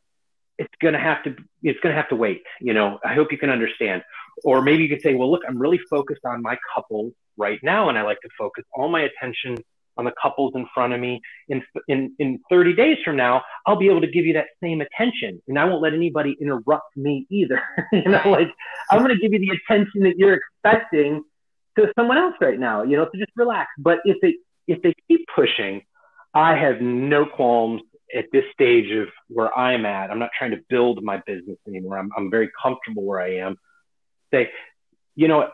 it's 0.57 0.73
gonna 0.81 0.99
have 0.99 1.23
to. 1.23 1.35
It's 1.63 1.79
gonna 1.81 1.95
have 1.95 2.09
to 2.09 2.15
wait. 2.15 2.43
You 2.59 2.73
know, 2.73 2.99
I 3.03 3.13
hope 3.13 3.31
you 3.31 3.37
can 3.37 3.49
understand. 3.49 4.03
Or 4.43 4.61
maybe 4.61 4.83
you 4.83 4.89
could 4.89 5.01
say, 5.01 5.15
well, 5.15 5.31
look, 5.31 5.41
I'm 5.47 5.57
really 5.57 5.79
focused 5.89 6.21
on 6.25 6.41
my 6.41 6.57
couples 6.75 7.13
right 7.37 7.59
now, 7.63 7.89
and 7.89 7.97
I 7.97 8.03
like 8.03 8.19
to 8.21 8.29
focus 8.37 8.63
all 8.75 8.89
my 8.89 9.01
attention 9.01 9.57
on 9.97 10.05
the 10.05 10.13
couples 10.21 10.53
in 10.55 10.67
front 10.73 10.93
of 10.93 10.99
me. 10.99 11.21
In, 11.49 11.63
in, 11.87 12.15
in 12.19 12.39
30 12.49 12.75
days 12.75 12.97
from 13.03 13.17
now, 13.17 13.41
I'll 13.65 13.77
be 13.77 13.89
able 13.89 14.01
to 14.01 14.11
give 14.11 14.25
you 14.25 14.33
that 14.33 14.47
same 14.61 14.81
attention, 14.81 15.41
and 15.47 15.57
I 15.57 15.65
won't 15.65 15.81
let 15.81 15.93
anybody 15.93 16.35
interrupt 16.39 16.95
me 16.95 17.25
either. 17.29 17.61
you 17.91 18.03
know, 18.03 18.21
like 18.25 18.49
I'm 18.91 18.99
going 18.99 19.15
to 19.15 19.21
give 19.21 19.33
you 19.33 19.39
the 19.39 19.57
attention 19.57 20.03
that 20.03 20.17
you're 20.17 20.39
expecting 20.63 21.23
to 21.77 21.91
someone 21.97 22.17
else 22.17 22.35
right 22.39 22.59
now. 22.59 22.83
You 22.83 22.97
know, 22.97 23.05
so 23.05 23.17
just 23.17 23.31
relax. 23.35 23.69
But 23.79 23.99
if 24.05 24.17
they 24.21 24.35
if 24.67 24.81
they 24.81 24.93
keep 25.07 25.25
pushing, 25.35 25.81
I 26.33 26.55
have 26.55 26.81
no 26.81 27.25
qualms 27.25 27.81
at 28.15 28.25
this 28.31 28.43
stage 28.53 28.91
of 28.91 29.07
where 29.27 29.55
I'm 29.57 29.85
at. 29.85 30.11
I'm 30.11 30.19
not 30.19 30.29
trying 30.37 30.51
to 30.51 30.59
build 30.69 31.03
my 31.03 31.21
business 31.25 31.57
anymore. 31.67 31.97
I'm, 31.97 32.09
I'm 32.15 32.31
very 32.31 32.49
comfortable 32.61 33.03
where 33.03 33.21
I 33.21 33.35
am 33.37 33.57
say, 34.33 34.49
you 35.15 35.27
know, 35.27 35.49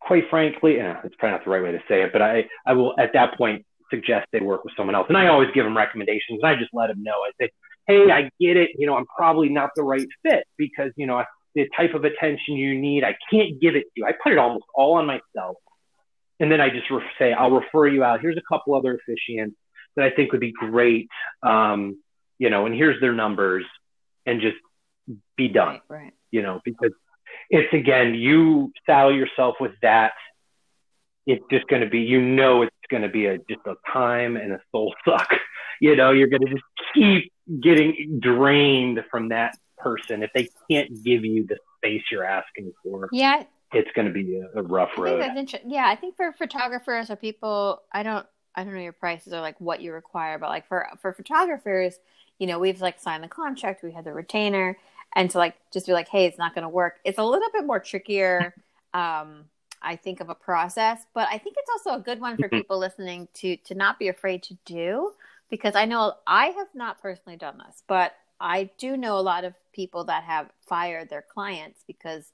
quite 0.00 0.24
frankly, 0.30 0.80
eh, 0.80 0.94
it's 1.04 1.14
probably 1.16 1.38
not 1.38 1.44
the 1.44 1.50
right 1.50 1.62
way 1.62 1.72
to 1.72 1.82
say 1.88 2.02
it, 2.02 2.12
but 2.12 2.22
I, 2.22 2.48
I 2.66 2.72
will 2.72 2.94
at 2.98 3.12
that 3.14 3.36
point 3.36 3.64
suggest 3.90 4.26
they 4.32 4.40
work 4.40 4.64
with 4.64 4.74
someone 4.76 4.94
else. 4.94 5.06
And 5.08 5.16
I 5.16 5.28
always 5.28 5.48
give 5.54 5.64
them 5.64 5.76
recommendations 5.76 6.40
and 6.42 6.46
I 6.46 6.56
just 6.56 6.70
let 6.72 6.88
them 6.88 7.02
know. 7.02 7.12
I 7.12 7.30
say, 7.40 7.50
hey, 7.86 8.10
I 8.10 8.22
get 8.40 8.56
it. 8.56 8.70
You 8.76 8.86
know, 8.86 8.96
I'm 8.96 9.06
probably 9.06 9.48
not 9.48 9.70
the 9.76 9.82
right 9.82 10.06
fit 10.22 10.44
because, 10.56 10.90
you 10.96 11.06
know, 11.06 11.22
the 11.54 11.68
type 11.76 11.94
of 11.94 12.04
attention 12.04 12.54
you 12.56 12.78
need, 12.78 13.04
I 13.04 13.16
can't 13.30 13.60
give 13.60 13.76
it 13.76 13.82
to 13.82 13.90
you. 13.96 14.06
I 14.06 14.12
put 14.22 14.32
it 14.32 14.38
almost 14.38 14.64
all 14.74 14.94
on 14.94 15.06
myself. 15.06 15.56
And 16.40 16.50
then 16.50 16.60
I 16.60 16.70
just 16.70 16.90
re- 16.90 17.02
say, 17.18 17.32
I'll 17.32 17.50
refer 17.50 17.86
you 17.86 18.02
out. 18.02 18.20
Here's 18.20 18.38
a 18.38 18.42
couple 18.48 18.74
other 18.74 18.98
officiants 18.98 19.54
that 19.96 20.04
I 20.06 20.10
think 20.10 20.32
would 20.32 20.40
be 20.40 20.52
great. 20.52 21.08
Um, 21.42 22.02
you 22.38 22.50
know, 22.50 22.66
and 22.66 22.74
here's 22.74 23.00
their 23.00 23.12
numbers 23.12 23.64
and 24.26 24.40
just 24.40 24.56
be 25.36 25.48
done. 25.48 25.80
Right. 25.88 26.12
You 26.30 26.42
know, 26.42 26.60
because 26.64 26.92
it's 27.50 27.72
again, 27.72 28.14
you 28.14 28.72
saddle 28.86 29.14
yourself 29.14 29.56
with 29.60 29.72
that 29.82 30.12
it's 31.26 31.44
just 31.50 31.66
going 31.68 31.82
to 31.82 31.88
be, 31.88 32.00
you 32.00 32.20
know, 32.20 32.62
it's 32.62 32.74
going 32.90 33.02
to 33.02 33.08
be 33.08 33.26
a 33.26 33.38
just 33.38 33.60
a 33.66 33.74
time 33.92 34.36
and 34.36 34.52
a 34.52 34.60
soul 34.70 34.94
suck. 35.04 35.28
You 35.80 35.96
know, 35.96 36.10
you're 36.12 36.28
going 36.28 36.42
to 36.42 36.50
just 36.50 36.64
keep 36.94 37.32
getting 37.60 38.18
drained 38.20 39.04
from 39.10 39.28
that 39.30 39.56
person 39.78 40.22
if 40.22 40.30
they 40.34 40.48
can't 40.70 41.02
give 41.02 41.24
you 41.24 41.46
the 41.46 41.56
space 41.78 42.02
you're 42.10 42.24
asking 42.24 42.72
for. 42.82 43.08
Yeah, 43.12 43.44
it's 43.72 43.90
going 43.94 44.06
to 44.06 44.12
be 44.12 44.38
a, 44.38 44.60
a 44.60 44.62
rough 44.62 44.90
I 44.96 45.00
road. 45.00 45.36
inter- 45.36 45.58
yeah, 45.66 45.86
I 45.86 45.96
think 45.96 46.16
for 46.16 46.32
photographers 46.32 47.10
or 47.10 47.16
people, 47.16 47.82
I 47.90 48.02
don't, 48.02 48.26
I 48.54 48.64
don't 48.64 48.74
know 48.74 48.80
your 48.80 48.92
prices 48.92 49.32
or 49.32 49.40
like 49.40 49.60
what 49.60 49.80
you 49.80 49.92
require, 49.92 50.38
but 50.38 50.50
like 50.50 50.68
for 50.68 50.86
for 51.00 51.12
photographers, 51.12 51.94
you 52.38 52.46
know, 52.46 52.58
we've 52.58 52.80
like 52.80 53.00
signed 53.00 53.24
the 53.24 53.28
contract, 53.28 53.82
we 53.82 53.92
had 53.92 54.04
the 54.04 54.12
retainer, 54.12 54.76
and 55.14 55.30
to 55.30 55.38
like 55.38 55.56
just 55.72 55.86
be 55.86 55.92
like, 55.92 56.08
hey, 56.08 56.26
it's 56.26 56.38
not 56.38 56.54
going 56.54 56.62
to 56.62 56.68
work. 56.68 56.96
It's 57.04 57.18
a 57.18 57.24
little 57.24 57.48
bit 57.52 57.66
more 57.66 57.80
trickier. 57.80 58.54
Um, 58.94 59.44
I 59.82 59.96
think 59.96 60.20
of 60.20 60.28
a 60.28 60.34
process, 60.34 61.06
but 61.12 61.28
I 61.30 61.38
think 61.38 61.56
it's 61.58 61.70
also 61.70 61.98
a 61.98 62.02
good 62.02 62.20
one 62.20 62.38
for 62.38 62.48
Mhm. 62.50 62.62
people 62.62 62.78
listening 62.78 63.28
to 63.34 63.56
to 63.58 63.74
not 63.74 63.98
be 63.98 64.08
afraid 64.08 64.42
to 64.44 64.56
do 64.64 65.12
because 65.50 65.74
I 65.74 65.86
know 65.86 66.14
I 66.26 66.46
have 66.46 66.68
not 66.74 67.00
personally 67.02 67.36
done 67.36 67.58
this, 67.66 67.82
but 67.88 68.14
I 68.40 68.70
do 68.78 68.96
know 68.96 69.18
a 69.18 69.20
lot 69.20 69.44
of 69.44 69.54
people 69.72 70.04
that 70.04 70.24
have 70.24 70.50
fired 70.68 71.08
their 71.10 71.22
clients 71.22 71.82
because 71.86 72.32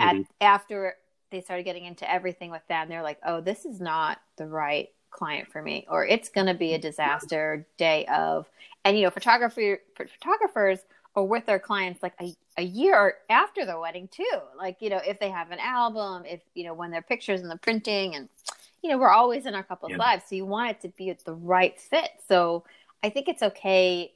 at 0.00 0.18
Mhm. 0.18 0.26
after 0.40 0.96
they 1.30 1.40
started 1.40 1.64
getting 1.64 1.84
into 1.84 2.10
everything 2.10 2.50
with 2.50 2.66
them, 2.68 2.88
they're 2.88 3.02
like, 3.02 3.18
"Oh, 3.24 3.40
this 3.40 3.64
is 3.64 3.80
not 3.80 4.20
the 4.36 4.46
right 4.46 4.88
client 5.10 5.48
for 5.50 5.62
me," 5.62 5.86
or 5.88 6.06
"It's 6.06 6.28
going 6.28 6.46
to 6.46 6.54
be 6.54 6.74
a 6.74 6.78
disaster 6.78 7.66
day 7.76 8.06
of." 8.06 8.48
And 8.84 8.96
you 8.98 9.04
know, 9.04 9.10
photography 9.10 9.76
photographers 9.96 10.80
are 11.16 11.24
with 11.24 11.46
their 11.46 11.58
clients 11.58 12.02
like 12.02 12.14
a, 12.20 12.34
a 12.56 12.62
year 12.62 13.14
after 13.28 13.64
the 13.66 13.78
wedding 13.78 14.08
too. 14.08 14.24
Like 14.56 14.76
you 14.80 14.90
know, 14.90 15.00
if 15.06 15.18
they 15.18 15.30
have 15.30 15.50
an 15.50 15.58
album, 15.58 16.24
if 16.26 16.40
you 16.54 16.64
know 16.64 16.74
when 16.74 16.90
their 16.90 17.02
pictures 17.02 17.40
and 17.40 17.50
the 17.50 17.56
printing, 17.56 18.14
and 18.14 18.28
you 18.82 18.90
know, 18.90 18.98
we're 18.98 19.10
always 19.10 19.46
in 19.46 19.54
our 19.54 19.62
couple's 19.62 19.92
Yeah. 19.92 19.98
lives, 19.98 20.24
so 20.28 20.34
you 20.36 20.46
want 20.46 20.70
it 20.70 20.80
to 20.82 20.88
be 20.88 21.12
the 21.24 21.34
right 21.34 21.78
fit. 21.78 22.10
So 22.28 22.64
I 23.02 23.10
think 23.10 23.28
it's 23.28 23.42
okay. 23.42 24.12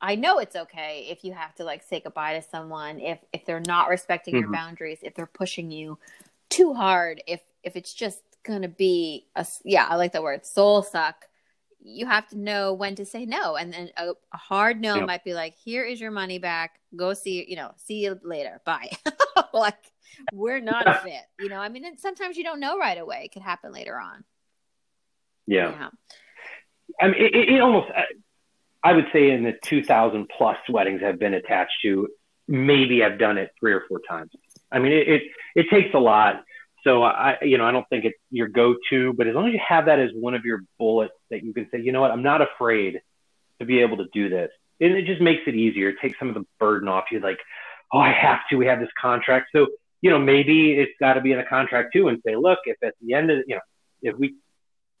I 0.00 0.16
know 0.16 0.38
it's 0.38 0.56
okay 0.56 1.06
if 1.10 1.24
you 1.24 1.32
have 1.32 1.54
to 1.56 1.64
like 1.64 1.82
say 1.82 2.00
goodbye 2.00 2.34
to 2.34 2.42
someone 2.42 3.00
if 3.00 3.18
if 3.32 3.46
they're 3.46 3.60
not 3.60 3.88
respecting 3.88 4.34
your 4.34 4.48
Mhm. 4.48 4.52
boundaries, 4.52 4.98
if 5.02 5.14
they're 5.14 5.26
pushing 5.26 5.70
you 5.70 5.98
too 6.50 6.74
hard, 6.74 7.22
if 7.26 7.40
if 7.62 7.74
it's 7.76 7.94
just 7.94 8.22
gonna 8.42 8.68
be 8.68 9.26
a 9.34 9.46
yeah, 9.64 9.86
I 9.88 9.96
like 9.96 10.12
the 10.12 10.20
word 10.22 10.44
soul 10.44 10.82
suck. 10.82 11.26
You 11.84 12.06
have 12.06 12.26
to 12.30 12.38
know 12.38 12.72
when 12.72 12.94
to 12.96 13.04
say 13.04 13.26
no, 13.26 13.56
and 13.56 13.72
then 13.72 13.90
a, 13.96 14.10
a 14.32 14.36
hard 14.36 14.80
no 14.80 14.96
Yeah. 14.96 15.04
might 15.04 15.22
be 15.24 15.34
like, 15.34 15.54
"Here 15.56 15.84
is 15.84 16.00
your 16.00 16.10
money 16.10 16.38
back. 16.38 16.80
Go 16.96 17.12
see 17.14 17.44
you 17.48 17.56
know, 17.56 17.72
see 17.76 18.04
you 18.04 18.18
later. 18.24 18.60
Bye." 18.64 18.90
like 19.52 19.76
we're 20.32 20.60
not 20.60 20.88
a 20.88 20.94
fit, 20.94 21.22
you 21.38 21.48
know. 21.48 21.58
I 21.58 21.68
mean, 21.68 21.84
and 21.84 21.98
sometimes 22.00 22.36
you 22.36 22.44
don't 22.44 22.60
know 22.60 22.78
right 22.78 22.98
away. 22.98 23.22
It 23.26 23.32
could 23.32 23.42
happen 23.42 23.72
later 23.72 23.98
on. 23.98 24.24
yeah. 25.46 25.70
yeah. 25.70 25.88
I 27.00 27.08
mean, 27.08 27.16
it, 27.22 27.34
it, 27.34 27.48
it 27.54 27.60
almost, 27.60 27.90
uh, 27.90 28.02
I 28.84 28.92
would 28.92 29.06
say 29.12 29.30
in 29.30 29.42
the 29.42 29.54
2000 29.64 30.28
plus 30.36 30.56
weddings 30.68 31.02
I've 31.04 31.18
been 31.18 31.34
attached 31.34 31.72
to, 31.82 32.08
maybe 32.46 33.02
I've 33.02 33.18
done 33.18 33.38
it 33.38 33.50
three 33.58 33.72
or 33.72 33.82
four 33.88 34.00
times. 34.08 34.30
I 34.70 34.78
mean, 34.78 34.92
it, 34.92 35.08
it, 35.08 35.22
it 35.56 35.66
takes 35.70 35.92
a 35.94 35.98
lot. 35.98 36.44
So 36.84 37.02
I, 37.02 37.38
you 37.42 37.56
know, 37.56 37.64
I 37.64 37.72
don't 37.72 37.88
think 37.88 38.04
it's 38.04 38.18
your 38.30 38.48
go-to, 38.48 39.14
but 39.14 39.26
as 39.26 39.34
long 39.34 39.48
as 39.48 39.54
you 39.54 39.60
have 39.66 39.86
that 39.86 39.98
as 39.98 40.10
one 40.14 40.34
of 40.34 40.44
your 40.44 40.62
bullets 40.78 41.14
that 41.30 41.42
you 41.42 41.54
can 41.54 41.66
say, 41.70 41.80
you 41.80 41.92
know 41.92 42.02
what, 42.02 42.10
I'm 42.10 42.22
not 42.22 42.42
afraid 42.42 43.00
to 43.58 43.64
be 43.64 43.80
able 43.80 43.96
to 43.96 44.06
do 44.12 44.28
this. 44.28 44.50
And 44.80 44.92
it 44.92 45.06
just 45.06 45.20
makes 45.20 45.42
it 45.46 45.54
easier. 45.54 45.88
It 45.88 45.96
takes 46.02 46.18
some 46.18 46.28
of 46.28 46.34
the 46.34 46.44
burden 46.60 46.88
off 46.88 47.04
you. 47.10 47.20
Like, 47.20 47.38
oh, 47.92 47.98
I 47.98 48.12
have 48.12 48.40
to, 48.50 48.56
we 48.56 48.66
have 48.66 48.80
this 48.80 48.90
contract. 49.00 49.48
So, 49.54 49.68
you 50.02 50.10
know, 50.10 50.18
maybe 50.18 50.72
it's 50.72 50.92
got 51.00 51.14
to 51.14 51.22
be 51.22 51.32
in 51.32 51.38
a 51.38 51.46
contract 51.46 51.94
too 51.94 52.08
and 52.08 52.20
say, 52.26 52.36
look, 52.36 52.58
if 52.64 52.76
at 52.82 52.94
the 53.00 53.14
end 53.14 53.30
of, 53.30 53.38
you 53.46 53.54
know, 53.54 53.60
if 54.02 54.16
we, 54.18 54.34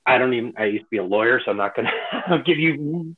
I 0.06 0.16
don't 0.16 0.32
even, 0.32 0.54
I 0.56 0.64
used 0.66 0.84
to 0.84 0.90
be 0.90 0.98
a 0.98 1.04
lawyer, 1.04 1.40
so 1.44 1.50
I'm 1.50 1.58
not 1.58 1.76
going 1.76 1.88
to 2.30 2.42
give 2.44 2.58
you, 2.58 3.14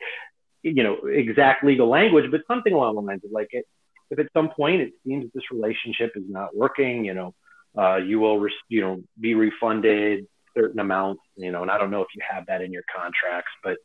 you 0.63 0.83
know, 0.83 1.07
exact 1.07 1.65
legal 1.65 1.89
language, 1.89 2.31
but 2.33 2.41
something 2.49 2.73
along 2.73 2.97
the 2.97 3.03
lines 3.03 3.25
of 3.25 3.31
like, 3.31 3.49
it, 3.53 3.65
if 4.11 4.19
at 4.19 4.27
some 4.33 4.49
point 4.49 4.81
it 4.83 4.93
seems 5.07 5.25
that 5.25 5.35
this 5.35 5.51
relationship 5.53 6.13
is 6.17 6.25
not 6.29 6.57
working, 6.57 7.05
you 7.05 7.15
know, 7.15 7.35
uh, 7.77 7.97
you 7.97 8.19
will, 8.21 8.39
re- 8.39 8.53
you 8.69 8.81
know, 8.81 9.03
be 9.21 9.35
refunded 9.35 10.27
certain 10.57 10.81
amounts, 10.81 11.23
you 11.37 11.53
know, 11.53 11.63
and 11.63 11.71
I 11.71 11.79
don't 11.79 11.91
know 11.91 12.01
if 12.01 12.09
you 12.15 12.23
have 12.29 12.47
that 12.47 12.63
in 12.63 12.73
your 12.73 12.83
contracts, 12.95 13.51
but 13.63 13.77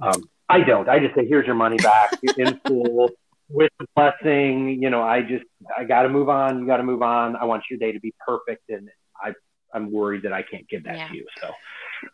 um, 0.00 0.22
I 0.48 0.60
don't. 0.60 0.88
I 0.88 0.98
just 1.00 1.14
say, 1.14 1.26
here's 1.26 1.46
your 1.46 1.56
money 1.56 1.76
back 1.78 2.10
in 2.22 2.58
full 2.66 3.10
with 3.48 3.72
the 3.80 3.86
blessing. 3.96 4.82
You 4.82 4.90
know, 4.90 5.02
I 5.02 5.22
just, 5.22 5.44
I 5.76 5.84
got 5.84 6.02
to 6.02 6.08
move 6.08 6.28
on. 6.28 6.60
You 6.60 6.66
got 6.66 6.76
to 6.78 6.82
move 6.84 7.02
on. 7.02 7.34
I 7.36 7.44
want 7.44 7.64
your 7.70 7.78
day 7.78 7.92
to 7.92 8.00
be 8.00 8.12
perfect, 8.24 8.68
and 8.70 8.88
I, 9.20 9.32
I'm 9.72 9.90
worried 9.92 10.22
that 10.22 10.32
I 10.32 10.42
can't 10.42 10.68
give 10.68 10.84
that 10.84 10.96
Yeah. 10.96 11.08
to 11.08 11.14
you. 11.16 11.26
So 11.40 11.50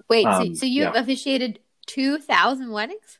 Wait, 0.09 0.25
so, 0.25 0.31
Um, 0.31 0.55
so 0.55 0.67
you've 0.67 0.95
yeah. 0.95 1.01
officiated 1.01 1.59
two 1.87 2.19
thousand 2.19 2.71
weddings? 2.71 3.19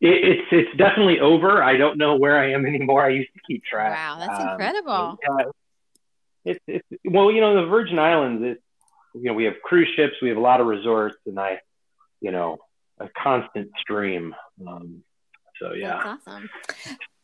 it, 0.00 0.08
it's 0.24 0.48
it's 0.52 0.76
definitely 0.78 1.18
over. 1.20 1.62
I 1.62 1.76
don't 1.76 1.98
know 1.98 2.16
where 2.16 2.38
I 2.38 2.52
am 2.52 2.64
anymore. 2.66 3.04
I 3.04 3.08
used 3.10 3.32
to 3.34 3.40
keep 3.46 3.64
track. 3.64 3.92
Wow, 3.96 4.16
that's 4.20 4.40
Um, 4.40 4.48
incredible. 4.50 5.18
Yeah, 5.22 5.44
it's 6.48 6.60
it's 6.66 7.02
well, 7.04 7.30
you 7.30 7.40
know, 7.40 7.62
the 7.62 7.66
Virgin 7.66 7.98
Islands. 7.98 8.42
It's 8.44 8.62
you 9.14 9.24
know, 9.24 9.34
we 9.34 9.44
have 9.44 9.54
cruise 9.62 9.88
ships, 9.96 10.14
we 10.22 10.28
have 10.28 10.38
a 10.38 10.40
lot 10.40 10.60
of 10.60 10.66
resorts, 10.66 11.16
and 11.26 11.38
I, 11.38 11.60
you 12.20 12.30
know, 12.30 12.58
a 12.98 13.08
constant 13.20 13.70
stream. 13.80 14.34
Um, 14.66 15.02
so 15.60 15.72
yeah, 15.72 16.00
That's 16.04 16.26
awesome. 16.26 16.50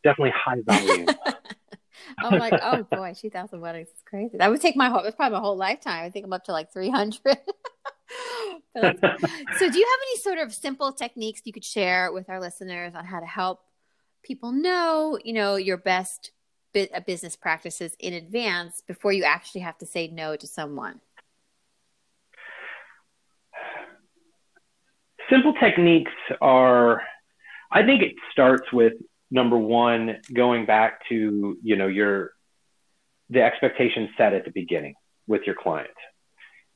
definitely 0.03 0.33
high 0.35 0.61
volume. 0.65 1.07
I'm 2.19 2.39
like, 2.39 2.53
oh 2.61 2.83
boy, 2.83 3.13
two 3.19 3.29
thousand 3.29 3.61
weddings 3.61 3.87
is 3.87 4.03
crazy. 4.05 4.37
That 4.37 4.49
would 4.49 4.61
take 4.61 4.75
my 4.75 4.89
whole. 4.89 4.99
It's 4.99 5.15
probably 5.15 5.37
my 5.37 5.41
whole 5.41 5.57
lifetime. 5.57 6.03
I 6.03 6.09
think 6.09 6.25
I'm 6.25 6.33
up 6.33 6.45
to 6.45 6.51
like 6.51 6.71
three 6.71 6.89
hundred. 6.89 7.19
so, 8.75 8.81
do 8.81 8.83
you 8.83 8.91
have 8.91 9.69
any 9.69 10.17
sort 10.19 10.37
of 10.39 10.53
simple 10.53 10.91
techniques 10.91 11.41
you 11.45 11.53
could 11.53 11.65
share 11.65 12.11
with 12.11 12.29
our 12.29 12.39
listeners 12.39 12.93
on 12.95 13.05
how 13.05 13.19
to 13.19 13.25
help 13.25 13.61
people 14.23 14.51
know, 14.51 15.17
you 15.23 15.33
know, 15.33 15.55
your 15.55 15.77
best 15.77 16.31
Uh, 16.75 16.99
business 17.07 17.37
practices 17.37 17.95
in 17.99 18.13
advance 18.13 18.83
before 18.85 19.13
you 19.13 19.23
actually 19.23 19.61
have 19.61 19.77
to 19.77 19.85
say 19.85 20.09
no 20.09 20.35
to 20.35 20.45
someone? 20.45 20.99
Simple 25.29 25.53
techniques 25.53 26.11
are, 26.41 27.01
I 27.71 27.83
think 27.83 28.03
it 28.03 28.15
starts 28.33 28.73
with 28.73 28.91
number 29.31 29.57
one, 29.57 30.17
going 30.33 30.65
back 30.65 30.99
to, 31.07 31.57
you 31.63 31.77
know, 31.77 31.87
your, 31.87 32.31
the 33.29 33.41
expectation 33.41 34.09
set 34.17 34.33
at 34.33 34.43
the 34.43 34.51
beginning 34.51 34.95
with 35.27 35.43
your 35.45 35.55
client. 35.55 35.89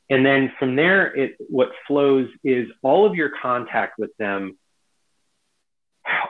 And 0.10 0.26
then 0.26 0.54
from 0.58 0.78
there, 0.78 1.14
it, 1.14 1.36
what 1.50 1.72
flows 1.86 2.30
is 2.44 2.70
all 2.84 3.06
of 3.06 3.16
your 3.16 3.32
contact 3.42 4.00
with 4.00 4.16
them, 4.18 4.58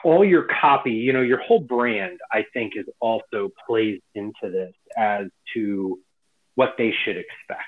all 0.04 0.24
your 0.24 0.46
copy, 0.60 0.92
you 0.92 1.12
know, 1.12 1.22
your 1.22 1.40
whole 1.40 1.60
brand, 1.60 2.18
I 2.32 2.44
think 2.52 2.74
is 2.76 2.86
also 3.00 3.50
plays 3.66 4.00
into 4.14 4.50
this 4.50 4.74
as 4.96 5.26
to 5.54 5.98
what 6.54 6.74
they 6.78 6.92
should 7.04 7.16
expect. 7.16 7.64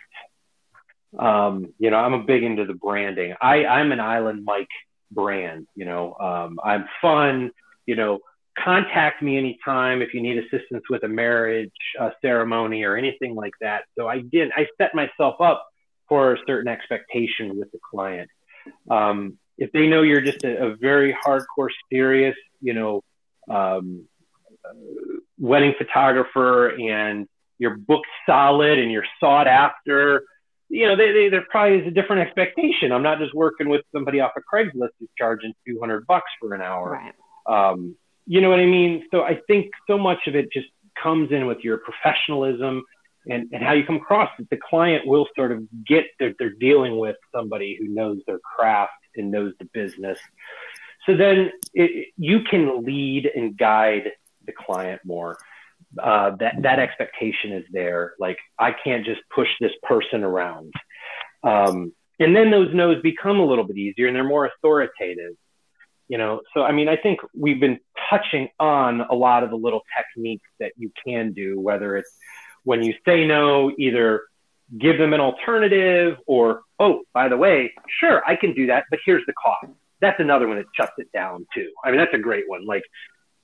Um, 1.18 1.74
you 1.78 1.90
know, 1.90 1.96
I'm 1.96 2.14
a 2.14 2.22
big 2.22 2.42
into 2.42 2.64
the 2.64 2.74
branding. 2.74 3.34
I, 3.40 3.64
I'm 3.64 3.92
an 3.92 4.00
Island 4.00 4.44
Mike 4.44 4.68
brand, 5.10 5.66
you 5.74 5.84
know, 5.84 6.14
um, 6.14 6.58
I'm 6.64 6.86
fun, 7.00 7.50
you 7.86 7.96
know, 7.96 8.20
contact 8.58 9.22
me 9.22 9.38
anytime 9.38 10.02
if 10.02 10.14
you 10.14 10.20
need 10.20 10.38
assistance 10.38 10.84
with 10.90 11.04
a 11.04 11.08
marriage 11.08 11.70
uh, 12.00 12.10
ceremony 12.20 12.82
or 12.84 12.96
anything 12.96 13.34
like 13.34 13.52
that. 13.60 13.84
So 13.96 14.08
I 14.08 14.20
did, 14.20 14.50
I 14.56 14.66
set 14.78 14.94
myself 14.94 15.40
up 15.40 15.66
for 16.08 16.34
a 16.34 16.38
certain 16.46 16.70
expectation 16.70 17.58
with 17.58 17.70
the 17.72 17.78
client. 17.90 18.28
Um, 18.90 19.38
if 19.58 19.70
they 19.72 19.86
know 19.86 20.02
you're 20.02 20.20
just 20.20 20.44
a, 20.44 20.66
a 20.66 20.76
very 20.76 21.16
hardcore, 21.24 21.68
serious, 21.90 22.36
you 22.60 22.74
know, 22.74 23.02
um, 23.50 24.06
uh, 24.64 24.72
wedding 25.38 25.74
photographer 25.76 26.68
and 26.68 27.28
you're 27.58 27.76
booked 27.76 28.06
solid 28.26 28.78
and 28.78 28.90
you're 28.90 29.06
sought 29.20 29.46
after, 29.46 30.24
you 30.68 30.86
know, 30.86 30.96
they, 30.96 31.12
they, 31.12 31.28
there 31.28 31.44
probably 31.50 31.78
is 31.78 31.86
a 31.86 31.90
different 31.90 32.22
expectation. 32.22 32.92
I'm 32.92 33.02
not 33.02 33.18
just 33.18 33.34
working 33.34 33.68
with 33.68 33.82
somebody 33.94 34.20
off 34.20 34.32
of 34.36 34.42
Craigslist 34.52 34.90
who's 34.98 35.10
charging 35.18 35.52
200 35.66 36.06
bucks 36.06 36.30
for 36.40 36.54
an 36.54 36.62
hour. 36.62 36.90
Right. 37.46 37.70
Um, 37.70 37.96
you 38.26 38.40
know 38.40 38.50
what 38.50 38.60
I 38.60 38.66
mean? 38.66 39.04
So 39.10 39.22
I 39.22 39.40
think 39.46 39.70
so 39.86 39.98
much 39.98 40.26
of 40.26 40.34
it 40.34 40.52
just 40.52 40.68
comes 41.00 41.30
in 41.32 41.46
with 41.46 41.58
your 41.62 41.78
professionalism 41.78 42.82
and, 43.26 43.48
and 43.52 43.62
how 43.62 43.72
you 43.72 43.84
come 43.84 43.96
across 43.96 44.30
that 44.38 44.48
the 44.50 44.58
client 44.68 45.06
will 45.06 45.26
sort 45.36 45.52
of 45.52 45.62
get 45.86 46.04
that 46.20 46.36
they're 46.38 46.50
dealing 46.50 46.98
with 46.98 47.16
somebody 47.34 47.76
who 47.78 47.88
knows 47.88 48.18
their 48.26 48.38
craft 48.38 48.92
and 49.16 49.30
knows 49.30 49.52
the 49.58 49.66
business. 49.66 50.18
So 51.06 51.16
then 51.16 51.50
it, 51.74 52.08
you 52.16 52.42
can 52.48 52.84
lead 52.84 53.30
and 53.34 53.56
guide 53.56 54.12
the 54.46 54.52
client 54.52 55.00
more. 55.04 55.38
Uh, 56.02 56.36
that 56.36 56.54
that 56.62 56.78
expectation 56.78 57.52
is 57.52 57.64
there. 57.70 58.14
Like 58.18 58.38
I 58.58 58.72
can't 58.72 59.04
just 59.04 59.20
push 59.34 59.48
this 59.60 59.72
person 59.82 60.24
around. 60.24 60.72
Um, 61.42 61.92
and 62.18 62.36
then 62.36 62.50
those 62.50 62.72
no's 62.72 63.02
become 63.02 63.40
a 63.40 63.44
little 63.44 63.64
bit 63.64 63.76
easier 63.76 64.06
and 64.06 64.14
they're 64.16 64.24
more 64.24 64.46
authoritative 64.46 65.34
you 66.08 66.18
know 66.18 66.40
so 66.54 66.62
i 66.62 66.72
mean 66.72 66.88
i 66.88 66.96
think 66.96 67.20
we've 67.34 67.60
been 67.60 67.78
touching 68.10 68.48
on 68.60 69.00
a 69.00 69.14
lot 69.14 69.42
of 69.42 69.50
the 69.50 69.56
little 69.56 69.82
techniques 69.96 70.48
that 70.60 70.72
you 70.76 70.90
can 71.04 71.32
do 71.32 71.58
whether 71.58 71.96
it's 71.96 72.16
when 72.64 72.82
you 72.82 72.94
say 73.04 73.24
no 73.24 73.72
either 73.78 74.22
give 74.78 74.98
them 74.98 75.12
an 75.12 75.20
alternative 75.20 76.16
or, 76.26 76.62
oh, 76.78 77.02
by 77.12 77.28
the 77.28 77.36
way, 77.36 77.72
sure, 78.00 78.22
I 78.26 78.36
can 78.36 78.54
do 78.54 78.66
that, 78.66 78.84
but 78.90 78.98
here's 79.04 79.24
the 79.26 79.32
cost. 79.34 79.72
That's 80.00 80.18
another 80.18 80.48
one 80.48 80.56
that 80.56 80.66
shuts 80.74 80.92
it 80.98 81.12
down 81.12 81.46
too. 81.54 81.70
I 81.84 81.90
mean, 81.90 81.98
that's 81.98 82.14
a 82.14 82.18
great 82.18 82.48
one. 82.48 82.66
Like, 82.66 82.82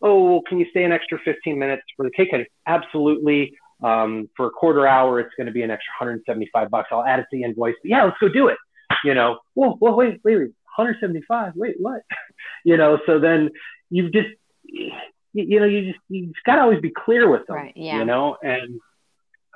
oh, 0.02 0.42
can 0.48 0.58
you 0.58 0.66
stay 0.70 0.84
an 0.84 0.92
extra 0.92 1.18
15 1.24 1.58
minutes 1.58 1.82
for 1.96 2.04
the 2.04 2.10
cake 2.10 2.30
cutting? 2.30 2.46
Absolutely. 2.66 3.52
Um, 3.82 4.28
for 4.36 4.46
a 4.46 4.50
quarter 4.50 4.86
hour, 4.86 5.20
it's 5.20 5.34
going 5.36 5.46
to 5.46 5.52
be 5.52 5.62
an 5.62 5.70
extra 5.70 5.92
175 6.00 6.70
bucks. 6.70 6.88
I'll 6.90 7.04
add 7.04 7.20
it 7.20 7.26
to 7.30 7.36
the 7.36 7.44
invoice. 7.44 7.74
But 7.82 7.90
yeah, 7.90 8.04
let's 8.04 8.16
go 8.20 8.28
do 8.28 8.48
it. 8.48 8.58
You 9.04 9.14
know, 9.14 9.38
well, 9.54 9.78
well, 9.80 9.94
wait, 9.94 10.20
wait, 10.24 10.36
wait, 10.36 10.50
175. 10.76 11.52
Wait, 11.54 11.76
what? 11.78 12.02
you 12.64 12.76
know, 12.76 12.98
so 13.06 13.20
then 13.20 13.50
you've 13.90 14.12
just, 14.12 14.28
you, 14.64 14.90
you 15.32 15.60
know, 15.60 15.66
you 15.66 15.92
just, 15.92 16.00
you 16.08 16.26
just 16.26 16.44
got 16.44 16.56
to 16.56 16.62
always 16.62 16.80
be 16.80 16.90
clear 16.90 17.28
with 17.28 17.46
them. 17.46 17.56
Right. 17.56 17.72
Yeah. 17.76 17.98
You 17.98 18.04
know, 18.04 18.36
and, 18.42 18.80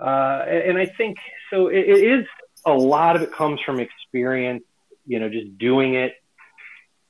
uh, 0.02 0.44
and 0.46 0.78
I 0.78 0.86
think 0.86 1.18
so 1.50 1.68
it, 1.68 1.88
it 1.88 2.20
is 2.20 2.26
a 2.66 2.72
lot 2.72 3.16
of 3.16 3.22
it 3.22 3.32
comes 3.32 3.60
from 3.64 3.80
experience, 3.80 4.64
you 5.06 5.18
know, 5.18 5.28
just 5.28 5.58
doing 5.58 5.94
it, 5.94 6.14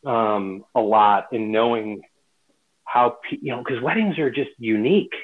um, 0.05 0.65
a 0.75 0.81
lot 0.81 1.29
and 1.33 1.53
knowing 1.53 2.03
how, 2.85 3.19
pe- 3.29 3.39
you 3.41 3.55
know, 3.55 3.63
cause 3.63 3.81
weddings 3.81 4.19
are 4.19 4.31
just 4.31 4.51
unique 4.59 5.15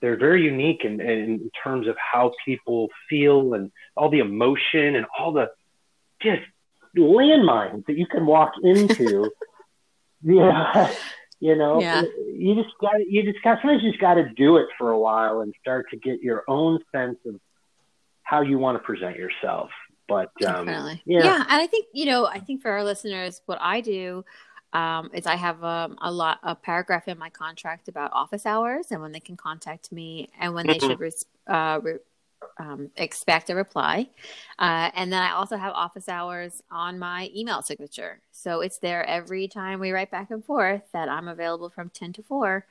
they're 0.00 0.16
very 0.16 0.44
unique 0.44 0.84
in, 0.84 1.00
in 1.00 1.50
terms 1.62 1.88
of 1.88 1.96
how 1.98 2.32
people 2.44 2.88
feel 3.08 3.54
and 3.54 3.72
all 3.96 4.10
the 4.10 4.18
emotion 4.18 4.94
and 4.94 5.06
all 5.18 5.32
the 5.32 5.48
just 6.20 6.42
landmines 6.96 7.84
that 7.86 7.96
you 7.96 8.06
can 8.06 8.26
walk 8.26 8.52
into. 8.62 9.30
yeah, 10.22 10.92
you 11.46 11.54
know, 11.54 11.80
yeah. 11.80 12.02
you 12.34 12.56
just 12.56 12.74
got 12.80 12.94
you 13.08 13.22
just 13.22 13.42
got 13.44 13.58
sometimes 13.62 13.80
you 13.84 13.92
just 13.92 14.00
got 14.00 14.14
to 14.14 14.28
do 14.30 14.56
it 14.56 14.66
for 14.76 14.90
a 14.90 14.98
while 14.98 15.42
and 15.42 15.54
start 15.60 15.86
to 15.90 15.96
get 15.96 16.20
your 16.20 16.42
own 16.48 16.80
sense 16.90 17.18
of 17.24 17.36
how 18.24 18.40
you 18.40 18.58
want 18.58 18.76
to 18.76 18.82
present 18.82 19.14
yourself. 19.14 19.70
But 20.08 20.32
um, 20.44 20.66
Definitely. 20.66 21.02
yeah, 21.06 21.24
yeah, 21.24 21.44
and 21.48 21.62
I 21.62 21.68
think 21.68 21.86
you 21.94 22.06
know, 22.06 22.26
I 22.26 22.40
think 22.40 22.62
for 22.62 22.72
our 22.72 22.82
listeners, 22.82 23.42
what 23.46 23.58
I 23.60 23.80
do 23.80 24.24
um, 24.72 25.10
is 25.14 25.24
I 25.24 25.36
have 25.36 25.62
um, 25.62 25.96
a 26.00 26.10
lot 26.10 26.40
a 26.42 26.56
paragraph 26.56 27.06
in 27.06 27.16
my 27.16 27.30
contract 27.30 27.86
about 27.86 28.10
office 28.12 28.44
hours 28.44 28.86
and 28.90 29.00
when 29.00 29.12
they 29.12 29.20
can 29.20 29.36
contact 29.36 29.92
me 29.92 30.28
and 30.40 30.52
when 30.52 30.66
they 30.66 30.80
should 30.80 30.98
res- 30.98 31.26
uh, 31.46 31.78
re- 31.80 31.98
um, 32.58 32.90
expect 32.96 33.50
a 33.50 33.54
reply. 33.54 34.08
Uh, 34.58 34.90
and 34.94 35.12
then 35.12 35.22
I 35.22 35.32
also 35.32 35.56
have 35.56 35.72
office 35.72 36.08
hours 36.08 36.62
on 36.70 36.98
my 36.98 37.30
email 37.34 37.62
signature, 37.62 38.20
so 38.32 38.60
it's 38.60 38.78
there 38.78 39.04
every 39.04 39.48
time 39.48 39.80
we 39.80 39.92
write 39.92 40.10
back 40.10 40.30
and 40.30 40.44
forth 40.44 40.82
that 40.92 41.08
I'm 41.08 41.28
available 41.28 41.70
from 41.70 41.90
ten 41.90 42.12
to 42.14 42.22
four, 42.22 42.66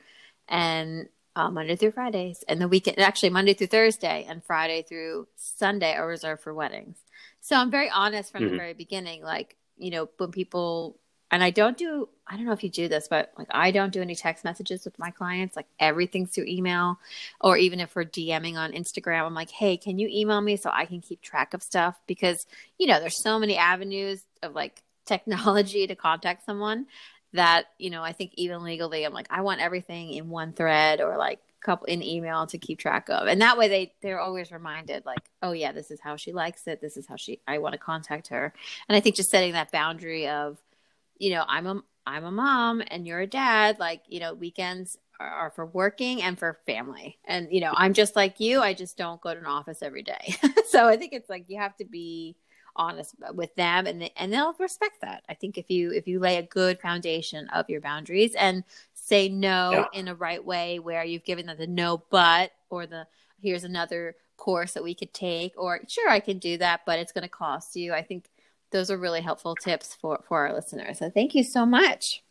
and 0.48 1.08
uh, 1.36 1.50
Monday 1.50 1.76
through 1.76 1.92
Fridays, 1.92 2.44
and 2.48 2.60
the 2.60 2.68
weekend 2.68 2.98
actually 2.98 3.30
Monday 3.30 3.54
through 3.54 3.68
Thursday 3.68 4.26
and 4.28 4.42
Friday 4.42 4.82
through 4.82 5.28
Sunday 5.36 5.94
are 5.94 6.08
reserved 6.08 6.42
for 6.42 6.54
weddings. 6.54 6.96
So 7.40 7.56
I'm 7.56 7.70
very 7.70 7.90
honest 7.90 8.32
from 8.32 8.42
mm-hmm. 8.42 8.52
the 8.52 8.58
very 8.58 8.74
beginning, 8.74 9.22
like 9.22 9.56
you 9.78 9.90
know 9.90 10.08
when 10.16 10.32
people 10.32 10.98
and 11.30 11.42
I 11.42 11.50
don't 11.50 11.76
do 11.76 12.08
I 12.26 12.36
don't 12.36 12.44
know 12.44 12.52
if 12.52 12.64
you 12.64 12.70
do 12.70 12.88
this, 12.88 13.06
but 13.08 13.32
like 13.38 13.48
I 13.50 13.70
don't 13.70 13.92
do 13.92 14.02
any 14.02 14.16
text 14.16 14.44
messages 14.44 14.84
with 14.84 14.98
my 14.98 15.10
clients. 15.10 15.54
Like 15.54 15.66
everything's 15.78 16.34
through 16.34 16.46
email, 16.46 16.98
or 17.40 17.56
even 17.56 17.80
if 17.80 17.94
we're 17.94 18.04
DMing 18.04 18.56
on 18.56 18.72
Instagram, 18.72 19.26
I'm 19.26 19.34
like, 19.34 19.50
hey, 19.50 19.76
can 19.76 19.98
you 19.98 20.08
email 20.10 20.40
me 20.40 20.56
so 20.56 20.70
I 20.72 20.86
can 20.86 21.00
keep 21.00 21.22
track 21.22 21.54
of 21.54 21.62
stuff? 21.62 22.00
Because 22.06 22.46
you 22.78 22.86
know, 22.86 23.00
there's 23.00 23.22
so 23.22 23.38
many 23.38 23.56
avenues 23.56 24.22
of 24.42 24.54
like 24.54 24.82
technology 25.06 25.86
to 25.86 25.94
contact 25.94 26.44
someone 26.44 26.86
that 27.32 27.66
you 27.78 27.90
know 27.90 28.02
I 28.02 28.12
think 28.12 28.32
even 28.34 28.62
legally, 28.62 29.04
I'm 29.04 29.12
like, 29.12 29.28
I 29.30 29.42
want 29.42 29.60
everything 29.60 30.12
in 30.12 30.30
one 30.30 30.52
thread 30.52 31.00
or 31.00 31.16
like 31.16 31.40
couple 31.66 31.86
in 31.86 32.00
email 32.02 32.46
to 32.46 32.58
keep 32.58 32.78
track 32.78 33.08
of 33.08 33.26
and 33.26 33.42
that 33.42 33.58
way 33.58 33.66
they 33.66 33.92
they're 34.00 34.20
always 34.20 34.52
reminded 34.52 35.04
like 35.04 35.18
oh 35.42 35.50
yeah 35.50 35.72
this 35.72 35.90
is 35.90 35.98
how 36.00 36.14
she 36.14 36.32
likes 36.32 36.64
it 36.68 36.80
this 36.80 36.96
is 36.96 37.08
how 37.08 37.16
she 37.16 37.40
i 37.48 37.58
want 37.58 37.72
to 37.72 37.78
contact 37.78 38.28
her 38.28 38.52
and 38.88 38.94
i 38.94 39.00
think 39.00 39.16
just 39.16 39.30
setting 39.30 39.52
that 39.52 39.72
boundary 39.72 40.28
of 40.28 40.58
you 41.18 41.30
know, 41.30 41.44
I'm 41.46 41.66
a 41.66 41.82
I'm 42.06 42.24
a 42.24 42.30
mom 42.30 42.82
and 42.86 43.06
you're 43.06 43.20
a 43.20 43.26
dad, 43.26 43.78
like, 43.80 44.02
you 44.06 44.20
know, 44.20 44.32
weekends 44.32 44.96
are, 45.18 45.28
are 45.28 45.50
for 45.50 45.66
working 45.66 46.22
and 46.22 46.38
for 46.38 46.60
family. 46.64 47.18
And, 47.24 47.48
you 47.50 47.60
know, 47.60 47.72
I'm 47.74 47.94
just 47.94 48.14
like 48.14 48.38
you, 48.38 48.62
I 48.62 48.74
just 48.74 48.96
don't 48.96 49.20
go 49.20 49.34
to 49.34 49.40
an 49.40 49.46
office 49.46 49.82
every 49.82 50.02
day. 50.02 50.36
so 50.68 50.86
I 50.86 50.96
think 50.96 51.12
it's 51.12 51.28
like 51.28 51.46
you 51.48 51.58
have 51.58 51.76
to 51.78 51.84
be 51.84 52.36
honest 52.76 53.14
with 53.32 53.54
them 53.56 53.86
and 53.86 54.02
they, 54.02 54.12
and 54.16 54.32
they'll 54.32 54.54
respect 54.58 55.00
that. 55.00 55.24
I 55.28 55.34
think 55.34 55.58
if 55.58 55.70
you 55.70 55.90
if 55.92 56.06
you 56.06 56.20
lay 56.20 56.36
a 56.36 56.42
good 56.42 56.80
foundation 56.80 57.48
of 57.48 57.68
your 57.68 57.80
boundaries 57.80 58.34
and 58.34 58.64
say 58.94 59.28
no 59.28 59.70
yeah. 59.72 59.98
in 59.98 60.08
a 60.08 60.14
right 60.14 60.44
way 60.44 60.78
where 60.78 61.04
you've 61.04 61.24
given 61.24 61.46
them 61.46 61.56
the 61.58 61.66
no 61.66 62.04
but 62.10 62.52
or 62.70 62.86
the 62.86 63.06
here's 63.40 63.64
another 63.64 64.14
course 64.36 64.72
that 64.72 64.84
we 64.84 64.94
could 64.94 65.14
take 65.14 65.54
or 65.56 65.80
sure 65.88 66.10
I 66.10 66.20
can 66.20 66.38
do 66.38 66.58
that 66.58 66.82
but 66.84 66.98
it's 66.98 67.12
going 67.12 67.22
to 67.22 67.28
cost 67.28 67.76
you. 67.76 67.94
I 67.94 68.02
think 68.02 68.28
those 68.76 68.90
are 68.90 68.98
really 68.98 69.22
helpful 69.22 69.56
tips 69.56 69.96
for 70.00 70.22
for 70.28 70.46
our 70.46 70.54
listeners. 70.54 70.98
So 70.98 71.10
thank 71.10 71.34
you 71.34 71.42
so 71.42 71.64
much. 71.64 72.22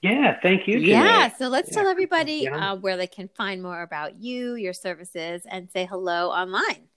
Yeah, 0.00 0.38
thank 0.42 0.66
you. 0.66 0.78
Yeah, 0.78 1.30
so 1.36 1.48
let's 1.48 1.70
yeah. 1.70 1.82
tell 1.82 1.88
everybody 1.88 2.48
uh, 2.48 2.76
where 2.76 2.96
they 2.96 3.06
can 3.06 3.28
find 3.36 3.62
more 3.62 3.82
about 3.82 4.20
you, 4.20 4.56
your 4.56 4.72
services, 4.72 5.42
and 5.48 5.70
say 5.70 5.86
hello 5.86 6.30
online. 6.30 6.88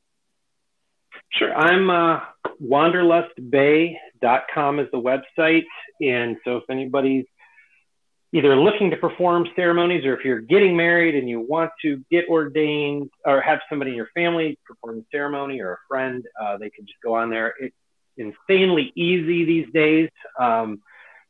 Sure. 1.31 1.53
I'm 1.53 1.89
uh, 1.89 2.21
wanderlustbay.com 2.63 4.79
is 4.79 4.87
the 4.91 4.99
website. 4.99 5.65
And 6.01 6.37
so 6.43 6.57
if 6.57 6.63
anybody's 6.69 7.25
either 8.33 8.55
looking 8.55 8.91
to 8.91 8.97
perform 8.97 9.47
ceremonies 9.55 10.05
or 10.05 10.15
if 10.17 10.25
you're 10.25 10.41
getting 10.41 10.75
married 10.75 11.15
and 11.15 11.29
you 11.29 11.39
want 11.39 11.71
to 11.83 12.03
get 12.09 12.25
ordained 12.27 13.09
or 13.23 13.39
have 13.39 13.59
somebody 13.69 13.91
in 13.91 13.97
your 13.97 14.09
family 14.15 14.57
perform 14.65 14.97
the 14.97 15.05
ceremony 15.11 15.61
or 15.61 15.73
a 15.73 15.77
friend, 15.87 16.25
uh, 16.41 16.57
they 16.57 16.71
can 16.71 16.85
just 16.85 16.99
go 17.03 17.13
on 17.13 17.29
there. 17.29 17.53
It, 17.59 17.71
insanely 18.17 18.91
easy 18.95 19.45
these 19.45 19.67
days. 19.73 20.09
Um, 20.39 20.81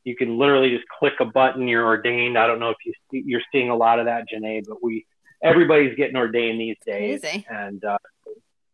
you 0.03 0.15
can 0.15 0.37
literally 0.37 0.69
just 0.69 0.87
click 0.87 1.13
a 1.19 1.25
button, 1.25 1.67
you're 1.67 1.85
ordained. 1.85 2.37
I 2.37 2.47
don't 2.47 2.59
know 2.59 2.69
if 2.69 2.77
you 2.85 2.93
see, 3.11 3.23
you're 3.25 3.41
seeing 3.51 3.69
a 3.69 3.75
lot 3.75 3.99
of 3.99 4.05
that, 4.05 4.25
Janae, 4.31 4.63
but 4.67 4.83
we 4.83 5.05
everybody's 5.43 5.95
getting 5.95 6.15
ordained 6.15 6.59
these 6.59 6.77
days, 6.85 7.23
easy. 7.23 7.45
and 7.49 7.83
uh, 7.83 7.97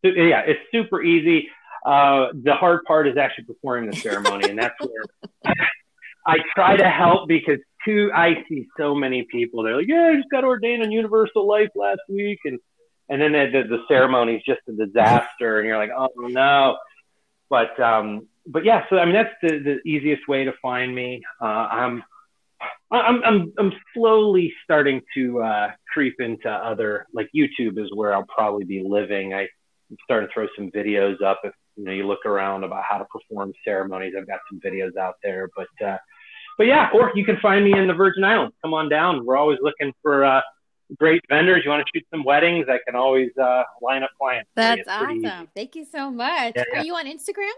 yeah, 0.04 0.42
it's 0.42 0.60
super 0.72 1.02
easy. 1.02 1.50
Uh, 1.86 2.28
the 2.44 2.54
hard 2.54 2.84
part 2.86 3.08
is 3.08 3.18
actually 3.18 3.46
performing 3.46 3.90
the 3.90 3.96
ceremony, 3.96 4.50
and 4.50 4.60
that's 4.60 4.76
where 4.80 5.56
I 6.28 6.38
try 6.54 6.76
to 6.78 6.90
help 6.90 7.28
because 7.28 7.60
too 7.86 8.12
I 8.14 8.44
see 8.48 8.68
so 8.78 8.94
many 8.94 9.24
people. 9.24 9.64
They're 9.64 9.78
like, 9.78 9.88
"Yeah, 9.88 10.10
I 10.12 10.16
just 10.16 10.30
got 10.30 10.44
ordained 10.44 10.84
in 10.84 10.92
Universal 10.92 11.48
Life 11.48 11.70
last 11.76 12.02
week," 12.10 12.40
and 12.46 12.60
and 13.10 13.22
then 13.22 13.32
the, 13.32 13.64
the 13.68 13.84
ceremony 13.88 14.36
is 14.36 14.44
just 14.46 14.62
a 14.68 14.74
disaster, 14.74 15.60
and 15.60 15.68
you're 15.68 15.78
like, 15.78 15.92
"Oh 15.96 16.10
no." 16.18 16.78
But 17.52 17.78
um, 17.80 18.28
but 18.48 18.64
yeah, 18.66 18.86
so 18.90 18.98
I 18.98 19.06
mean 19.06 19.14
that's 19.14 19.36
the, 19.44 19.60
the 19.60 19.90
easiest 19.90 20.28
way 20.28 20.46
to 20.46 20.54
find 20.62 20.96
me. 20.96 21.22
Uh, 21.40 21.68
I'm 21.70 22.04
I'm 22.92 23.22
I'm 23.24 23.54
I'm 23.60 23.74
slowly 23.94 24.54
starting 24.64 25.02
to 25.16 25.42
uh, 25.44 25.72
creep 25.94 26.16
into 26.20 26.50
other 26.50 27.06
like 27.14 27.30
YouTube 27.36 27.78
is 27.78 27.90
where 27.94 28.14
I'll 28.16 28.26
probably 28.34 28.64
be 28.64 28.84
living. 28.88 29.34
I, 29.34 29.42
I'm 29.42 29.98
starting 30.06 30.30
to 30.30 30.34
throw 30.34 30.48
some 30.56 30.72
videos 30.72 31.22
up. 31.22 31.42
If 31.44 31.54
you 31.76 31.84
know 31.84 31.92
you 31.92 32.08
look 32.08 32.26
around 32.26 32.64
about 32.64 32.84
how 32.90 32.98
to 32.98 33.06
perform 33.06 33.52
ceremonies, 33.66 34.14
I've 34.18 34.28
got 34.28 34.40
some 34.50 34.62
videos 34.66 34.96
out 34.96 35.16
there. 35.22 35.50
But 35.56 35.86
uh, 35.86 35.98
but 36.58 36.68
yeah, 36.68 36.90
or 36.94 37.12
you 37.16 37.26
can 37.26 37.38
find 37.42 37.66
me 37.66 37.78
in 37.78 37.88
the 37.88 37.94
Virgin 37.94 38.24
Islands. 38.24 38.56
Come 38.64 38.74
on 38.74 38.88
down. 38.88 39.26
We're 39.26 39.38
always 39.38 39.60
looking 39.62 39.92
for 40.02 40.24
uh, 40.24 40.42
great 40.98 41.22
vendors. 41.30 41.64
You 41.64 41.72
want 41.72 41.86
to 41.86 41.92
shoot 41.94 42.06
some 42.12 42.24
weddings? 42.24 42.68
I 42.70 42.80
can 42.86 42.96
always 42.96 43.30
uh, 43.38 43.64
line 43.82 44.04
up 44.04 44.12
clients. 44.18 44.50
That's 44.56 44.88
awesome. 44.88 45.50
Thank 45.56 45.76
you 45.76 45.86
so 45.86 46.12
much. 46.12 46.54
Yeah, 46.56 46.64
Are 46.80 46.86
you 46.86 46.96
on 46.96 47.06
Instagram? 47.06 47.52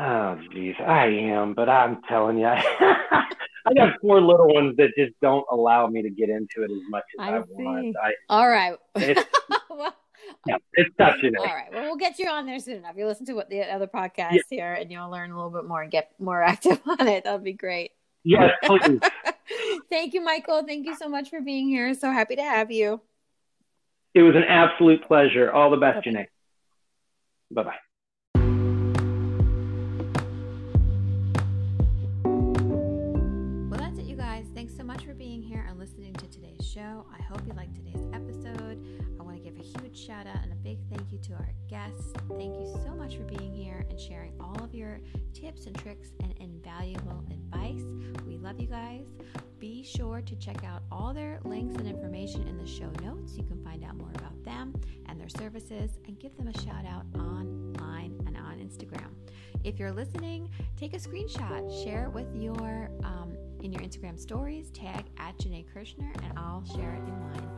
Oh, 0.00 0.38
geez, 0.52 0.74
I 0.80 1.06
am, 1.06 1.52
but 1.54 1.68
I'm 1.68 2.00
telling 2.08 2.38
you, 2.38 2.46
I, 2.46 3.26
I 3.66 3.74
got 3.74 4.00
four 4.00 4.20
little 4.20 4.52
ones 4.52 4.76
that 4.78 4.90
just 4.96 5.12
don't 5.20 5.44
allow 5.50 5.86
me 5.86 6.02
to 6.02 6.10
get 6.10 6.30
into 6.30 6.62
it 6.62 6.70
as 6.70 6.82
much 6.88 7.04
as 7.18 7.28
I, 7.28 7.36
I 7.36 7.38
want. 7.40 7.96
I, 8.02 8.12
All 8.30 8.48
right. 8.48 8.76
It's, 8.96 9.22
well, 9.70 9.94
yeah, 10.46 10.56
it's 10.74 10.90
tough, 10.96 11.16
you 11.22 11.30
know. 11.30 11.40
All 11.40 11.46
right. 11.46 11.68
Well, 11.72 11.82
we'll 11.82 11.96
get 11.96 12.18
you 12.18 12.28
on 12.28 12.46
there 12.46 12.58
soon 12.58 12.76
enough. 12.76 12.96
You 12.96 13.06
listen 13.06 13.26
to 13.26 13.34
what 13.34 13.50
the 13.50 13.62
other 13.70 13.86
podcasts 13.86 14.32
yeah. 14.32 14.40
here, 14.50 14.72
and 14.72 14.90
you'll 14.90 15.10
learn 15.10 15.30
a 15.30 15.36
little 15.36 15.50
bit 15.50 15.66
more 15.66 15.82
and 15.82 15.90
get 15.90 16.12
more 16.18 16.42
active 16.42 16.80
on 16.86 17.06
it. 17.06 17.24
That'll 17.24 17.38
be 17.38 17.52
great. 17.52 17.90
Yes, 18.24 18.52
please. 18.64 19.00
Thank 19.90 20.14
you, 20.14 20.20
Michael. 20.20 20.64
Thank 20.66 20.86
you 20.86 20.96
so 20.96 21.08
much 21.08 21.30
for 21.30 21.40
being 21.40 21.68
here. 21.68 21.94
So 21.94 22.10
happy 22.10 22.36
to 22.36 22.42
have 22.42 22.70
you. 22.70 23.00
It 24.14 24.22
was 24.22 24.36
an 24.36 24.44
absolute 24.44 25.06
pleasure. 25.06 25.50
All 25.50 25.70
the 25.70 25.76
best, 25.76 25.98
okay. 25.98 26.10
Janae. 26.10 26.26
Bye 27.50 27.62
bye. 27.62 27.74
Well, 33.70 33.80
that's 33.80 33.98
it, 33.98 34.04
you 34.04 34.16
guys. 34.16 34.46
Thanks 34.54 34.76
so 34.76 34.84
much 34.84 35.04
for 35.04 35.14
being 35.14 35.42
here 35.42 35.64
and 35.68 35.78
listening 35.78 36.12
to 36.14 36.28
today's 36.28 36.66
show. 36.66 37.06
I 37.12 37.22
hope 37.22 37.40
you 37.46 37.54
liked 37.54 37.74
today's 37.74 38.06
episode. 38.12 39.01
Huge 39.80 40.06
shout 40.06 40.26
out 40.26 40.42
and 40.42 40.52
a 40.52 40.56
big 40.56 40.78
thank 40.90 41.12
you 41.12 41.18
to 41.18 41.32
our 41.34 41.48
guests. 41.68 42.12
Thank 42.28 42.54
you 42.56 42.66
so 42.84 42.94
much 42.94 43.16
for 43.16 43.24
being 43.24 43.52
here 43.52 43.86
and 43.88 43.98
sharing 43.98 44.32
all 44.40 44.62
of 44.62 44.74
your 44.74 45.00
tips 45.32 45.66
and 45.66 45.76
tricks 45.78 46.08
and 46.22 46.34
invaluable 46.40 47.24
advice. 47.30 47.84
We 48.26 48.36
love 48.36 48.60
you 48.60 48.66
guys. 48.66 49.06
be 49.58 49.84
sure 49.84 50.20
to 50.22 50.36
check 50.36 50.64
out 50.64 50.82
all 50.90 51.14
their 51.14 51.38
links 51.44 51.76
and 51.76 51.86
information 51.86 52.46
in 52.48 52.58
the 52.58 52.66
show 52.66 52.90
notes. 53.02 53.36
You 53.36 53.44
can 53.44 53.62
find 53.64 53.84
out 53.84 53.96
more 53.96 54.10
about 54.14 54.42
them 54.44 54.74
and 55.06 55.20
their 55.20 55.28
services 55.28 55.98
and 56.06 56.18
give 56.18 56.36
them 56.36 56.48
a 56.48 56.60
shout 56.62 56.84
out 56.84 57.04
online 57.14 57.62
Instagram. 58.62 59.10
If 59.64 59.78
you're 59.78 59.92
listening, 59.92 60.50
take 60.76 60.94
a 60.94 60.98
screenshot, 60.98 61.84
share 61.84 62.04
it 62.04 62.12
with 62.12 62.34
your 62.34 62.90
um, 63.04 63.36
in 63.62 63.72
your 63.72 63.82
Instagram 63.82 64.18
stories, 64.18 64.70
tag 64.70 65.04
at 65.18 65.38
Janae 65.38 65.64
Kirshner, 65.72 66.12
and 66.24 66.32
I'll 66.36 66.64
share 66.64 66.94
it 66.94 67.08
in 67.08 67.20
mine. 67.20 67.48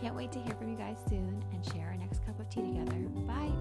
Can't 0.00 0.16
wait 0.16 0.32
to 0.32 0.40
hear 0.40 0.54
from 0.54 0.68
you 0.68 0.76
guys 0.76 0.96
soon 1.08 1.44
and 1.52 1.64
share 1.72 1.86
our 1.86 1.96
next 1.96 2.26
cup 2.26 2.40
of 2.40 2.50
tea 2.50 2.62
together. 2.62 2.96
Bye. 3.26 3.52